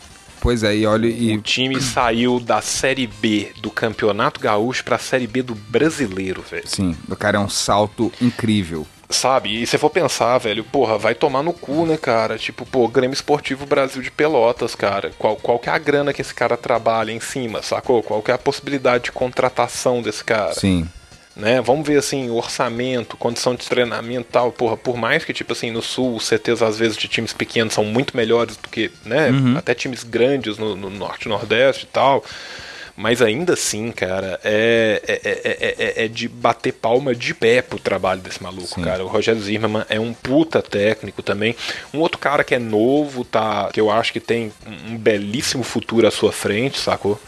Pois 0.45 0.61
é, 0.61 0.75
e 0.75 0.85
olha, 0.85 1.07
e 1.07 1.35
O 1.35 1.41
time 1.41 1.81
saiu 1.81 2.39
da 2.39 2.61
Série 2.61 3.07
B 3.07 3.51
do 3.61 3.71
Campeonato 3.71 4.39
Gaúcho 4.39 4.83
pra 4.83 4.99
Série 4.99 5.25
B 5.25 5.41
do 5.41 5.55
Brasileiro, 5.55 6.43
velho. 6.43 6.67
sim, 6.67 6.95
o 7.09 7.15
cara 7.15 7.37
é 7.37 7.39
um 7.39 7.49
salto 7.49 8.13
incrível. 8.21 8.85
Sabe? 9.09 9.63
E 9.63 9.65
se 9.65 9.75
for 9.79 9.89
pensar, 9.89 10.37
velho, 10.37 10.63
porra, 10.63 10.99
vai 10.99 11.15
tomar 11.15 11.41
no 11.41 11.51
cu, 11.51 11.87
né, 11.87 11.97
cara? 11.97 12.37
Tipo, 12.37 12.63
pô, 12.63 12.87
Grêmio 12.87 13.15
Esportivo 13.15 13.65
Brasil 13.65 14.03
de 14.03 14.11
Pelotas, 14.11 14.75
cara. 14.75 15.11
Qual, 15.17 15.35
qual 15.35 15.57
que 15.57 15.67
é 15.67 15.71
a 15.71 15.79
grana 15.79 16.13
que 16.13 16.21
esse 16.21 16.33
cara 16.33 16.55
trabalha 16.55 17.11
em 17.11 17.19
cima, 17.19 17.63
sacou? 17.63 18.03
Qual 18.03 18.21
que 18.21 18.29
é 18.29 18.35
a 18.35 18.37
possibilidade 18.37 19.05
de 19.05 19.11
contratação 19.11 19.99
desse 19.99 20.23
cara? 20.23 20.53
Sim. 20.53 20.87
Né? 21.35 21.61
Vamos 21.61 21.87
ver 21.87 21.97
assim, 21.97 22.29
o 22.29 22.35
orçamento, 22.35 23.17
condição 23.17 23.55
de 23.55 23.65
treinamento 23.67 24.27
e 24.29 24.31
tal, 24.31 24.51
porra, 24.51 24.77
por 24.77 24.95
mais 24.97 25.23
que 25.25 25.33
tipo 25.33 25.51
assim, 25.53 25.71
no 25.71 25.81
sul, 25.81 26.15
os 26.15 26.25
CTs 26.27 26.61
às 26.63 26.77
vezes 26.79 26.97
de 26.97 27.07
times 27.07 27.33
pequenos 27.33 27.73
são 27.73 27.83
muito 27.83 28.15
melhores 28.15 28.55
do 28.57 28.69
que, 28.69 28.89
né, 29.05 29.29
até 29.57 29.73
times 29.73 30.03
grandes 30.03 30.57
no, 30.57 30.75
no 30.75 30.89
norte 30.89 31.25
e 31.25 31.29
nordeste 31.29 31.83
e 31.83 31.87
tal. 31.87 32.23
Mas 32.97 33.21
ainda 33.21 33.51
assim, 33.55 33.91
cara, 33.91 34.39
é, 34.41 35.01
é, 35.05 35.13
é, 35.13 35.75
é- 36.01 36.05
é 36.05 36.07
de 36.07 36.29
bater 36.29 36.71
palma 36.71 37.13
de 37.13 37.33
pé 37.33 37.61
pro 37.61 37.77
trabalho 37.77 38.21
desse 38.21 38.41
maluco, 38.41 38.79
cara. 38.81 39.03
O 39.03 39.07
Rogério 39.07 39.41
Zimmermann 39.41 39.83
é 39.89 39.99
um 39.99 40.13
puta 40.13 40.61
técnico 40.61 41.21
também. 41.21 41.53
Um 41.93 41.99
outro 41.99 42.17
cara 42.17 42.41
que 42.41 42.55
é 42.55 42.59
novo, 42.59 43.25
tá? 43.25 43.69
Que 43.73 43.81
eu 43.81 43.91
acho 43.91 44.13
que 44.13 44.21
tem 44.21 44.49
um 44.87 44.95
belíssimo 44.97 45.61
futuro 45.61 46.07
à 46.07 46.11
sua 46.11 46.31
frente, 46.31 46.79
sacou? 46.79 47.19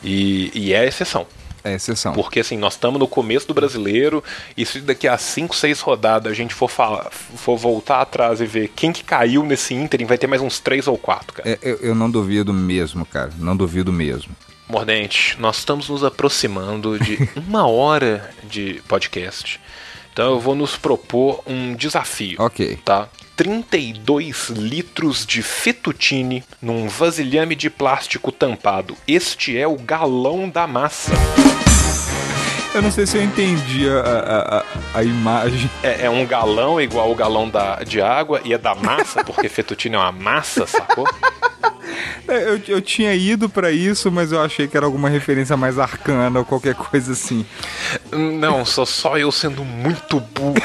E, 0.00 0.52
e 0.54 0.72
é 0.72 0.86
exceção. 0.86 1.26
É 1.62 1.74
exceção. 1.74 2.12
Porque 2.12 2.40
assim, 2.40 2.56
nós 2.56 2.74
estamos 2.74 2.98
no 2.98 3.06
começo 3.06 3.46
do 3.46 3.54
brasileiro, 3.54 4.22
e 4.56 4.64
se 4.64 4.80
daqui 4.80 5.06
a 5.06 5.16
5, 5.16 5.54
6 5.54 5.80
rodadas 5.80 6.32
a 6.32 6.34
gente 6.34 6.54
for, 6.54 6.68
falar, 6.68 7.10
for 7.10 7.56
voltar 7.56 8.00
atrás 8.00 8.40
e 8.40 8.46
ver 8.46 8.68
quem 8.68 8.92
que 8.92 9.04
caiu 9.04 9.44
nesse 9.44 9.74
ínterim, 9.74 10.04
vai 10.04 10.18
ter 10.18 10.26
mais 10.26 10.42
uns 10.42 10.58
3 10.58 10.86
ou 10.86 10.96
4, 10.96 11.34
cara. 11.34 11.48
É, 11.48 11.58
eu, 11.62 11.76
eu 11.76 11.94
não 11.94 12.10
duvido 12.10 12.52
mesmo, 12.52 13.04
cara. 13.04 13.30
Não 13.38 13.56
duvido 13.56 13.92
mesmo. 13.92 14.34
Mordente, 14.68 15.36
nós 15.40 15.58
estamos 15.58 15.88
nos 15.88 16.04
aproximando 16.04 16.98
de 16.98 17.28
uma 17.36 17.66
hora 17.66 18.32
de 18.44 18.80
podcast. 18.86 19.60
Então 20.12 20.32
eu 20.32 20.40
vou 20.40 20.54
nos 20.54 20.76
propor 20.76 21.42
um 21.46 21.74
desafio. 21.74 22.36
Ok. 22.40 22.78
Tá? 22.84 23.08
32 23.40 24.50
litros 24.50 25.24
de 25.24 25.42
fettuccine 25.42 26.44
num 26.60 26.88
vasilhame 26.88 27.54
de 27.54 27.70
plástico 27.70 28.30
tampado. 28.30 28.94
Este 29.08 29.56
é 29.56 29.66
o 29.66 29.76
galão 29.76 30.46
da 30.46 30.66
massa. 30.66 31.10
Eu 32.74 32.82
não 32.82 32.90
sei 32.90 33.06
se 33.06 33.16
eu 33.16 33.22
entendi 33.22 33.88
a, 33.88 34.62
a, 34.92 34.98
a, 34.98 35.02
imagem. 35.02 35.70
É, 35.82 36.04
é 36.04 36.10
um 36.10 36.26
galão 36.26 36.78
igual 36.78 37.10
o 37.10 37.14
galão 37.14 37.48
da, 37.48 37.76
de 37.76 38.02
água 38.02 38.42
e 38.44 38.52
é 38.52 38.58
da 38.58 38.74
massa, 38.74 39.24
porque 39.24 39.48
fettuccine 39.48 39.94
é 39.94 39.98
uma 39.98 40.12
massa, 40.12 40.66
sacou? 40.66 41.08
É, 42.28 42.50
Eu, 42.50 42.60
eu 42.68 42.82
tinha 42.82 43.14
ido 43.14 43.48
pra 43.48 43.72
isso, 43.72 44.12
mas 44.12 44.32
eu 44.32 44.42
achei 44.42 44.68
que 44.68 44.76
era 44.76 44.84
alguma 44.84 45.08
referência 45.08 45.56
mais 45.56 45.78
arcana 45.78 46.40
ou 46.40 46.44
qualquer 46.44 46.74
coisa 46.74 47.12
assim. 47.12 47.46
Não, 48.12 48.66
só, 48.66 48.84
só 48.84 49.16
eu 49.16 49.32
sendo 49.32 49.64
muito 49.64 50.20
burro. 50.20 50.56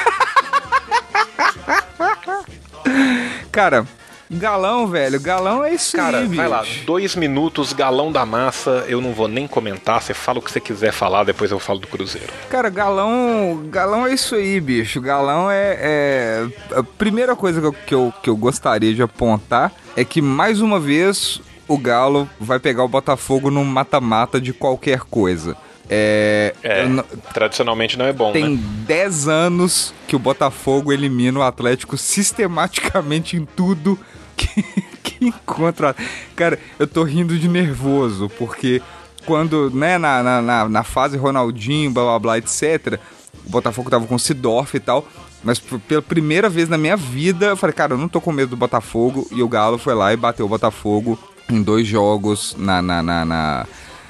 Cara, 3.56 3.88
Galão, 4.30 4.88
velho, 4.88 5.20
galão 5.20 5.64
é 5.64 5.76
isso 5.76 5.95
Cara, 5.95 6.18
aí, 6.18 6.28
vai 6.28 6.47
lá, 6.47 6.66
dois 6.84 7.16
minutos, 7.16 7.74
galão 7.74 8.12
da 8.12 8.26
massa, 8.26 8.84
eu 8.88 8.99
não 8.99 9.14
vou 9.14 9.28
nem 9.28 9.47
comentar, 9.47 10.01
você 10.01 10.16
fala 10.16 10.39
o 10.39 10.41
que 10.41 10.51
você 10.51 10.60
quiser 10.60 10.91
falar, 10.91 11.24
depois 11.24 11.51
eu 11.51 11.60
falo 11.60 11.78
do 11.78 11.88
Cruzeiro. 11.88 12.34
Cara, 12.49 12.70
galão, 12.70 13.68
galão 13.70 14.08
é 14.08 14.14
isso 14.14 14.34
aí, 14.34 14.60
bicho. 14.60 14.99
Galão 14.99 15.49
é, 15.51 15.78
é- 15.80 16.47
a 16.76 16.82
primeira 16.82 17.36
coisa 17.36 17.62
que 17.62 17.68
eu, 17.68 17.74
que, 17.74 17.93
eu, 17.95 18.14
que 18.24 18.30
eu 18.30 18.36
gostaria 18.36 18.95
de 18.95 19.03
apontar 19.03 19.72
é 19.95 20.03
que 20.03 20.24
mais 20.24 20.60
uma 20.60 20.80
vez 20.80 21.39
o 21.68 21.78
Galo 21.78 22.28
vai 22.39 22.60
pegar 22.60 22.84
o 22.84 22.88
Botafogo 22.88 23.51
num 23.51 23.64
mata-mata 23.64 24.41
de 24.41 24.53
qualquer 24.53 25.01
coisa. 25.01 25.56
É, 25.90 26.54
É, 26.64 26.88
não- 26.88 27.04
tradicionalmente 27.34 27.98
não 27.98 28.06
é 28.06 28.14
bom, 28.14 28.32
tem 28.32 28.56
né? 28.56 28.60
10 28.88 29.28
anos 29.28 29.94
que 30.08 30.16
o 30.16 30.20
Botafogo 30.20 30.92
elimina 30.92 31.40
o 31.40 31.44
Atlético 31.44 31.96
sistematicamente 31.98 33.36
em 33.38 33.46
tudo 33.46 33.98
que, 34.36 34.48
que 35.04 35.26
encontra. 35.26 35.96
Cara, 36.36 36.60
eu 36.80 36.88
tô 36.88 37.04
rindo 37.04 37.38
de 37.38 37.48
nervoso, 37.48 38.30
porque 38.38 38.82
quando, 39.26 39.70
né, 39.72 39.98
na, 39.98 40.22
na, 40.24 40.42
na, 40.42 40.70
na 40.70 40.84
fase 40.84 41.18
Ronaldinho, 41.18 41.92
blá 41.92 42.04
blá 42.04 42.20
blá, 42.20 42.38
etc., 42.38 43.00
o 43.46 43.50
Botafogo 43.50 43.90
tava 43.90 44.08
com 44.08 44.16
o 44.16 44.20
Sidorf 44.20 44.76
e 44.76 44.80
tal. 44.80 45.08
Mas 45.44 45.60
pela 45.60 46.02
primeira 46.02 46.50
vez 46.50 46.68
na 46.68 46.78
minha 46.78 46.98
vida, 46.98 47.48
eu 47.48 47.58
falei, 47.58 47.74
cara, 47.74 47.94
eu 47.94 47.98
não 48.00 48.08
tô 48.08 48.20
com 48.20 48.32
medo 48.32 48.50
do 48.50 48.58
Botafogo. 48.58 49.28
E 49.32 49.44
o 49.44 49.48
Galo 49.48 49.78
foi 49.78 49.94
lá 49.94 50.12
e 50.12 50.18
bateu 50.18 50.48
o 50.48 50.50
Botafogo 50.50 51.20
em 51.48 51.62
dois 51.62 51.86
jogos 51.88 52.56
na, 52.58 52.82
na, 52.82 53.04
na, 53.04 53.24
na- 53.26 53.68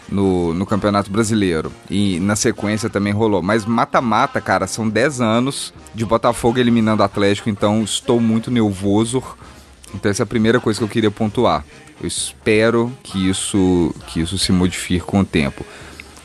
no, 0.09 0.53
no 0.53 0.65
Campeonato 0.65 1.11
Brasileiro. 1.11 1.71
E 1.89 2.19
na 2.19 2.35
sequência 2.35 2.89
também 2.89 3.13
rolou. 3.13 3.41
Mas 3.41 3.65
mata-mata, 3.65 4.39
cara, 4.39 4.67
são 4.67 4.87
10 4.87 5.21
anos 5.21 5.73
de 5.93 6.05
Botafogo 6.05 6.59
eliminando 6.59 7.01
o 7.01 7.05
Atlético, 7.05 7.49
então 7.49 7.83
estou 7.83 8.19
muito 8.19 8.51
nervoso. 8.51 9.23
Então 9.93 10.09
essa 10.09 10.23
é 10.23 10.25
a 10.25 10.27
primeira 10.27 10.59
coisa 10.59 10.79
que 10.79 10.83
eu 10.83 10.89
queria 10.89 11.11
pontuar. 11.11 11.65
Eu 12.01 12.07
espero 12.07 12.91
que 13.03 13.29
isso, 13.29 13.93
que 14.07 14.19
isso 14.19 14.37
se 14.37 14.51
modifique 14.51 15.05
com 15.05 15.21
o 15.21 15.25
tempo. 15.25 15.65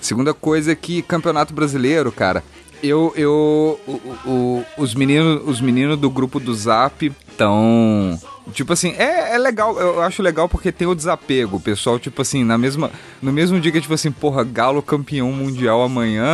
Segunda 0.00 0.32
coisa 0.32 0.72
é 0.72 0.74
que 0.74 1.02
Campeonato 1.02 1.52
Brasileiro, 1.52 2.10
cara, 2.10 2.42
eu, 2.82 3.12
eu, 3.16 3.80
o- 3.86 4.00
o- 4.28 4.64
os 4.78 4.94
meninos, 4.94 5.42
os 5.46 5.60
meninos 5.60 5.98
do 5.98 6.08
grupo 6.10 6.38
do 6.40 6.54
Zap 6.54 7.12
estão, 7.30 8.18
tipo 8.52 8.72
assim, 8.72 8.94
é, 8.98 9.34
é 9.34 9.38
legal, 9.38 9.78
eu 9.78 10.00
acho 10.02 10.22
legal 10.22 10.48
porque 10.48 10.70
tem 10.72 10.86
o 10.88 10.94
desapego, 10.94 11.56
o 11.56 11.60
pessoal, 11.60 11.98
tipo 11.98 12.20
assim, 12.22 12.44
na 12.44 12.56
mesma, 12.58 12.90
no 13.22 13.32
mesmo 13.32 13.58
dia 13.60 13.72
que 13.72 13.80
tipo 13.80 13.94
assim, 13.94 14.10
porra, 14.10 14.44
Galo 14.44 14.82
campeão 14.82 15.30
mundial 15.32 15.82
amanhã, 15.82 16.24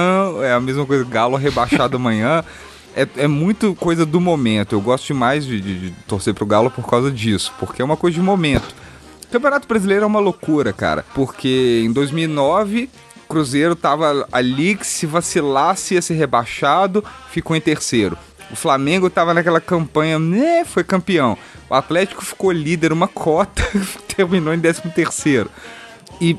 é 0.42 0.52
a 0.52 0.60
mesma 0.60 0.84
coisa, 0.86 1.04
Galo 1.04 1.36
rebaixado 1.36 1.96
amanhã. 1.98 2.44
É, 2.98 3.06
é 3.24 3.28
muito 3.28 3.74
coisa 3.74 4.06
do 4.06 4.18
momento. 4.18 4.74
Eu 4.74 4.80
gosto 4.80 5.06
demais 5.08 5.44
de, 5.44 5.60
de- 5.60 5.80
de 5.80 5.90
torcer 6.06 6.32
pro 6.32 6.46
Galo 6.46 6.70
por 6.70 6.88
causa 6.88 7.10
disso, 7.10 7.52
porque 7.58 7.82
é 7.82 7.84
uma 7.84 7.96
coisa 7.96 8.14
de 8.14 8.22
momento. 8.22 8.74
O 9.24 9.32
Campeonato 9.32 9.68
Brasileiro 9.68 10.04
é 10.04 10.06
uma 10.06 10.18
loucura, 10.20 10.72
cara, 10.72 11.04
porque 11.14 11.82
em 11.84 11.92
2009 11.92 12.88
Cruzeiro 13.28 13.74
tava 13.74 14.26
ali 14.32 14.74
que 14.74 14.86
se 14.86 15.06
vacilasse 15.06 15.94
ia 15.94 16.02
ser 16.02 16.14
rebaixado, 16.14 17.04
ficou 17.30 17.56
em 17.56 17.60
terceiro. 17.60 18.16
O 18.50 18.56
Flamengo 18.56 19.10
tava 19.10 19.34
naquela 19.34 19.60
campanha, 19.60 20.18
né, 20.18 20.64
foi 20.64 20.84
campeão. 20.84 21.36
O 21.68 21.74
Atlético 21.74 22.24
ficou 22.24 22.52
líder 22.52 22.92
uma 22.92 23.08
cota, 23.08 23.62
terminou 24.16 24.54
em 24.54 24.58
décimo 24.58 24.92
terceiro. 24.92 25.50
E, 26.20 26.36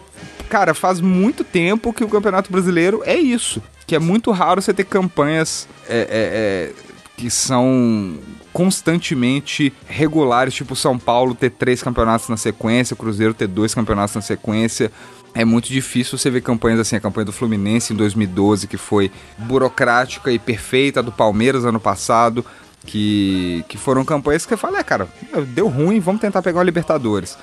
cara, 0.49 0.73
faz 0.73 1.01
muito 1.01 1.43
tempo 1.43 1.93
que 1.93 2.03
o 2.03 2.09
Campeonato 2.09 2.51
Brasileiro 2.51 3.01
é 3.05 3.15
isso. 3.15 3.61
Que 3.85 3.95
é 3.95 3.99
muito 3.99 4.31
raro 4.31 4.61
você 4.61 4.73
ter 4.73 4.85
campanhas 4.85 5.67
é, 5.87 5.97
é, 5.97 6.07
é, 6.09 6.73
que 7.17 7.29
são 7.29 8.17
constantemente 8.53 9.71
regulares, 9.85 10.53
tipo 10.53 10.75
São 10.75 10.97
Paulo 10.97 11.35
ter 11.35 11.51
três 11.51 11.83
campeonatos 11.83 12.27
na 12.27 12.37
sequência, 12.37 12.95
Cruzeiro 12.95 13.33
ter 13.33 13.47
dois 13.47 13.73
campeonatos 13.75 14.15
na 14.15 14.21
sequência. 14.21 14.91
É 15.37 15.45
muito 15.45 15.69
difícil 15.69 16.17
você 16.17 16.31
ver 16.31 16.41
campanhas 16.41 16.79
assim, 16.79 16.95
a 16.95 16.99
campanha 16.99 17.25
do 17.25 17.31
Fluminense 17.31 17.93
em 17.93 17.95
2012, 17.95 18.65
que 18.65 18.75
foi 18.75 19.11
burocrática 19.37 20.31
e 20.31 20.39
perfeita, 20.39 20.99
a 20.99 21.03
do 21.03 21.11
Palmeiras 21.11 21.63
ano 21.63 21.79
passado, 21.79 22.43
que, 22.83 23.63
que 23.67 23.77
foram 23.77 24.03
campanhas 24.03 24.47
que 24.47 24.55
eu 24.55 24.57
falei, 24.57 24.79
é, 24.79 24.83
cara, 24.83 25.07
deu 25.49 25.67
ruim, 25.67 25.99
vamos 25.99 26.21
tentar 26.21 26.41
pegar 26.41 26.59
o 26.59 26.63
Libertadores. 26.63 27.37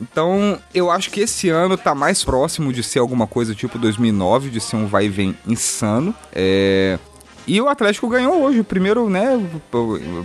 Então, 0.00 0.60
eu 0.72 0.92
acho 0.92 1.10
que 1.10 1.22
esse 1.22 1.48
ano 1.48 1.76
tá 1.76 1.92
mais 1.92 2.22
próximo 2.22 2.72
de 2.72 2.84
ser 2.84 3.00
alguma 3.00 3.26
coisa 3.26 3.52
tipo 3.52 3.80
2009, 3.80 4.50
de 4.50 4.60
ser 4.60 4.76
um 4.76 4.86
vai 4.86 5.06
e 5.06 5.08
vem 5.08 5.36
insano. 5.44 6.14
É... 6.32 7.00
E 7.48 7.60
o 7.60 7.68
Atlético 7.68 8.08
ganhou 8.08 8.42
hoje, 8.42 8.62
primeiro, 8.62 9.10
né? 9.10 9.44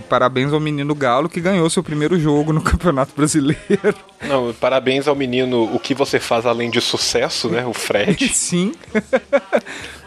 Parabéns 0.08 0.52
ao 0.52 0.60
menino 0.60 0.94
Galo 0.94 1.28
que 1.28 1.40
ganhou 1.40 1.68
seu 1.68 1.82
primeiro 1.82 2.18
jogo 2.20 2.52
no 2.52 2.62
Campeonato 2.62 3.12
Brasileiro. 3.16 3.96
Não, 4.22 4.52
parabéns 4.54 5.08
ao 5.08 5.14
menino, 5.16 5.64
o 5.74 5.78
que 5.78 5.94
você 5.94 6.20
faz 6.20 6.44
além 6.46 6.70
de 6.70 6.80
sucesso, 6.80 7.48
né? 7.48 7.64
O 7.66 7.72
Fred. 7.72 8.28
Sim. 8.34 8.72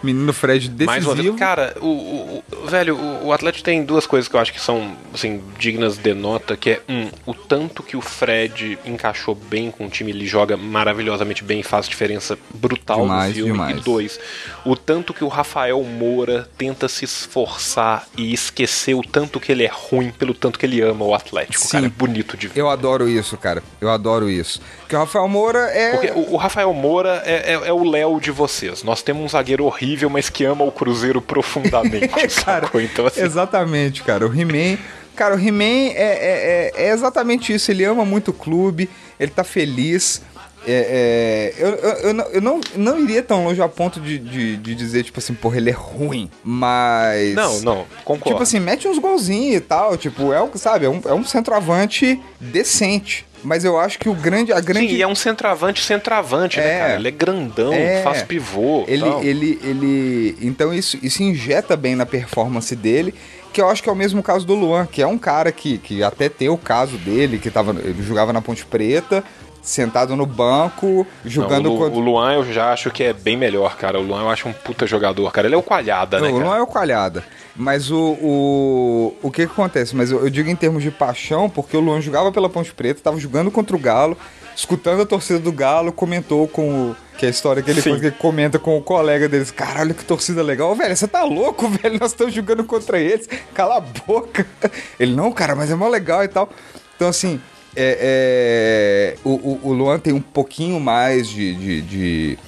menino 0.03 0.33
Fred 0.33 0.69
Mais 0.85 1.03
uma 1.05 1.13
vez, 1.15 1.25
decisivo. 1.25 1.37
cara, 1.37 1.75
o, 1.79 1.85
o- 1.87 2.43
o- 2.51 2.67
velho, 2.67 2.95
o, 2.95 3.27
o 3.27 3.33
Atlético 3.33 3.63
tem 3.63 3.83
duas 3.83 4.05
coisas 4.05 4.27
que 4.27 4.35
eu 4.35 4.39
acho 4.39 4.51
que 4.53 4.59
são 4.59 4.95
assim, 5.13 5.41
dignas 5.57 5.97
de 5.97 6.13
nota, 6.13 6.55
que 6.57 6.71
é 6.71 6.81
um, 6.89 7.09
o 7.25 7.33
tanto 7.33 7.81
que 7.81 7.95
o 7.95 8.01
Fred 8.01 8.77
encaixou 8.85 9.33
bem 9.33 9.71
com 9.71 9.85
o 9.85 9.89
time, 9.89 10.11
ele 10.11 10.25
joga 10.27 10.57
maravilhosamente 10.57 11.43
bem, 11.43 11.63
faz 11.63 11.87
diferença 11.87 12.37
brutal 12.53 13.01
Demais, 13.01 13.29
no 13.29 13.33
filme. 13.35 13.51
demais. 13.53 13.77
E 13.77 13.79
dois, 13.81 14.19
o 14.65 14.75
tanto 14.75 15.13
que 15.13 15.23
o 15.23 15.27
Rafael 15.27 15.81
Moura 15.83 16.49
tenta 16.57 16.87
se 16.87 17.05
esforçar 17.05 18.07
e 18.17 18.33
esquecer 18.33 18.93
o 18.93 19.01
tanto 19.01 19.39
que 19.39 19.51
ele 19.51 19.63
é 19.63 19.71
ruim 19.73 20.11
pelo 20.11 20.33
tanto 20.33 20.59
que 20.59 20.65
ele 20.65 20.81
ama 20.81 21.05
o 21.05 21.15
Atlético, 21.15 21.63
Sim. 21.63 21.71
cara, 21.71 21.85
é 21.85 21.89
bonito 21.89 22.35
de 22.37 22.47
ver. 22.47 22.59
Eu 22.59 22.69
adoro 22.69 23.07
isso, 23.09 23.37
cara. 23.37 23.63
Eu 23.79 23.89
adoro 23.89 24.02
isso. 24.29 24.61
Porque 24.81 24.95
o 24.95 24.99
Rafael 24.99 25.27
Moura 25.27 25.59
é. 25.71 25.91
Porque 25.91 26.11
o, 26.15 26.35
Rafael 26.35 26.73
Moura 26.73 27.21
é, 27.25 27.53
é- 27.53 27.67
é 27.69 27.73
o 27.73 27.83
Léo 27.83 28.19
de 28.19 28.31
vocês. 28.31 28.83
Nós 28.83 29.01
temos 29.01 29.23
um 29.23 29.27
zagueiro 29.29 29.65
horrível, 29.65 30.09
mas 30.09 30.29
que 30.29 30.43
ama 30.45 30.63
o 30.63 30.71
Cruzeiro 30.71 31.21
profundamente. 31.23 32.07
cara, 32.43 32.65
sacou? 32.65 32.81
Então, 32.81 33.05
assim, 33.05 33.21
exatamente, 33.21 34.03
cara. 34.03 34.27
O 34.27 34.33
He-Man. 34.39 34.77
Cara, 35.15 35.35
o 35.35 35.39
He-Man 35.39 35.91
é, 35.93 35.93
é- 35.95 36.71
é- 36.75 36.85
é 36.87 36.89
exatamente 36.91 37.53
isso. 37.53 37.69
Ele 37.71 37.83
ama 37.83 38.03
muito 38.03 38.31
o 38.31 38.33
clube, 38.33 38.89
ele 39.19 39.31
tá 39.31 39.43
feliz. 39.43 40.21
É, 40.65 41.53
é, 41.57 41.63
eu 41.63 41.69
eu, 41.69 41.89
eu, 42.07 42.13
não, 42.13 42.25
eu 42.25 42.41
não, 42.41 42.61
não 42.75 42.99
iria 42.99 43.21
tão 43.21 43.43
longe 43.43 43.61
a 43.61 43.67
ponto 43.67 43.99
de, 43.99 44.17
de, 44.17 44.57
de 44.57 44.75
dizer, 44.75 45.03
tipo 45.03 45.19
assim, 45.19 45.33
porra, 45.33 45.57
ele 45.57 45.69
é 45.69 45.73
ruim. 45.73 46.29
Mas. 46.43 47.33
Não, 47.35 47.59
não, 47.61 47.85
concordo. 48.05 48.29
Tipo 48.31 48.43
assim, 48.43 48.59
mete 48.59 48.87
uns 48.87 48.97
golzinhos 48.99 49.55
e 49.57 49.59
tal. 49.61 49.97
Tipo, 49.97 50.31
é, 50.31 50.41
um- 50.41 50.55
sabe, 50.55 50.85
é 50.85 50.89
um, 50.89 51.01
é 51.05 51.13
um 51.13 51.23
centroavante 51.23 52.19
decente. 52.39 53.25
Mas 53.43 53.65
eu 53.65 53.77
acho 53.77 53.99
que 53.99 54.07
o 54.07 54.13
grande. 54.13 54.53
A 54.53 54.61
grande 54.61 54.87
Sim, 54.87 54.95
e 54.95 55.01
é 55.01 55.07
um 55.07 55.15
centroavante, 55.15 55.83
centroavante, 55.83 56.59
É. 56.59 56.63
né, 56.63 56.79
cara? 56.79 56.95
Ele 56.95 57.07
é 57.09 57.11
grandão, 57.11 57.73
É. 57.73 58.01
faz 58.01 58.23
pivô. 58.23 58.85
Ele, 58.87 59.01
tal. 59.03 59.21
ele, 59.23 59.59
ele. 59.61 60.37
Então 60.41 60.73
isso, 60.73 60.97
isso 61.03 61.21
injeta 61.21 61.75
bem 61.75 61.93
na 61.95 62.05
performance 62.05 62.73
dele. 62.73 63.13
Que 63.51 63.61
eu 63.61 63.69
acho 63.69 63.83
que 63.83 63.89
é 63.89 63.91
o 63.91 63.95
mesmo 63.95 64.23
caso 64.23 64.47
do 64.47 64.55
Luan, 64.55 64.87
que 64.87 65.01
é 65.01 65.05
um 65.05 65.17
cara 65.17 65.51
que, 65.51 65.77
que 65.77 66.01
até 66.01 66.27
tem 66.29 66.47
o 66.49 66.57
caso 66.57 66.97
dele, 66.97 67.37
que 67.37 67.51
tava, 67.51 67.71
ele 67.83 68.01
jogava 68.01 68.31
na 68.33 68.41
Ponte 68.41 68.65
Preta, 68.65 69.23
sentado 69.63 70.15
no 70.15 70.25
banco, 70.25 71.07
jogando 71.25 71.63
Não, 71.63 71.71
o, 71.71 71.73
Lu- 71.75 71.79
contra. 71.79 71.97
o 71.99 72.01
Luan 72.03 72.33
eu 72.33 72.51
já 72.51 72.73
acho 72.73 72.91
que 72.91 73.01
é 73.01 73.13
bem 73.13 73.37
melhor, 73.37 73.75
cara. 73.77 73.97
O 73.99 74.03
Luan 74.03 74.21
eu 74.23 74.29
acho 74.29 74.47
um 74.47 74.53
puta 74.53 74.85
jogador, 74.85 75.31
cara. 75.31 75.47
Ele 75.47 75.55
é 75.55 75.57
o 75.57 75.63
Coalhada, 75.63 76.19
né, 76.19 76.27
Não, 76.27 76.35
o 76.35 76.37
cara? 76.37 76.49
Luan 76.49 76.57
é 76.57 76.61
o 76.61 76.67
Coalhada. 76.67 77.23
Mas 77.55 77.89
o, 77.89 78.17
o, 78.21 79.15
o 79.21 79.31
que, 79.31 79.45
que 79.45 79.51
acontece? 79.51 79.95
Mas 79.95 80.11
eu, 80.11 80.19
eu 80.21 80.29
digo 80.29 80.49
em 80.49 80.55
termos 80.55 80.83
de 80.83 80.91
paixão, 80.91 81.49
porque 81.49 81.77
o 81.77 81.79
Luan 81.79 82.01
jogava 82.01 82.31
pela 82.31 82.49
Ponte 82.49 82.73
Preta, 82.73 82.99
tava 83.01 83.17
jogando 83.19 83.49
contra 83.51 83.75
o 83.75 83.79
Galo, 83.79 84.17
escutando 84.55 85.01
a 85.03 85.05
torcida 85.05 85.39
do 85.39 85.51
Galo, 85.51 85.91
comentou 85.91 86.47
com 86.47 86.89
o. 86.91 86.95
Que 87.17 87.25
é 87.25 87.27
a 87.27 87.31
história 87.31 87.61
que 87.61 87.69
ele, 87.69 87.79
Sim. 87.79 87.91
que 87.99 88.07
ele 88.07 88.11
comenta 88.17 88.57
com 88.57 88.75
o 88.75 88.81
colega 88.81 89.29
deles. 89.29 89.51
Caralho, 89.51 89.93
que 89.93 90.03
torcida 90.03 90.41
legal. 90.41 90.73
Velho, 90.75 90.95
você 90.95 91.07
tá 91.07 91.23
louco, 91.23 91.69
velho? 91.81 91.99
Nós 91.99 92.11
estamos 92.11 92.33
jogando 92.33 92.63
contra 92.63 92.99
eles. 92.99 93.29
Cala 93.53 93.77
a 93.77 93.81
boca. 93.81 94.45
Ele, 94.99 95.15
não, 95.15 95.31
cara, 95.31 95.55
mas 95.55 95.69
é 95.69 95.75
mó 95.75 95.87
legal 95.87 96.23
e 96.23 96.27
tal. 96.27 96.49
Então, 96.95 97.07
assim, 97.07 97.39
é, 97.75 99.15
é, 99.15 99.17
o, 99.23 99.59
o, 99.63 99.73
Luan 99.73 99.99
tem 99.99 100.13
um 100.13 100.21
pouquinho 100.21 100.79
mais 100.79 101.27
de- 101.27 101.55
de- 101.55 101.81
de 101.81 102.39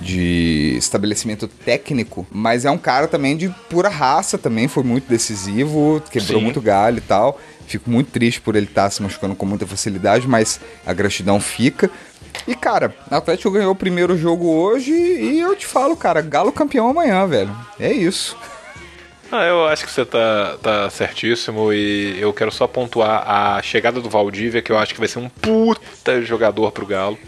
de 0.00 0.74
estabelecimento 0.76 1.48
técnico, 1.48 2.26
mas 2.30 2.66
é 2.66 2.70
um 2.70 2.76
cara 2.76 3.08
também 3.08 3.34
de 3.34 3.48
pura 3.70 3.88
raça 3.88 4.36
também, 4.36 4.68
foi 4.68 4.82
muito 4.82 5.08
decisivo, 5.08 6.02
quebrou 6.10 6.38
Sim. 6.38 6.44
muito 6.44 6.60
galho 6.60 6.98
e 6.98 7.00
tal. 7.00 7.40
Fico 7.66 7.90
muito 7.90 8.10
triste 8.10 8.40
por 8.40 8.54
ele 8.54 8.66
estar 8.66 8.90
se 8.90 9.02
machucando 9.02 9.34
com 9.34 9.46
muita 9.46 9.66
facilidade, 9.66 10.28
mas 10.28 10.60
a 10.84 10.92
gratidão 10.92 11.40
fica. 11.40 11.90
E, 12.46 12.54
cara, 12.54 12.94
o 13.10 13.14
Atlético 13.14 13.50
ganhou 13.50 13.72
o 13.72 13.76
primeiro 13.76 14.18
jogo 14.18 14.46
hoje 14.46 14.92
e 14.92 15.40
eu 15.40 15.56
te 15.56 15.66
falo, 15.66 15.96
cara, 15.96 16.20
Galo 16.20 16.52
campeão 16.52 16.90
amanhã, 16.90 17.26
velho. 17.26 17.56
É 17.80 17.90
isso. 17.90 18.36
Ah, 19.30 19.44
eu 19.44 19.66
acho 19.66 19.84
que 19.84 19.90
você 19.90 20.04
tá, 20.04 20.56
tá 20.62 20.88
certíssimo 20.90 21.72
e 21.72 22.16
eu 22.20 22.32
quero 22.32 22.50
só 22.52 22.66
pontuar 22.66 23.24
a 23.28 23.60
chegada 23.62 24.00
do 24.00 24.08
Valdívia, 24.08 24.62
que 24.62 24.70
eu 24.70 24.78
acho 24.78 24.94
que 24.94 25.00
vai 25.00 25.08
ser 25.08 25.18
um 25.18 25.28
puta 25.28 26.22
jogador 26.22 26.70
pro 26.70 26.86
Galo. 26.86 27.18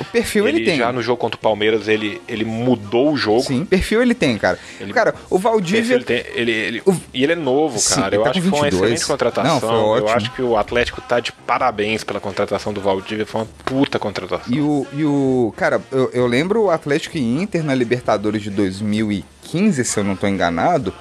O 0.00 0.04
perfil 0.04 0.46
ele, 0.48 0.64
tem. 0.64 0.76
Já 0.76 0.92
no 0.92 1.02
jogo 1.02 1.18
contra 1.20 1.36
o 1.36 1.40
Palmeiras, 1.40 1.88
ele, 1.88 2.20
ele 2.28 2.44
mudou 2.44 3.12
o 3.12 3.16
jogo. 3.16 3.42
Sim, 3.42 3.64
perfil 3.64 4.00
ele 4.00 4.14
tem, 4.14 4.38
cara. 4.38 4.56
Ele- 4.80 4.92
cara, 4.92 5.14
o 5.28 5.38
Valdívia. 5.38 5.96
Ele 5.96 6.04
tem- 6.04 6.24
ele, 6.34 6.52
ele- 6.52 6.82
O- 6.86 6.94
E 7.12 7.22
ele 7.24 7.32
é 7.32 7.36
novo, 7.36 7.78
Sim, 7.78 7.96
cara. 7.96 8.08
ele 8.08 8.16
eu 8.16 8.22
tá 8.22 8.30
acho 8.30 8.40
que 8.40 8.48
foi 8.48 8.58
uma 8.58 8.64
22. 8.64 8.92
excelente 8.92 9.06
contratação. 9.06 9.52
Não, 9.54 9.60
foi 9.60 9.70
Eu 9.70 10.04
ótimo. 10.04 10.10
acho 10.10 10.30
que 10.32 10.42
o 10.42 10.56
Atlético 10.56 11.00
tá 11.00 11.18
de 11.18 11.32
parabéns 11.32 12.04
pela 12.04 12.20
contratação 12.20 12.72
do 12.72 12.80
Valdívia. 12.80 13.26
Foi 13.26 13.40
uma 13.40 13.48
puta 13.64 13.98
contratação. 13.98 14.52
E 14.52 14.60
o, 14.60 14.86
e 14.92 15.04
o. 15.04 15.52
Cara, 15.56 15.80
eu, 15.90 16.10
eu 16.12 16.26
lembro 16.28 16.62
o 16.64 16.70
Atlético 16.70 17.16
e 17.18 17.20
Inter 17.20 17.64
na 17.64 17.74
Libertadores 17.74 18.42
de 18.42 18.50
2015, 18.50 19.84
se 19.84 19.98
eu 19.98 20.04
não 20.04 20.14
tô 20.14 20.26
enganado. 20.28 20.94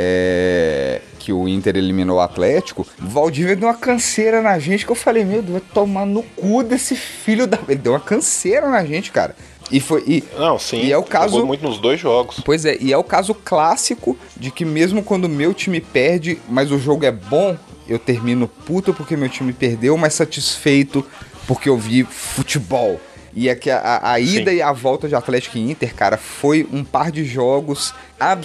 É, 0.00 1.00
que 1.18 1.32
o 1.32 1.48
Inter 1.48 1.76
eliminou 1.76 2.18
o 2.18 2.20
Atlético. 2.20 2.86
O 3.02 3.06
Valdívia 3.08 3.56
deu 3.56 3.68
uma 3.68 3.74
canseira 3.74 4.40
na 4.40 4.56
gente 4.60 4.86
que 4.86 4.92
eu 4.92 4.96
falei, 4.96 5.24
meu 5.24 5.42
Deus, 5.42 5.60
vai 5.60 5.62
tomar 5.74 6.06
no 6.06 6.22
cu 6.22 6.62
desse 6.62 6.94
filho 6.94 7.48
da. 7.48 7.58
Ele 7.68 7.80
deu 7.80 7.92
uma 7.92 8.00
canseira 8.00 8.70
na 8.70 8.84
gente, 8.84 9.10
cara. 9.10 9.34
E 9.72 9.80
foi. 9.80 10.04
E, 10.06 10.24
Não, 10.38 10.56
sim. 10.58 10.82
E 10.84 10.92
é 10.92 10.96
o 10.96 11.02
caso- 11.02 11.32
Jogou 11.32 11.46
muito 11.48 11.62
nos 11.66 11.78
dois 11.78 11.98
jogos. 12.00 12.40
Pois 12.44 12.64
é, 12.64 12.76
e 12.80 12.92
é 12.92 12.96
o 12.96 13.02
caso 13.02 13.34
clássico 13.34 14.16
de 14.36 14.52
que 14.52 14.64
mesmo 14.64 15.02
quando 15.02 15.24
o 15.24 15.28
meu 15.28 15.52
time 15.52 15.80
perde, 15.80 16.38
mas 16.48 16.70
o 16.70 16.78
jogo 16.78 17.04
é 17.04 17.10
bom, 17.12 17.56
eu 17.88 17.98
termino 17.98 18.46
puto 18.46 18.94
porque 18.94 19.16
meu 19.16 19.28
time 19.28 19.52
perdeu, 19.52 19.96
mas 19.98 20.14
satisfeito 20.14 21.04
porque 21.46 21.68
eu 21.68 21.76
vi 21.76 22.04
futebol. 22.04 23.00
E 23.34 23.48
é 23.48 23.54
que 23.54 23.70
a, 23.70 24.00
a- 24.02 24.18
ida 24.20 24.50
Sim. 24.50 24.56
e 24.56 24.62
a 24.62 24.72
volta 24.72 25.06
de 25.08 25.14
Atlético 25.14 25.58
e 25.58 25.70
Inter, 25.70 25.94
cara, 25.94 26.16
foi 26.16 26.66
um 26.72 26.82
par 26.82 27.10
de 27.10 27.24
jogos 27.24 27.94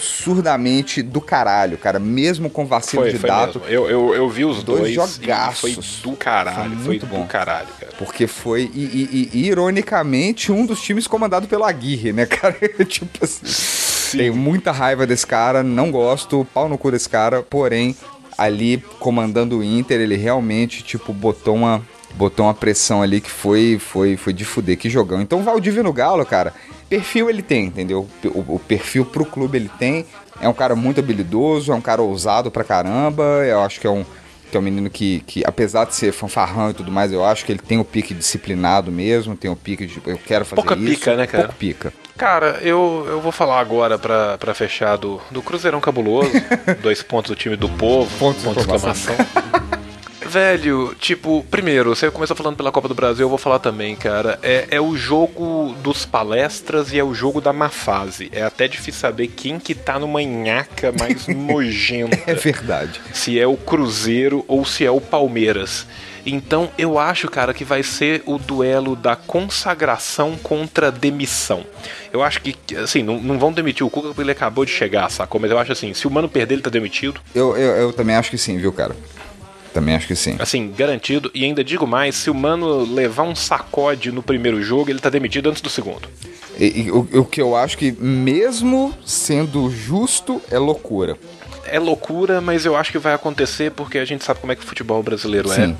absurdamente 0.08 1.02
do 1.02 1.20
caralho, 1.22 1.78
cara. 1.78 2.00
Mesmo 2.00 2.50
com 2.50 2.66
vacilo 2.66 3.04
Foi, 3.04 3.12
de 3.12 3.18
foi 3.18 3.30
dato. 3.30 3.60
mesmo. 3.60 3.74
Eu, 3.74 3.90
eu, 3.90 4.14
eu 4.16 4.30
vi 4.30 4.46
os 4.46 4.64
Dois 4.64 4.94
dois. 4.94 4.94
jogaços. 4.94 5.60
Foi 6.02 6.12
do 6.12 6.18
caralho. 6.18 6.56
Foi 6.72 6.78
Foi, 6.78 6.86
muito 6.88 7.06
do 7.06 7.16
bom. 7.16 7.26
caralho, 7.26 7.68
cara. 7.80 7.92
Porque 7.98 8.28
foi, 8.28 8.70
e, 8.74 8.80
e- 8.84 9.30
e- 9.34 9.48
ironicamente, 9.48 10.52
um 10.52 10.66
dos 10.66 10.82
times 10.82 11.08
comandado 11.08 11.48
pelo 11.48 11.64
Aguirre, 11.64 12.12
né, 12.14 12.26
cara? 12.28 12.56
tipo 12.88 13.24
assim. 13.24 14.18
Tenho 14.18 14.36
muita 14.36 14.72
raiva 14.72 15.08
desse 15.08 15.26
cara, 15.26 15.64
não 15.64 15.90
gosto, 15.90 16.46
pau 16.54 16.70
no 16.70 16.78
cu 16.78 16.92
desse 16.92 17.10
cara, 17.10 17.42
porém, 17.42 17.96
ali 18.38 18.78
comandando 19.00 19.58
o 19.60 19.64
Inter, 19.64 20.00
ele 20.02 20.16
realmente, 20.16 20.84
tipo, 20.84 21.12
botou 21.12 21.56
uma. 21.56 21.82
Botou 22.16 22.46
uma 22.46 22.54
pressão 22.54 23.02
ali 23.02 23.20
que 23.20 23.32
foi, 23.32 23.80
foi, 23.80 24.16
foi 24.16 24.34
de 24.34 24.46
fuder, 24.46 24.78
que 24.78 24.90
jogão. 24.90 25.22
Então 25.22 25.40
o 25.40 25.44
Valdívia 25.44 25.82
no 25.82 25.92
Galo, 25.92 26.26
cara, 26.26 26.54
perfil 26.88 27.30
ele 27.30 27.42
tem, 27.42 27.66
entendeu? 27.66 28.08
O, 28.26 28.56
o 28.56 28.60
perfil 28.60 29.04
pro 29.06 29.26
clube 29.26 29.58
ele 29.58 29.70
tem. 29.80 30.06
É 30.40 30.48
um 30.48 30.54
cara 30.54 30.76
muito 30.76 31.00
habilidoso, 31.00 31.72
é 31.72 31.76
um 31.76 31.82
cara 31.82 32.02
ousado 32.02 32.52
pra 32.52 32.64
caramba. 32.64 33.24
Eu 33.46 33.62
acho 33.62 33.80
que 33.80 33.88
é 33.88 33.90
um, 33.90 34.06
que 34.52 34.58
é 34.58 34.60
um 34.60 34.64
menino 34.64 34.90
que, 34.90 35.24
que, 35.26 35.44
apesar 35.46 35.86
de 35.86 35.96
ser 35.96 36.12
fanfarrão 36.12 36.70
e 36.70 36.74
tudo 36.74 36.92
mais, 36.92 37.12
eu 37.12 37.26
acho 37.26 37.44
que 37.44 37.52
ele 37.52 37.60
tem 37.60 37.80
o 37.80 37.84
pique 37.84 38.14
disciplinado 38.14 38.92
mesmo, 38.92 39.36
tem 39.36 39.50
o 39.50 39.56
pique 39.56 39.88
de 39.88 40.00
eu 40.06 40.18
quero 40.18 40.46
fazer 40.46 40.62
Pouca 40.62 40.76
isso. 40.76 40.86
pica, 40.86 41.16
né, 41.16 41.26
cara? 41.26 41.46
Pouco 41.46 41.58
pica. 41.58 41.94
Cara, 42.16 42.60
eu, 42.62 43.06
eu 43.08 43.20
vou 43.20 43.32
falar 43.32 43.60
agora 43.60 43.98
pra, 43.98 44.38
pra 44.38 44.54
fechar 44.54 44.96
do, 44.98 45.20
do 45.32 45.42
Cruzeirão 45.42 45.82
Cabuloso. 45.82 46.30
dois 46.84 47.02
pontos 47.02 47.32
do 47.32 47.36
time 47.36 47.56
do 47.56 47.68
povo. 47.68 48.16
Pontos 48.20 48.44
de 48.44 48.48
ponto 48.48 48.56
de 48.58 48.62
exclamação. 48.62 49.16
Velho, 50.34 50.96
tipo, 51.00 51.46
primeiro, 51.52 51.96
você 51.96 52.10
começou 52.10 52.36
falando 52.36 52.58
pela 52.58 52.72
Copa 52.72 52.88
do 52.88 52.96
Brasil, 52.96 53.26
eu 53.26 53.30
vou 53.30 53.38
falar 53.38 53.60
também, 53.60 53.96
cara. 53.96 54.40
É, 54.42 54.66
é 54.72 54.82
o 54.82 54.98
jogo 54.98 55.76
dos 55.84 56.08
palestras 56.08 56.92
e 56.92 56.98
é 56.98 57.04
o 57.04 57.14
jogo 57.14 57.40
da 57.40 57.54
má 57.54 57.70
fase. 57.70 58.32
É 58.32 58.42
até 58.42 58.68
difícil 58.68 59.00
saber 59.00 59.28
quem 59.28 59.60
que 59.60 59.76
tá 59.76 60.00
numa 60.00 60.24
nhaca 60.24 60.92
mais 60.92 61.28
nojenta. 61.30 62.20
É 62.26 62.34
verdade. 62.34 63.00
se 63.14 63.40
é 63.40 63.46
o 63.46 63.56
Cruzeiro 63.56 64.44
ou 64.48 64.66
se 64.66 64.84
é 64.84 64.90
o 64.90 65.00
Palmeiras. 65.00 65.86
Então 66.26 66.72
eu 66.80 66.98
acho, 66.98 67.30
cara, 67.30 67.54
que 67.54 67.64
vai 67.64 67.84
ser 67.84 68.24
o 68.26 68.40
duelo 68.40 68.96
da 68.96 69.16
consagração 69.16 70.36
contra 70.42 70.88
a 70.88 70.90
demissão. 70.90 71.64
Eu 72.12 72.24
acho 72.24 72.42
que, 72.42 72.56
assim, 72.78 73.04
não, 73.04 73.20
não 73.22 73.38
vão 73.38 73.54
demitir 73.54 73.86
o 73.86 73.90
Cuca 73.90 74.08
porque 74.08 74.22
ele 74.22 74.32
acabou 74.32 74.66
de 74.66 74.72
chegar, 74.72 75.12
sacou? 75.12 75.40
Mas 75.40 75.52
eu 75.52 75.60
acho 75.60 75.74
assim, 75.74 75.94
se 75.94 76.08
o 76.08 76.12
Mano 76.12 76.28
perder, 76.28 76.56
ele 76.56 76.64
tá 76.64 76.72
demitido. 76.72 77.22
Eu, 77.36 77.56
eu, 77.56 77.76
eu 77.76 77.94
também 77.94 78.16
acho 78.16 78.32
que 78.32 78.38
sim, 78.40 78.58
viu, 78.58 78.74
cara? 78.74 78.96
Também 79.74 79.96
acho 79.96 80.08
que 80.08 80.16
sim. 80.16 80.36
Assim, 80.40 80.72
garantido. 80.72 81.32
E 81.34 81.44
ainda 81.44 81.64
digo 81.64 81.88
mais, 81.88 82.16
se 82.16 82.30
o 82.30 82.34
Mano 82.34 82.86
levar 82.94 83.24
um 83.24 83.36
sacode 83.36 84.12
no 84.12 84.22
primeiro 84.22 84.62
jogo, 84.62 84.90
ele 84.90 85.00
tá 85.00 85.10
demitido 85.10 85.50
antes 85.50 85.62
do 85.62 85.70
segundo. 85.70 86.08
E, 86.60 86.84
e 86.84 86.92
o, 86.92 87.08
o 87.14 87.26
que 87.26 87.42
eu 87.42 87.56
acho 87.56 87.78
que, 87.78 87.92
mesmo 87.92 88.94
sendo 89.04 89.70
justo, 89.72 90.42
é 90.52 90.60
loucura. 90.60 91.18
É 91.66 91.80
loucura, 91.80 92.40
mas 92.40 92.66
eu 92.66 92.76
acho 92.76 92.92
que 92.92 93.00
vai 93.00 93.14
acontecer 93.14 93.72
porque 93.72 93.98
a 93.98 94.06
gente 94.06 94.24
sabe 94.24 94.40
como 94.40 94.52
é 94.52 94.56
que 94.56 94.62
o 94.62 94.66
futebol 94.66 95.02
brasileiro 95.02 95.50
Sim. 95.50 95.72
é. 95.72 95.76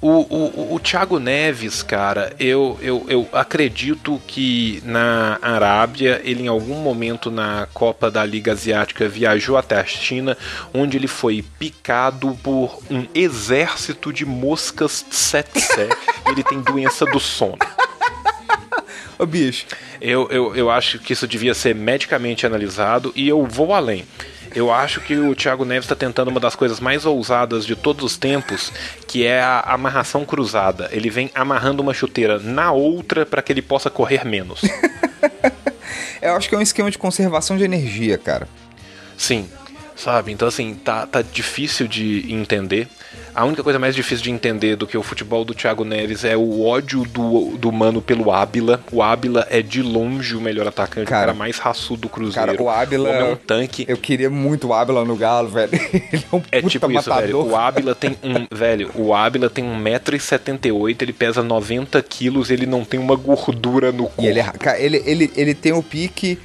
O, 0.00 0.10
o, 0.10 0.74
o 0.74 0.78
Thiago 0.78 1.18
Neves, 1.18 1.82
cara, 1.82 2.34
eu, 2.38 2.78
eu, 2.82 3.06
eu 3.08 3.28
acredito 3.32 4.20
que 4.26 4.82
na 4.84 5.38
Arábia, 5.40 6.20
ele 6.22 6.42
em 6.42 6.48
algum 6.48 6.76
momento 6.76 7.30
na 7.30 7.66
Copa 7.72 8.10
da 8.10 8.24
Liga 8.24 8.52
Asiática 8.52 9.08
viajou 9.08 9.56
até 9.56 9.80
a 9.80 9.84
China, 9.84 10.36
onde 10.72 10.98
ele 10.98 11.08
foi 11.08 11.42
picado 11.58 12.38
por 12.42 12.78
um 12.90 13.06
exército 13.14 14.12
de 14.12 14.26
moscas 14.26 15.02
tsetse. 15.02 15.88
ele 16.28 16.44
tem 16.44 16.60
doença 16.60 17.06
do 17.06 17.18
sono. 17.18 17.58
Ô, 19.18 19.24
bicho, 19.24 19.64
Eu, 19.98 20.28
eu, 20.30 20.54
eu 20.54 20.70
acho 20.70 20.98
que 20.98 21.14
isso 21.14 21.26
devia 21.26 21.54
ser 21.54 21.74
medicamente 21.74 22.44
analisado 22.44 23.12
e 23.16 23.26
eu 23.26 23.44
vou 23.46 23.72
além. 23.72 24.04
Eu 24.56 24.72
acho 24.72 25.02
que 25.02 25.14
o 25.18 25.34
Thiago 25.34 25.66
Neves 25.66 25.84
está 25.84 25.94
tentando 25.94 26.28
uma 26.28 26.40
das 26.40 26.56
coisas 26.56 26.80
mais 26.80 27.04
ousadas 27.04 27.66
de 27.66 27.76
todos 27.76 28.02
os 28.02 28.16
tempos, 28.16 28.72
que 29.06 29.22
é 29.22 29.38
a 29.38 29.60
amarração 29.60 30.24
cruzada. 30.24 30.88
Ele 30.92 31.10
vem 31.10 31.30
amarrando 31.34 31.82
uma 31.82 31.92
chuteira 31.92 32.38
na 32.38 32.72
outra 32.72 33.26
para 33.26 33.42
que 33.42 33.52
ele 33.52 33.60
possa 33.60 33.90
correr 33.90 34.24
menos. 34.24 34.62
eu 36.22 36.34
acho 36.34 36.48
que 36.48 36.54
é 36.54 36.58
um 36.58 36.62
esquema 36.62 36.90
de 36.90 36.96
conservação 36.96 37.58
de 37.58 37.64
energia, 37.64 38.16
cara. 38.16 38.48
Sim, 39.14 39.46
sabe? 39.94 40.32
Então, 40.32 40.48
assim, 40.48 40.74
tá, 40.74 41.06
tá 41.06 41.20
difícil 41.20 41.86
de 41.86 42.24
entender. 42.32 42.88
A 43.36 43.44
única 43.44 43.62
coisa 43.62 43.78
mais 43.78 43.94
difícil 43.94 44.24
de 44.24 44.30
entender 44.30 44.76
do 44.76 44.86
que 44.86 44.96
o 44.96 45.02
futebol 45.02 45.44
do 45.44 45.52
Thiago 45.54 45.84
Neves 45.84 46.24
é 46.24 46.34
o 46.34 46.64
ódio 46.64 47.04
do, 47.04 47.54
do 47.58 47.70
mano 47.70 48.00
pelo 48.00 48.32
Ábila. 48.32 48.80
O 48.90 49.02
Ábila 49.02 49.46
é 49.50 49.60
de 49.60 49.82
longe 49.82 50.34
o 50.34 50.40
melhor 50.40 50.66
atacante, 50.66 51.06
Cara, 51.06 51.24
o 51.24 51.26
cara 51.26 51.34
mais 51.34 51.58
raçudo 51.58 52.02
do 52.02 52.08
Cruzeiro. 52.08 52.52
Cara, 52.52 52.62
o 52.62 52.70
Ábila. 52.70 53.10
é 53.10 53.24
um 53.24 53.36
tanque. 53.36 53.84
Eu 53.86 53.98
queria 53.98 54.30
muito 54.30 54.68
o 54.68 54.72
Ábila 54.72 55.04
no 55.04 55.14
Galo, 55.16 55.50
velho. 55.50 55.70
Ele 55.92 56.24
é 56.32 56.34
um 56.34 56.42
É 56.50 56.62
puta 56.62 56.70
tipo 56.70 56.90
isso, 56.90 57.10
matador. 57.10 57.44
velho. 57.44 57.52
O 57.52 57.56
Ábila 57.56 57.94
tem 57.94 58.16
um. 58.24 58.46
velho, 58.56 58.90
o 58.94 59.14
Ábila 59.14 59.50
tem 59.50 59.64
1,78m, 59.66 61.02
ele 61.02 61.12
pesa 61.12 61.42
90 61.42 62.02
quilos 62.02 62.50
ele 62.50 62.64
não 62.64 62.86
tem 62.86 62.98
uma 62.98 63.16
gordura 63.16 63.92
no 63.92 64.04
corpo. 64.04 64.22
E 64.22 64.28
ele, 64.28 64.40
é, 64.40 64.44
cara, 64.44 64.78
ele, 64.80 65.02
ele, 65.04 65.30
ele 65.36 65.54
tem 65.54 65.74
o 65.74 65.82
pique. 65.82 66.38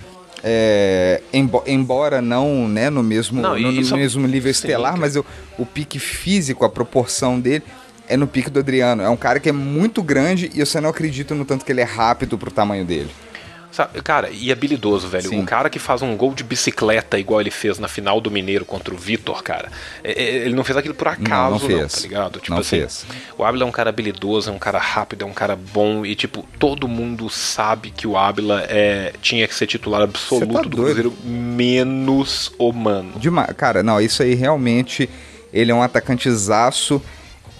É, 0.44 1.22
embo- 1.34 1.64
embora 1.68 2.22
não 2.22 2.68
né, 2.68 2.89
no 2.89 3.04
mesmo, 3.04 3.42
Não, 3.42 3.58
no, 3.60 3.72
no 3.72 3.98
mesmo 3.98 4.28
nível 4.28 4.54
sim, 4.54 4.60
estelar, 4.60 4.92
cara. 4.92 5.02
mas 5.02 5.16
o, 5.16 5.26
o 5.58 5.66
pique 5.66 6.00
físico, 6.00 6.66
a 6.66 6.70
proporção 6.70 7.39
dele 7.39 7.64
é 8.08 8.18
no 8.18 8.28
pique 8.28 8.50
do 8.50 8.60
Adriano. 8.60 9.02
É 9.04 9.10
um 9.10 9.16
cara 9.18 9.39
que 9.39 9.50
é 9.50 9.52
muito 9.54 10.02
grande 10.04 10.50
e 10.54 10.60
você 10.66 10.82
não 10.82 10.89
acredita 10.89 11.34
no 11.36 11.46
tanto 11.46 11.64
que 11.64 11.72
ele 11.72 11.82
é 11.82 11.86
rápido 11.86 12.38
pro 12.38 12.52
tamanho 12.52 12.84
dele. 12.84 13.10
Sabe, 13.72 14.01
cara, 14.01 14.30
e 14.30 14.51
habilidoso, 14.51 15.07
velho. 15.07 15.30
Sim. 15.30 15.41
O 15.41 15.45
cara 15.45 15.69
que 15.69 15.80
faz 15.80 16.01
um 16.01 16.15
gol 16.17 16.34
de 16.34 16.43
bicicleta 16.43 17.17
igual 17.17 17.39
ele 17.39 17.49
fez 17.51 17.80
na 17.80 17.88
final 17.88 18.19
do 18.19 18.30
Mineiro 18.30 18.65
contra 18.65 18.93
o 18.93 18.97
Vitor, 18.97 19.41
cara. 19.41 19.72
é- 20.03 20.11
é- 20.11 20.36
ele 20.45 20.53
não 20.53 20.63
fez 20.63 20.78
aquilo 20.78 20.93
por 20.93 21.07
acaso, 21.07 21.51
não 21.51 21.51
não, 21.51 21.59
fez. 21.59 21.93
tá 21.93 22.01
ligado? 22.01 22.39
Tipo 22.39 22.51
Não 22.51 22.57
assim, 22.59 22.80
fez. 22.80 23.05
o 23.38 23.43
Ábila 23.45 23.63
é 23.63 23.67
um 23.67 23.72
cara 23.72 23.89
habilidoso, 23.89 24.49
é 24.49 24.53
um 24.53 24.59
cara 24.59 24.78
rápido, 24.78 25.24
é 25.24 25.26
um 25.26 25.34
cara 25.34 25.55
bom 25.55 26.05
e, 26.05 26.15
tipo, 26.15 26.45
todo 26.59 26.88
mundo 26.88 27.30
sabe 27.30 27.91
que 27.91 28.05
o 28.05 28.17
Ábila 28.17 28.65
é, 28.67 29.13
tinha 29.22 29.47
que 29.47 29.55
ser 29.55 29.67
titular 29.67 30.01
absoluto 30.01 30.53
tá 30.53 30.61
do 30.63 30.69
doido. 30.69 30.86
Cruzeiro, 31.11 31.13
menos 31.24 32.51
o 32.57 32.72
Mano. 32.74 33.13
Dema- 33.19 33.47
cara, 33.47 33.82
não, 33.84 33.99
isso 34.01 34.22
aí 34.24 34.34
realmente. 34.34 35.09
Ele 35.53 35.72
é 35.72 35.76
um 35.76 35.82
atacantezaço. 35.84 37.01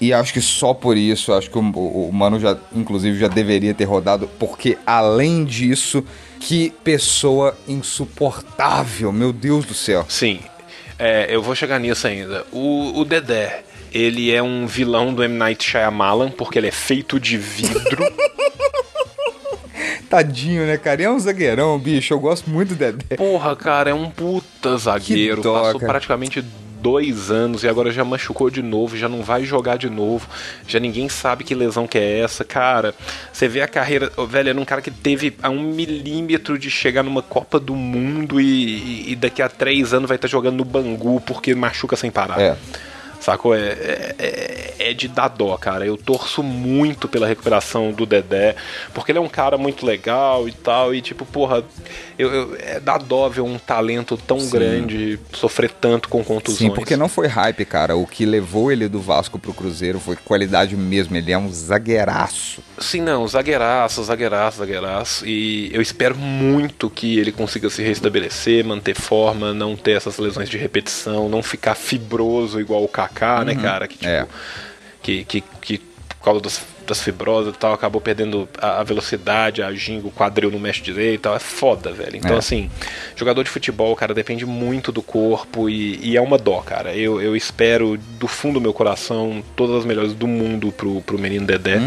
E 0.02 0.12
acho 0.12 0.34
que 0.34 0.42
só 0.42 0.74
por 0.74 0.98
isso, 0.98 1.32
acho 1.32 1.50
que 1.50 1.58
o, 1.58 1.62
o- 1.62 2.10
Mano 2.12 2.40
já, 2.40 2.58
inclusive, 2.76 3.18
já 3.20 3.28
deveria 3.28 3.72
ter 3.74 3.84
rodado. 3.86 4.28
Porque 4.40 4.78
além 4.86 5.46
disso, 5.46 6.04
que 6.40 6.72
pessoa 6.84 7.56
insuportável, 7.68 9.12
meu 9.12 9.32
Deus 9.32 9.64
do 9.64 9.76
céu. 9.76 10.04
Sim, 10.10 10.40
é, 10.98 11.28
eu 11.30 11.42
vou 11.44 11.54
chegar 11.54 11.78
nisso 11.80 12.08
ainda. 12.08 12.44
O, 12.52 13.00
o 13.00 13.06
Dedé, 13.06 13.64
ele 13.94 14.34
é 14.34 14.42
um 14.42 14.66
vilão 14.66 15.14
do 15.14 15.24
M. 15.24 15.36
Night 15.38 15.64
Shyamalan, 15.64 16.32
porque 16.32 16.58
ele 16.58 16.68
é 16.68 16.72
feito 16.72 17.20
de 17.20 17.38
vidro. 17.38 18.04
Tadinho, 20.10 20.66
né, 20.66 20.78
cara? 20.78 21.02
E 21.02 21.06
é 21.06 21.10
um 21.10 21.20
zagueirão, 21.20 21.78
bicho. 21.80 22.14
Eu 22.14 22.20
gosto 22.20 22.50
muito 22.50 22.70
do 22.70 22.76
Dedé. 22.76 23.16
Porra, 23.16 23.56
cara, 23.56 23.92
é 23.92 23.94
um 23.94 24.10
puta 24.10 24.76
zagueiro. 24.78 25.42
Dó, 25.42 25.62
Passou 25.62 25.80
cara. 25.80 25.94
praticamente 25.94 26.44
dois 26.82 27.30
anos 27.32 27.64
e 27.64 27.68
agora 27.68 27.92
já 27.92 28.04
machucou 28.04 28.50
de 28.50 28.62
novo, 28.62 28.98
já 28.98 29.08
não 29.08 29.22
vai 29.22 29.44
jogar 29.44 29.78
de 29.78 29.90
novo, 29.90 30.28
já 30.68 30.80
ninguém 30.80 31.08
sabe 31.08 31.44
que 31.44 31.54
lesão 31.54 31.88
que 31.88 31.98
é 31.98 32.20
essa. 32.20 32.44
Cara, 32.44 32.94
você 33.32 33.48
vê 33.48 33.62
a 33.62 33.68
carreira. 33.68 34.12
velho, 34.28 34.50
era 34.50 34.60
um 34.60 34.66
cara 34.66 34.82
que 34.82 34.92
teve 34.92 35.36
a 35.42 35.50
um 35.50 35.62
milímetro 35.62 36.58
de 36.58 36.70
chegar 36.72 37.04
numa 37.04 37.22
Copa 37.22 37.60
do 37.60 37.76
Mundo 37.76 38.40
e, 38.42 39.12
e- 39.12 39.16
daqui 39.16 39.42
a 39.42 39.48
três 39.50 39.94
anos 39.94 40.08
vai 40.08 40.16
estar 40.16 40.28
jogando 40.28 40.58
no 40.58 40.66
Bangu 40.66 41.22
porque 41.22 41.54
machuca 41.54 41.96
sem 41.96 42.10
parar. 42.10 42.40
É. 42.42 42.56
Sacou? 43.20 43.54
É, 43.56 43.60
é, 43.60 44.16
é- 44.18 44.74
é 44.90 44.94
de 44.96 45.08
dar 45.08 45.28
dó, 45.28 45.56
cara. 45.56 45.86
Eu 45.86 45.96
torço 45.96 46.42
muito 46.42 47.08
pela 47.08 47.28
recuperação 47.28 47.92
do 47.92 48.04
Dedé, 48.04 48.56
porque 48.96 49.12
ele 49.12 49.20
é 49.20 49.22
um 49.22 49.30
cara 49.30 49.60
muito 49.60 49.86
legal 49.86 50.48
e 50.50 50.52
tal. 50.52 50.96
E 50.96 51.02
tipo, 51.04 51.24
porra, 51.24 51.64
eu, 52.22 52.34
eu, 52.34 52.58
é 52.60 52.80
dá 52.80 52.98
dó 52.98 53.28
ver 53.28 53.42
um 53.42 53.58
talento 53.58 54.16
tão 54.18 54.48
grande 54.50 55.20
sofrer 55.34 55.72
tanto 55.72 56.08
com 56.08 56.24
contusões. 56.24 56.60
Sim, 56.60 56.76
porque 56.76 56.96
não 56.96 57.10
foi 57.10 57.28
hype, 57.28 57.66
cara. 57.66 57.96
O 57.96 58.06
que 58.06 58.26
levou 58.26 58.72
ele 58.72 58.88
do 58.88 59.00
Vasco 59.02 59.40
pro 59.40 59.54
Cruzeiro 59.54 60.00
foi 60.00 60.16
qualidade 60.16 60.76
mesmo. 60.76 61.16
Ele 61.16 61.32
é 61.32 61.38
um 61.38 61.52
zagueiraço. 61.52 62.62
Sim, 62.80 63.02
não, 63.02 63.28
zagueiraço, 63.28 64.04
zagueiraço, 64.04 64.58
zagueiraço. 64.60 65.26
E 65.26 65.70
eu 65.74 65.82
espero 65.82 66.16
muito 66.16 66.90
que 66.90 67.18
ele 67.20 67.32
consiga 67.32 67.70
se 67.70 67.82
restabelecer, 67.82 68.64
manter 68.64 68.96
forma, 68.96 69.54
não 69.54 69.76
ter 69.76 69.92
essas 69.98 70.18
lesões 70.18 70.50
de 70.50 70.58
repetição, 70.58 71.28
não 71.30 71.42
ficar 71.44 71.76
fibroso 71.76 72.60
igual 72.60 72.84
o 72.84 72.88
Kaká, 72.88 73.44
né, 73.44 73.56
cara? 73.56 73.88
Que, 73.88 73.98
tipo, 73.98 74.10
É. 74.10 74.28
que, 75.02 75.24
que, 75.26 75.44
que 75.62 75.78
por 75.78 76.26
causa 76.26 76.42
das, 76.42 76.62
das 76.88 77.02
fibrosas 77.02 77.54
e 77.54 77.58
tal, 77.58 77.74
acabou 77.74 78.02
perdendo 78.02 78.48
a, 78.60 78.80
a 78.80 78.84
velocidade, 78.84 79.62
a 79.62 79.72
ginga, 79.74 80.08
o 80.08 80.12
quadril 80.12 80.52
não 80.52 80.60
mexe 80.60 80.82
direito 80.82 81.16
e 81.16 81.24
tal. 81.24 81.36
É 81.36 81.40
foda, 81.40 81.92
velho. 81.92 82.16
Então, 82.18 82.36
É. 82.36 82.40
assim, 82.40 82.70
jogador 83.16 83.44
de 83.44 83.50
futebol, 83.50 83.96
cara, 83.96 84.14
depende 84.14 84.46
muito 84.46 84.92
do 84.92 85.02
corpo 85.02 85.70
e, 85.70 86.00
e 86.02 86.18
é 86.18 86.22
uma 86.22 86.38
dó, 86.38 86.60
cara. 86.62 86.94
Eu, 86.96 87.22
eu 87.22 87.36
espero 87.36 87.98
do 88.20 88.28
fundo 88.28 88.56
do 88.56 88.62
meu 88.62 88.74
coração 88.74 89.44
todas 89.56 89.78
as 89.78 89.86
melhores 89.86 90.14
do 90.14 90.28
mundo 90.28 90.72
pro, 90.72 91.02
pro 91.02 91.18
menino 91.20 91.46
Dedé. 91.46 91.80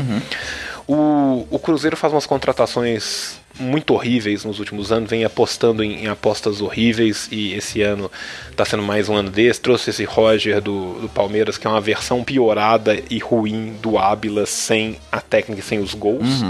O, 0.87 1.47
o 1.51 1.59
Cruzeiro 1.59 1.97
faz 1.97 2.13
umas 2.13 2.27
contratações 2.27 3.41
muito 3.59 3.95
horríveis 3.95 4.45
nos 4.45 4.59
últimos 4.59 4.91
anos, 4.91 5.09
vem 5.09 5.25
apostando 5.25 5.83
em, 5.83 6.05
em 6.05 6.09
apostas 6.09 6.61
horríveis 6.61 7.29
e 7.31 7.55
esse 7.55 7.83
ano 7.83 8.11
tá 8.57 8.65
sendo 8.65 8.83
mais 8.83 9.09
um 9.09 9.15
ano 9.15 9.31
desse. 9.31 9.61
Trouxe 9.61 9.91
esse 9.91 10.05
Roger 10.05 10.61
do, 10.61 11.01
do 11.01 11.09
Palmeiras, 11.09 11.57
que 11.57 11.67
é 11.67 11.71
uma 11.71 11.81
versão 11.81 12.25
piorada 12.25 12.99
e 13.11 13.19
ruim 13.19 13.77
do 13.81 13.99
Ábila 13.99 14.47
sem 14.47 14.97
a 15.11 15.21
técnica 15.21 15.61
e 15.61 15.65
sem 15.65 15.79
os 15.79 15.95
gols. 15.95 16.43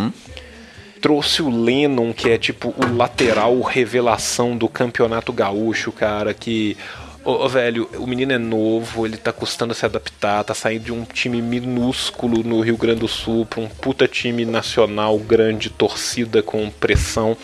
Trouxe 1.00 1.42
o 1.42 1.50
Lennon, 1.50 2.14
que 2.14 2.30
é 2.30 2.38
tipo 2.38 2.74
o 2.78 2.96
lateral 2.96 3.60
revelação 3.60 4.56
do 4.56 4.68
campeonato 4.68 5.32
gaúcho, 5.32 5.92
cara, 5.92 6.32
que. 6.32 6.76
Ô, 7.24 7.44
ô, 7.44 7.48
velho, 7.48 7.88
o 7.96 8.06
menino 8.06 8.32
é 8.34 8.38
novo, 8.38 9.06
ele 9.06 9.16
tá 9.16 9.32
custando 9.32 9.72
se 9.72 9.84
adaptar, 9.86 10.44
tá 10.44 10.52
saindo 10.52 10.84
de 10.84 10.92
um 10.92 11.04
time 11.04 11.40
minúsculo 11.40 12.42
no 12.42 12.60
Rio 12.60 12.76
Grande 12.76 13.00
do 13.00 13.08
Sul 13.08 13.46
pra 13.46 13.60
um 13.60 13.68
puta 13.68 14.06
time 14.06 14.44
nacional 14.44 15.18
grande, 15.18 15.70
torcida 15.70 16.42
com 16.42 16.68
pressão. 16.68 17.34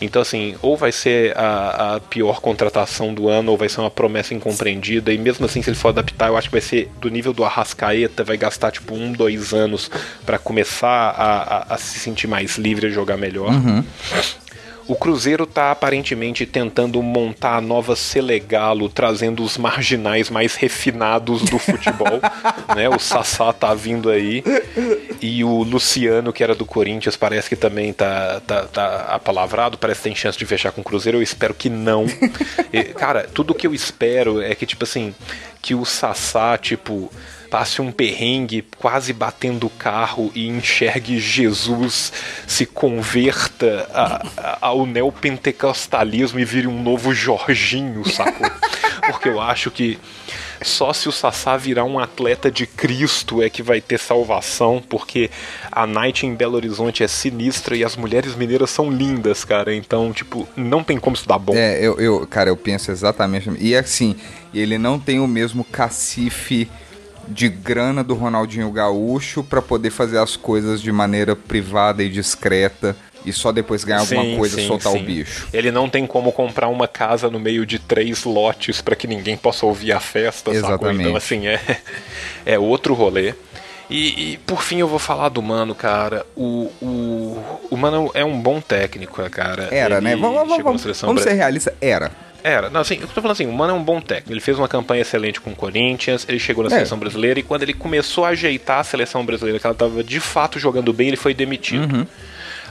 Então, 0.00 0.20
assim, 0.20 0.56
ou 0.60 0.76
vai 0.76 0.90
ser 0.90 1.36
a, 1.38 1.94
a 1.96 2.00
pior 2.00 2.40
contratação 2.40 3.14
do 3.14 3.28
ano, 3.28 3.52
ou 3.52 3.56
vai 3.56 3.68
ser 3.68 3.80
uma 3.80 3.90
promessa 3.90 4.34
incompreendida. 4.34 5.12
E 5.12 5.18
mesmo 5.18 5.46
assim, 5.46 5.62
se 5.62 5.70
ele 5.70 5.76
for 5.76 5.90
adaptar, 5.90 6.26
eu 6.28 6.36
acho 6.36 6.48
que 6.48 6.54
vai 6.54 6.60
ser 6.60 6.90
do 7.00 7.08
nível 7.08 7.32
do 7.32 7.44
Arrascaeta, 7.44 8.24
vai 8.24 8.36
gastar 8.36 8.72
tipo 8.72 8.94
um, 8.94 9.12
dois 9.12 9.52
anos 9.54 9.88
pra 10.26 10.38
começar 10.38 10.88
a, 10.88 11.56
a- 11.72 11.74
a 11.74 11.78
se 11.78 12.00
sentir 12.00 12.26
mais 12.26 12.56
livre 12.58 12.88
e 12.88 12.90
jogar 12.90 13.16
melhor. 13.16 13.52
O 14.90 14.96
Cruzeiro 14.96 15.46
tá 15.46 15.70
aparentemente 15.70 16.44
tentando 16.44 17.00
montar 17.00 17.58
a 17.58 17.60
nova 17.60 17.94
Selegalo, 17.94 18.88
trazendo 18.88 19.40
os 19.44 19.56
marginais 19.56 20.28
mais 20.28 20.56
refinados 20.56 21.42
do 21.42 21.60
futebol. 21.60 22.20
né? 22.74 22.88
O 22.88 22.98
Sassá 22.98 23.52
tá 23.52 23.72
vindo 23.72 24.10
aí. 24.10 24.42
E 25.22 25.44
o 25.44 25.62
Luciano, 25.62 26.32
que 26.32 26.42
era 26.42 26.56
do 26.56 26.66
Corinthians, 26.66 27.16
parece 27.16 27.48
que 27.48 27.54
também 27.54 27.92
tá, 27.92 28.40
tá, 28.44 28.64
tá 28.64 28.96
apalavrado, 29.02 29.78
parece 29.78 30.00
que 30.00 30.08
tem 30.08 30.16
chance 30.16 30.36
de 30.36 30.44
fechar 30.44 30.72
com 30.72 30.80
o 30.80 30.84
Cruzeiro. 30.84 31.18
Eu 31.18 31.22
espero 31.22 31.54
que 31.54 31.70
não. 31.70 32.06
E, 32.72 32.84
cara, 32.84 33.28
tudo 33.32 33.54
que 33.54 33.66
eu 33.66 33.74
espero 33.74 34.40
é 34.40 34.54
que, 34.54 34.64
tipo 34.64 34.84
assim, 34.84 35.14
que 35.60 35.74
o 35.74 35.84
Sassá, 35.84 36.56
tipo 36.56 37.10
passe 37.50 37.82
um 37.82 37.90
perrengue 37.90 38.64
quase 38.78 39.12
batendo 39.12 39.66
o 39.66 39.70
carro 39.70 40.30
e 40.34 40.46
enxergue 40.48 41.18
Jesus 41.18 42.12
se 42.46 42.64
converta 42.64 43.88
a- 43.92 44.26
a- 44.36 44.58
ao 44.60 44.86
neopentecostalismo 44.86 46.38
e 46.38 46.44
vire 46.44 46.66
um 46.66 46.82
novo 46.82 47.12
Jorginho, 47.14 48.08
sacou? 48.08 48.48
Porque 49.10 49.28
eu 49.28 49.40
acho 49.40 49.70
que 49.70 49.98
só 50.62 50.92
se 50.92 51.08
o 51.08 51.12
Sassá 51.12 51.56
virar 51.56 51.84
um 51.84 51.98
atleta 51.98 52.50
de 52.50 52.66
Cristo 52.66 53.42
é 53.42 53.48
que 53.48 53.62
vai 53.62 53.80
ter 53.80 53.98
salvação, 53.98 54.82
porque 54.86 55.30
a 55.72 55.86
night 55.86 56.26
em 56.26 56.34
Belo 56.34 56.54
Horizonte 56.56 57.02
é 57.02 57.08
sinistra 57.08 57.74
e 57.74 57.82
as 57.82 57.96
mulheres 57.96 58.34
mineiras 58.36 58.68
são 58.70 58.90
lindas, 58.90 59.42
cara. 59.42 59.74
Então, 59.74 60.12
tipo, 60.12 60.46
não 60.54 60.84
tem 60.84 60.98
como 60.98 61.16
isso 61.16 61.26
dar 61.26 61.38
bom. 61.38 61.54
É, 61.56 61.78
eu, 61.80 61.98
eu, 61.98 62.26
cara, 62.26 62.50
eu 62.50 62.56
penso 62.58 62.90
exatamente. 62.90 63.50
E 63.58 63.74
assim, 63.74 64.14
ele 64.52 64.76
não 64.76 64.98
tem 64.98 65.18
o 65.18 65.26
mesmo 65.26 65.64
cacife 65.64 66.70
de 67.28 67.48
grana 67.48 68.02
do 68.02 68.14
Ronaldinho 68.14 68.70
Gaúcho 68.70 69.42
pra 69.42 69.62
poder 69.62 69.90
fazer 69.90 70.18
as 70.18 70.36
coisas 70.36 70.80
de 70.80 70.90
maneira 70.90 71.36
privada 71.36 72.02
e 72.02 72.08
discreta 72.08 72.96
e 73.24 73.32
só 73.32 73.52
depois 73.52 73.84
ganhar 73.84 74.00
alguma 74.00 74.22
Sim, 74.22 74.36
coisa 74.36 74.58
e 74.58 74.62
sim, 74.62 74.68
soltar 74.68 74.92
sim. 74.92 74.98
o 74.98 75.02
bicho. 75.02 75.48
Ele 75.52 75.70
não 75.70 75.88
tem 75.88 76.06
como 76.06 76.32
comprar 76.32 76.68
uma 76.68 76.88
casa 76.88 77.30
no 77.30 77.38
meio 77.38 77.66
de 77.66 77.78
três 77.78 78.24
lotes 78.24 78.80
pra 78.80 78.96
que 78.96 79.06
ninguém 79.06 79.36
possa 79.36 79.66
ouvir 79.66 79.92
a 79.92 80.00
festa, 80.00 80.52
sacou? 80.54 80.68
Exatamente. 80.68 81.02
Então, 81.02 81.16
assim, 81.16 81.46
é, 81.46 81.60
é 82.46 82.58
outro 82.58 82.94
rolê. 82.94 83.34
E, 83.90 84.34
e, 84.34 84.36
por 84.38 84.62
fim 84.62 84.78
eu 84.78 84.86
vou 84.86 85.00
falar 85.00 85.28
do 85.30 85.42
Mano, 85.42 85.74
cara. 85.74 86.24
O, 86.36 86.70
o, 86.80 87.44
o 87.70 87.76
Mano 87.76 88.10
é 88.14 88.24
um 88.24 88.40
bom 88.40 88.60
técnico, 88.60 89.20
cara. 89.30 89.68
Era, 89.72 89.96
Ele 89.96 90.04
né? 90.04 90.16
Vamos, 90.16 90.48
vamos, 90.48 90.62
vamos, 90.62 91.00
vamos 91.00 91.22
ser 91.22 91.32
realistas. 91.32 91.74
Era. 91.80 92.10
Era, 92.42 92.70
não, 92.70 92.80
assim, 92.80 92.94
eu 93.00 93.06
tô 93.08 93.14
falando 93.20 93.32
assim, 93.32 93.46
o 93.46 93.52
Mano 93.52 93.72
é 93.72 93.76
um 93.76 93.82
bom 93.82 94.00
técnico. 94.00 94.32
Ele 94.32 94.40
fez 94.40 94.58
uma 94.58 94.68
campanha 94.68 95.02
excelente 95.02 95.40
com 95.40 95.50
o 95.50 95.54
Corinthians, 95.56 96.24
ele 96.28 96.38
chegou 96.38 96.62
na 96.64 96.68
É. 96.68 96.74
seleção 96.74 96.98
brasileira 96.98 97.40
e 97.40 97.42
quando 97.42 97.62
ele 97.62 97.74
começou 97.74 98.24
a 98.24 98.28
ajeitar 98.28 98.78
a 98.80 98.84
seleção 98.84 99.24
brasileira, 99.24 99.58
que 99.58 99.66
ela 99.66 99.74
tava 99.74 100.02
de 100.02 100.20
fato 100.20 100.58
jogando 100.58 100.92
bem, 100.92 101.08
ele 101.08 101.16
foi 101.16 101.34
demitido. 101.34 101.92
Uhum. 101.94 102.06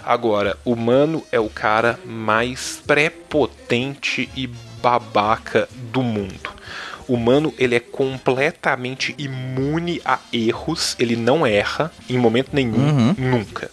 Agora, 0.05 0.57
o 0.65 0.75
Mano 0.75 1.23
é 1.31 1.39
o 1.39 1.49
cara 1.49 1.99
mais 2.05 2.81
prepotente 2.85 4.29
e 4.35 4.47
babaca 4.81 5.67
do 5.91 6.01
mundo. 6.01 6.49
O 7.07 7.17
Mano, 7.17 7.53
ele 7.57 7.75
é 7.75 7.79
completamente 7.79 9.15
imune 9.17 10.01
a 10.05 10.19
erros, 10.31 10.95
ele 10.99 11.15
não 11.15 11.45
erra 11.45 11.91
em 12.09 12.17
momento 12.17 12.49
nenhum, 12.53 13.13
nunca 13.17 13.69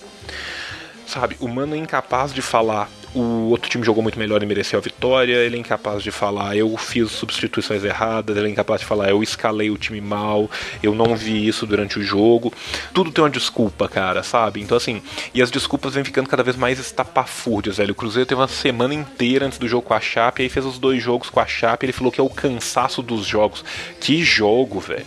sabe, 1.06 1.36
o 1.40 1.48
Mano 1.48 1.74
é 1.74 1.78
incapaz 1.78 2.32
de 2.34 2.42
falar 2.42 2.90
o 3.16 3.48
outro 3.48 3.70
time 3.70 3.84
jogou 3.84 4.02
muito 4.02 4.18
melhor 4.18 4.42
e 4.42 4.46
mereceu 4.46 4.78
a 4.78 4.82
vitória, 4.82 5.36
ele 5.36 5.56
é 5.56 5.58
incapaz 5.58 6.02
de 6.02 6.10
falar 6.10 6.56
eu 6.56 6.76
fiz 6.76 7.10
substituições 7.10 7.82
erradas, 7.82 8.36
ele 8.36 8.48
é 8.48 8.50
incapaz 8.50 8.80
de 8.80 8.86
falar 8.86 9.08
eu 9.08 9.22
escalei 9.22 9.70
o 9.70 9.78
time 9.78 10.00
mal, 10.00 10.50
eu 10.82 10.94
não 10.94 11.16
vi 11.16 11.46
isso 11.46 11.66
durante 11.66 11.98
o 11.98 12.02
jogo. 12.02 12.52
Tudo 12.92 13.10
tem 13.10 13.24
uma 13.24 13.30
desculpa, 13.30 13.88
cara, 13.88 14.22
sabe? 14.22 14.60
Então 14.60 14.76
assim, 14.76 15.00
e 15.32 15.40
as 15.40 15.50
desculpas 15.50 15.94
vêm 15.94 16.04
ficando 16.04 16.28
cada 16.28 16.42
vez 16.42 16.56
mais 16.56 16.78
estapafúrdias, 16.78 17.78
velho. 17.78 17.92
O 17.92 17.94
Cruzeiro 17.94 18.26
teve 18.26 18.40
uma 18.40 18.48
semana 18.48 18.92
inteira 18.92 19.46
antes 19.46 19.58
do 19.58 19.66
jogo 19.66 19.86
com 19.86 19.94
a 19.94 20.00
Chape, 20.00 20.42
aí 20.42 20.48
fez 20.48 20.66
os 20.66 20.78
dois 20.78 21.02
jogos 21.02 21.30
com 21.30 21.40
a 21.40 21.46
Chape, 21.46 21.86
ele 21.86 21.92
falou 21.92 22.12
que 22.12 22.20
é 22.20 22.24
o 22.24 22.28
cansaço 22.28 23.02
dos 23.02 23.24
jogos. 23.26 23.64
Que 24.00 24.22
jogo, 24.22 24.78
velho. 24.78 25.06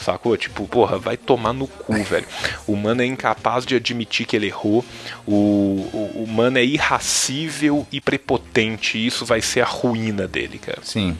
Sacou? 0.00 0.36
Tipo, 0.36 0.66
porra, 0.66 0.98
vai 0.98 1.16
tomar 1.16 1.52
no 1.52 1.66
cu, 1.66 1.92
velho. 2.02 2.26
O 2.66 2.74
mano 2.74 3.02
é 3.02 3.06
incapaz 3.06 3.66
de 3.66 3.76
admitir 3.76 4.26
que 4.26 4.34
ele 4.34 4.46
errou. 4.46 4.84
O, 5.26 5.32
o, 5.92 6.24
o 6.24 6.26
mano 6.26 6.58
é 6.58 6.64
irracível 6.64 7.86
e 7.92 8.00
prepotente. 8.00 8.96
E 8.98 9.06
isso 9.06 9.26
vai 9.26 9.42
ser 9.42 9.60
a 9.60 9.66
ruína 9.66 10.26
dele, 10.26 10.58
cara. 10.58 10.78
Sim. 10.82 11.16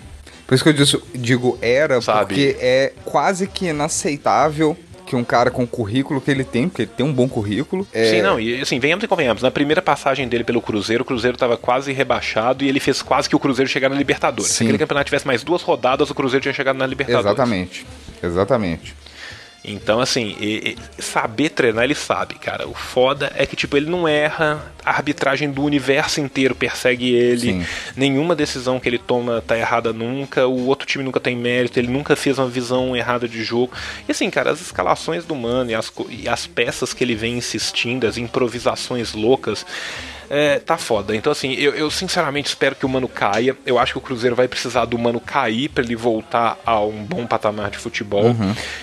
Por 0.47 0.55
isso 0.55 0.65
que 0.65 0.71
eu 0.71 1.03
digo 1.15 1.59
era, 1.63 2.01
Sabe? 2.01 2.35
porque 2.35 2.57
é 2.59 2.93
quase 3.05 3.47
que 3.47 3.67
inaceitável 3.67 4.77
que 5.11 5.17
um 5.17 5.25
cara 5.25 5.51
com 5.51 5.65
o 5.65 5.67
currículo 5.67 6.21
que 6.21 6.31
ele 6.31 6.45
tem, 6.45 6.69
porque 6.69 6.83
ele 6.83 6.91
tem 6.97 7.05
um 7.05 7.13
bom 7.13 7.29
currículo. 7.29 7.85
É, 7.93 8.11
Sim, 8.11 8.23
não, 8.23 8.39
e 8.39 8.61
assim, 8.61 8.79
venhamos 8.79 9.03
e 9.05 9.09
convenhamos. 9.09 9.43
Na 9.43 9.51
primeira 9.51 9.83
passagem 9.83 10.29
dele 10.29 10.45
pelo 10.45 10.63
Cruzeiro, 10.63 11.03
o 11.03 11.05
Cruzeiro 11.05 11.37
tava 11.37 11.57
quase 11.57 11.93
rebaixado 11.93 12.65
e 12.65 12.69
ele 12.69 12.79
fez 12.79 13.03
quase 13.03 13.29
que 13.29 13.35
o 13.35 13.39
Cruzeiro 13.39 13.69
chegar 13.69 13.89
na 13.89 13.97
Libertadores. 13.97 14.53
Se 14.53 14.59
Sim. 14.59 14.65
aquele 14.67 14.79
campeonato 14.79 15.07
tivesse 15.07 15.27
mais 15.27 15.43
duas 15.43 15.63
rodadas, 15.63 16.09
o 16.11 16.15
Cruzeiro 16.15 16.43
tinha 16.43 16.55
chegado 16.55 16.77
na 16.77 16.87
Libertadores. 16.87 17.27
Exatamente. 17.27 17.85
Exatamente. 18.23 18.95
Então, 19.63 20.01
assim, 20.01 20.35
e- 20.41 20.77
e 20.99 21.03
saber 21.03 21.51
treinar, 21.51 21.85
ele 21.85 21.95
sabe, 21.95 22.35
cara. 22.37 22.67
O 22.67 22.75
foda 22.75 23.31
é 23.37 23.45
que, 23.45 23.55
tipo, 23.55 23.77
ele 23.77 23.91
não 23.91 24.09
erra, 24.09 24.73
a 24.83 24.91
arbitragem 24.91 25.51
do 25.51 25.63
universo 25.63 26.19
inteiro 26.21 26.55
persegue 26.55 27.13
ele, 27.15 27.41
Sim. 27.41 27.67
nenhuma 27.95 28.35
decisão 28.35 28.81
que 28.81 28.89
ele 28.89 28.99
toma 28.99 29.43
tá 29.47 29.59
errada 29.59 29.93
nunca, 29.93 30.47
o 30.47 30.67
outro 30.67 30.87
time 30.87 31.05
nunca 31.05 31.21
tem 31.21 31.37
mérito, 31.37 31.79
ele 31.79 31.89
nunca 31.89 32.17
fez 32.17 32.39
uma 32.39 32.49
visão 32.49 32.97
errada 32.97 33.29
de 33.29 33.45
jogo. 33.45 33.73
E 34.09 34.13
assim, 34.13 34.31
cara, 34.31 34.51
as 34.51 34.63
escalações 34.63 35.27
do 35.27 35.35
Mano 35.37 35.71
e 35.71 35.75
as, 35.75 35.93
e 36.09 36.27
as 36.29 36.47
peças 36.47 36.95
que 36.95 37.05
ele 37.05 37.15
vem 37.15 37.37
insistindo, 37.37 38.07
as 38.07 38.17
improvisações 38.17 39.13
loucas. 39.13 39.67
É, 40.33 40.61
tá 40.61 40.79
foda. 40.79 41.17
Então, 41.17 41.33
assim, 41.33 41.55
eu, 41.55 41.75
eu 41.75 41.91
sinceramente 41.91 42.49
espero 42.49 42.77
que 42.77 42.87
o 42.87 42.89
Mano 42.89 43.09
caia. 43.09 43.57
Eu 43.67 43.81
acho 43.81 43.95
que 43.95 43.99
o 43.99 44.01
Cruzeiro 44.01 44.37
vai 44.37 44.47
precisar 44.47 44.85
do 44.85 44.97
Mano 44.97 45.19
cair 45.19 45.69
pra 45.69 45.83
ele 45.83 45.97
voltar 45.97 46.57
a 46.65 46.79
um 46.81 47.03
bom 47.05 47.27
patamar 47.27 47.69
de 47.71 47.79
futebol. 47.79 48.37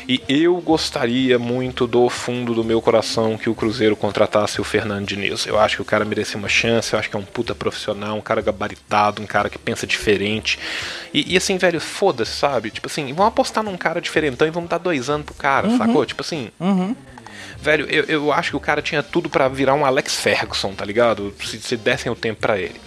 E 0.07 0.21
eu 0.27 0.55
gostaria 0.57 1.39
muito 1.39 1.87
do 1.87 2.09
fundo 2.09 2.53
do 2.53 2.65
meu 2.65 2.81
coração 2.81 3.37
que 3.37 3.49
o 3.49 3.55
Cruzeiro 3.55 3.95
contratasse 3.95 4.59
o 4.59 4.63
Fernando 4.65 5.05
Diniz. 5.07 5.45
Eu 5.45 5.57
acho 5.57 5.77
que 5.77 5.81
o 5.81 5.85
cara 5.85 6.03
merecia 6.03 6.37
uma 6.37 6.49
chance, 6.49 6.91
eu 6.93 6.99
acho 6.99 7.09
que 7.09 7.15
é 7.15 7.19
um 7.19 7.23
puta 7.23 7.55
profissional, 7.55 8.17
um 8.17 8.21
cara 8.21 8.41
gabaritado, 8.41 9.21
um 9.21 9.25
cara 9.25 9.49
que 9.49 9.57
pensa 9.57 9.87
diferente. 9.87 10.59
E, 11.13 11.33
e 11.33 11.37
assim, 11.37 11.57
velho, 11.57 11.79
foda-se, 11.79 12.31
sabe? 12.35 12.71
Tipo 12.71 12.87
assim, 12.87 13.05
vamos 13.13 13.27
apostar 13.29 13.63
num 13.63 13.77
cara 13.77 14.01
diferentão 14.01 14.45
e 14.45 14.51
vamos 14.51 14.69
dar 14.69 14.79
dois 14.79 15.09
anos 15.09 15.25
pro 15.25 15.33
cara, 15.35 15.67
Uhum. 15.69 15.77
sacou? 15.77 16.05
Tipo 16.05 16.21
assim. 16.23 16.49
Velho, 17.67 17.85
eu, 17.89 18.03
eu 18.05 18.31
acho 18.31 18.51
que 18.51 18.55
o 18.55 18.61
cara 18.61 18.81
tinha 18.81 19.03
tudo 19.03 19.29
pra 19.29 19.49
virar 19.49 19.73
um 19.73 19.85
Alex 19.85 20.15
Ferguson, 20.15 20.71
tá 20.73 20.85
ligado? 20.85 21.33
Se, 21.43 21.59
se 21.59 21.75
dessem 21.75 22.09
o 22.09 22.15
tempo 22.15 22.39
pra 22.39 22.57
ele. 22.57 22.79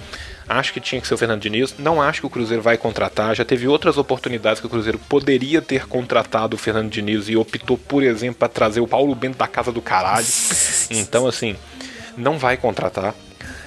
Acho 0.48 0.73
que 0.73 0.81
tinha 0.81 0.98
que 1.01 1.07
ser 1.07 1.12
o 1.12 1.19
Fernando 1.19 1.43
Diniz. 1.43 1.74
Não 1.78 2.01
acho 2.01 2.20
que 2.23 2.27
o 2.27 2.31
Cruzeiro 2.31 2.62
vai 2.62 2.78
contratar. 2.78 3.36
Já 3.36 3.44
teve 3.44 3.69
outras 3.69 3.98
oportunidades 3.98 4.59
que 4.59 4.66
o 4.66 4.70
Cruzeiro 4.70 4.98
poderia 4.98 5.61
ter 5.61 5.86
contratado 5.86 6.57
o 6.57 6.59
Fernando 6.59 6.89
Diniz 6.90 7.28
e 7.28 7.36
optou, 7.36 7.77
por 7.77 8.02
exemplo, 8.02 8.36
pra 8.39 8.48
trazer 8.48 8.81
o 8.81 8.89
Paulo 8.89 9.15
Bento 9.15 9.36
da 9.36 9.47
casa 9.47 9.70
do 9.70 9.82
caralho. 9.82 10.27
Então, 10.90 11.27
assim, 11.27 11.55
não 12.16 12.39
vai 12.39 12.57
contratar. 12.57 13.15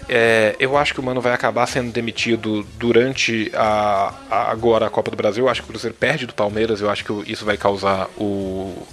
É, 0.09 0.55
eu 0.59 0.75
acho 0.75 0.93
que 0.93 0.99
o 0.99 1.03
Mano 1.03 1.21
vai 1.21 1.31
acabar 1.31 1.65
sendo 1.67 1.89
demitido 1.91 2.67
durante 2.77 3.49
a, 3.53 4.13
a- 4.29 4.51
agora 4.51 4.87
a 4.87 4.89
Copa 4.89 5.09
do 5.09 5.15
Brasil. 5.15 5.45
Eu 5.45 5.49
acho 5.49 5.61
que 5.61 5.67
o 5.69 5.71
Cruzeiro 5.71 5.95
perde 5.97 6.25
do 6.25 6.33
Palmeiras. 6.33 6.81
Eu 6.81 6.89
acho 6.89 7.05
que 7.05 7.31
isso 7.31 7.45
vai 7.45 7.55
causar 7.55 8.09
o, 8.17 8.85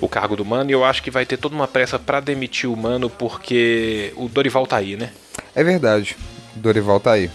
o 0.00 0.08
cargo 0.08 0.36
do 0.36 0.44
Mano. 0.44 0.70
E 0.70 0.72
eu 0.72 0.84
acho 0.84 1.02
que 1.02 1.10
vai 1.10 1.26
ter 1.26 1.36
toda 1.36 1.54
uma 1.54 1.68
pressa 1.68 1.98
pra 1.98 2.20
demitir 2.20 2.70
o 2.70 2.76
Mano 2.76 3.10
porque 3.10 4.12
o 4.16 4.28
Dorival 4.28 4.66
tá 4.66 4.76
aí, 4.76 4.96
né? 4.96 5.10
É 5.54 5.62
verdade. 5.62 6.16
Dorival 6.54 7.00
tá 7.00 7.12
aí. 7.12 7.30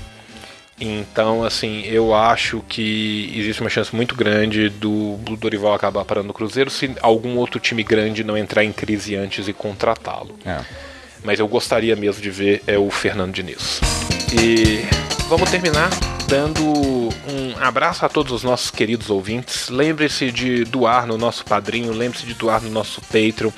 Então, 0.79 1.43
assim, 1.43 1.83
eu 1.85 2.13
acho 2.13 2.61
que 2.67 3.33
existe 3.33 3.61
uma 3.61 3.69
chance 3.69 3.95
muito 3.95 4.13
grande 4.13 4.69
do, 4.69 5.15
do 5.17 5.37
Dorival 5.37 5.73
acabar 5.73 6.03
parando 6.03 6.27
no 6.27 6.33
Cruzeiro 6.33 6.69
se 6.69 6.93
algum 7.01 7.37
outro 7.37 7.59
time 7.59 7.81
grande 7.81 8.23
não 8.23 8.37
entrar 8.37 8.63
em 8.63 8.73
crise 8.73 9.15
antes 9.15 9.47
e 9.47 9.53
contratá-lo. 9.53 10.37
É. 10.45 10.59
Mas 11.23 11.39
eu 11.39 11.47
gostaria 11.47 11.95
mesmo 11.95 12.21
de 12.21 12.29
ver 12.29 12.61
é 12.67 12.77
o 12.77 12.89
Fernando 12.91 13.33
Diniz. 13.33 13.79
E 14.33 14.85
vamos 15.29 15.49
terminar 15.49 15.89
dando 16.27 16.63
um 17.27 17.55
abraço 17.63 18.05
a 18.05 18.09
todos 18.09 18.31
os 18.31 18.43
nossos 18.43 18.69
queridos 18.69 19.09
ouvintes. 19.09 19.69
Lembre-se 19.69 20.31
de 20.31 20.63
doar 20.63 21.07
no 21.07 21.17
nosso 21.17 21.43
padrinho, 21.43 21.91
lembre-se 21.91 22.25
de 22.25 22.33
doar 22.33 22.61
no 22.61 22.69
nosso 22.69 23.01
Patreon. 23.01 23.51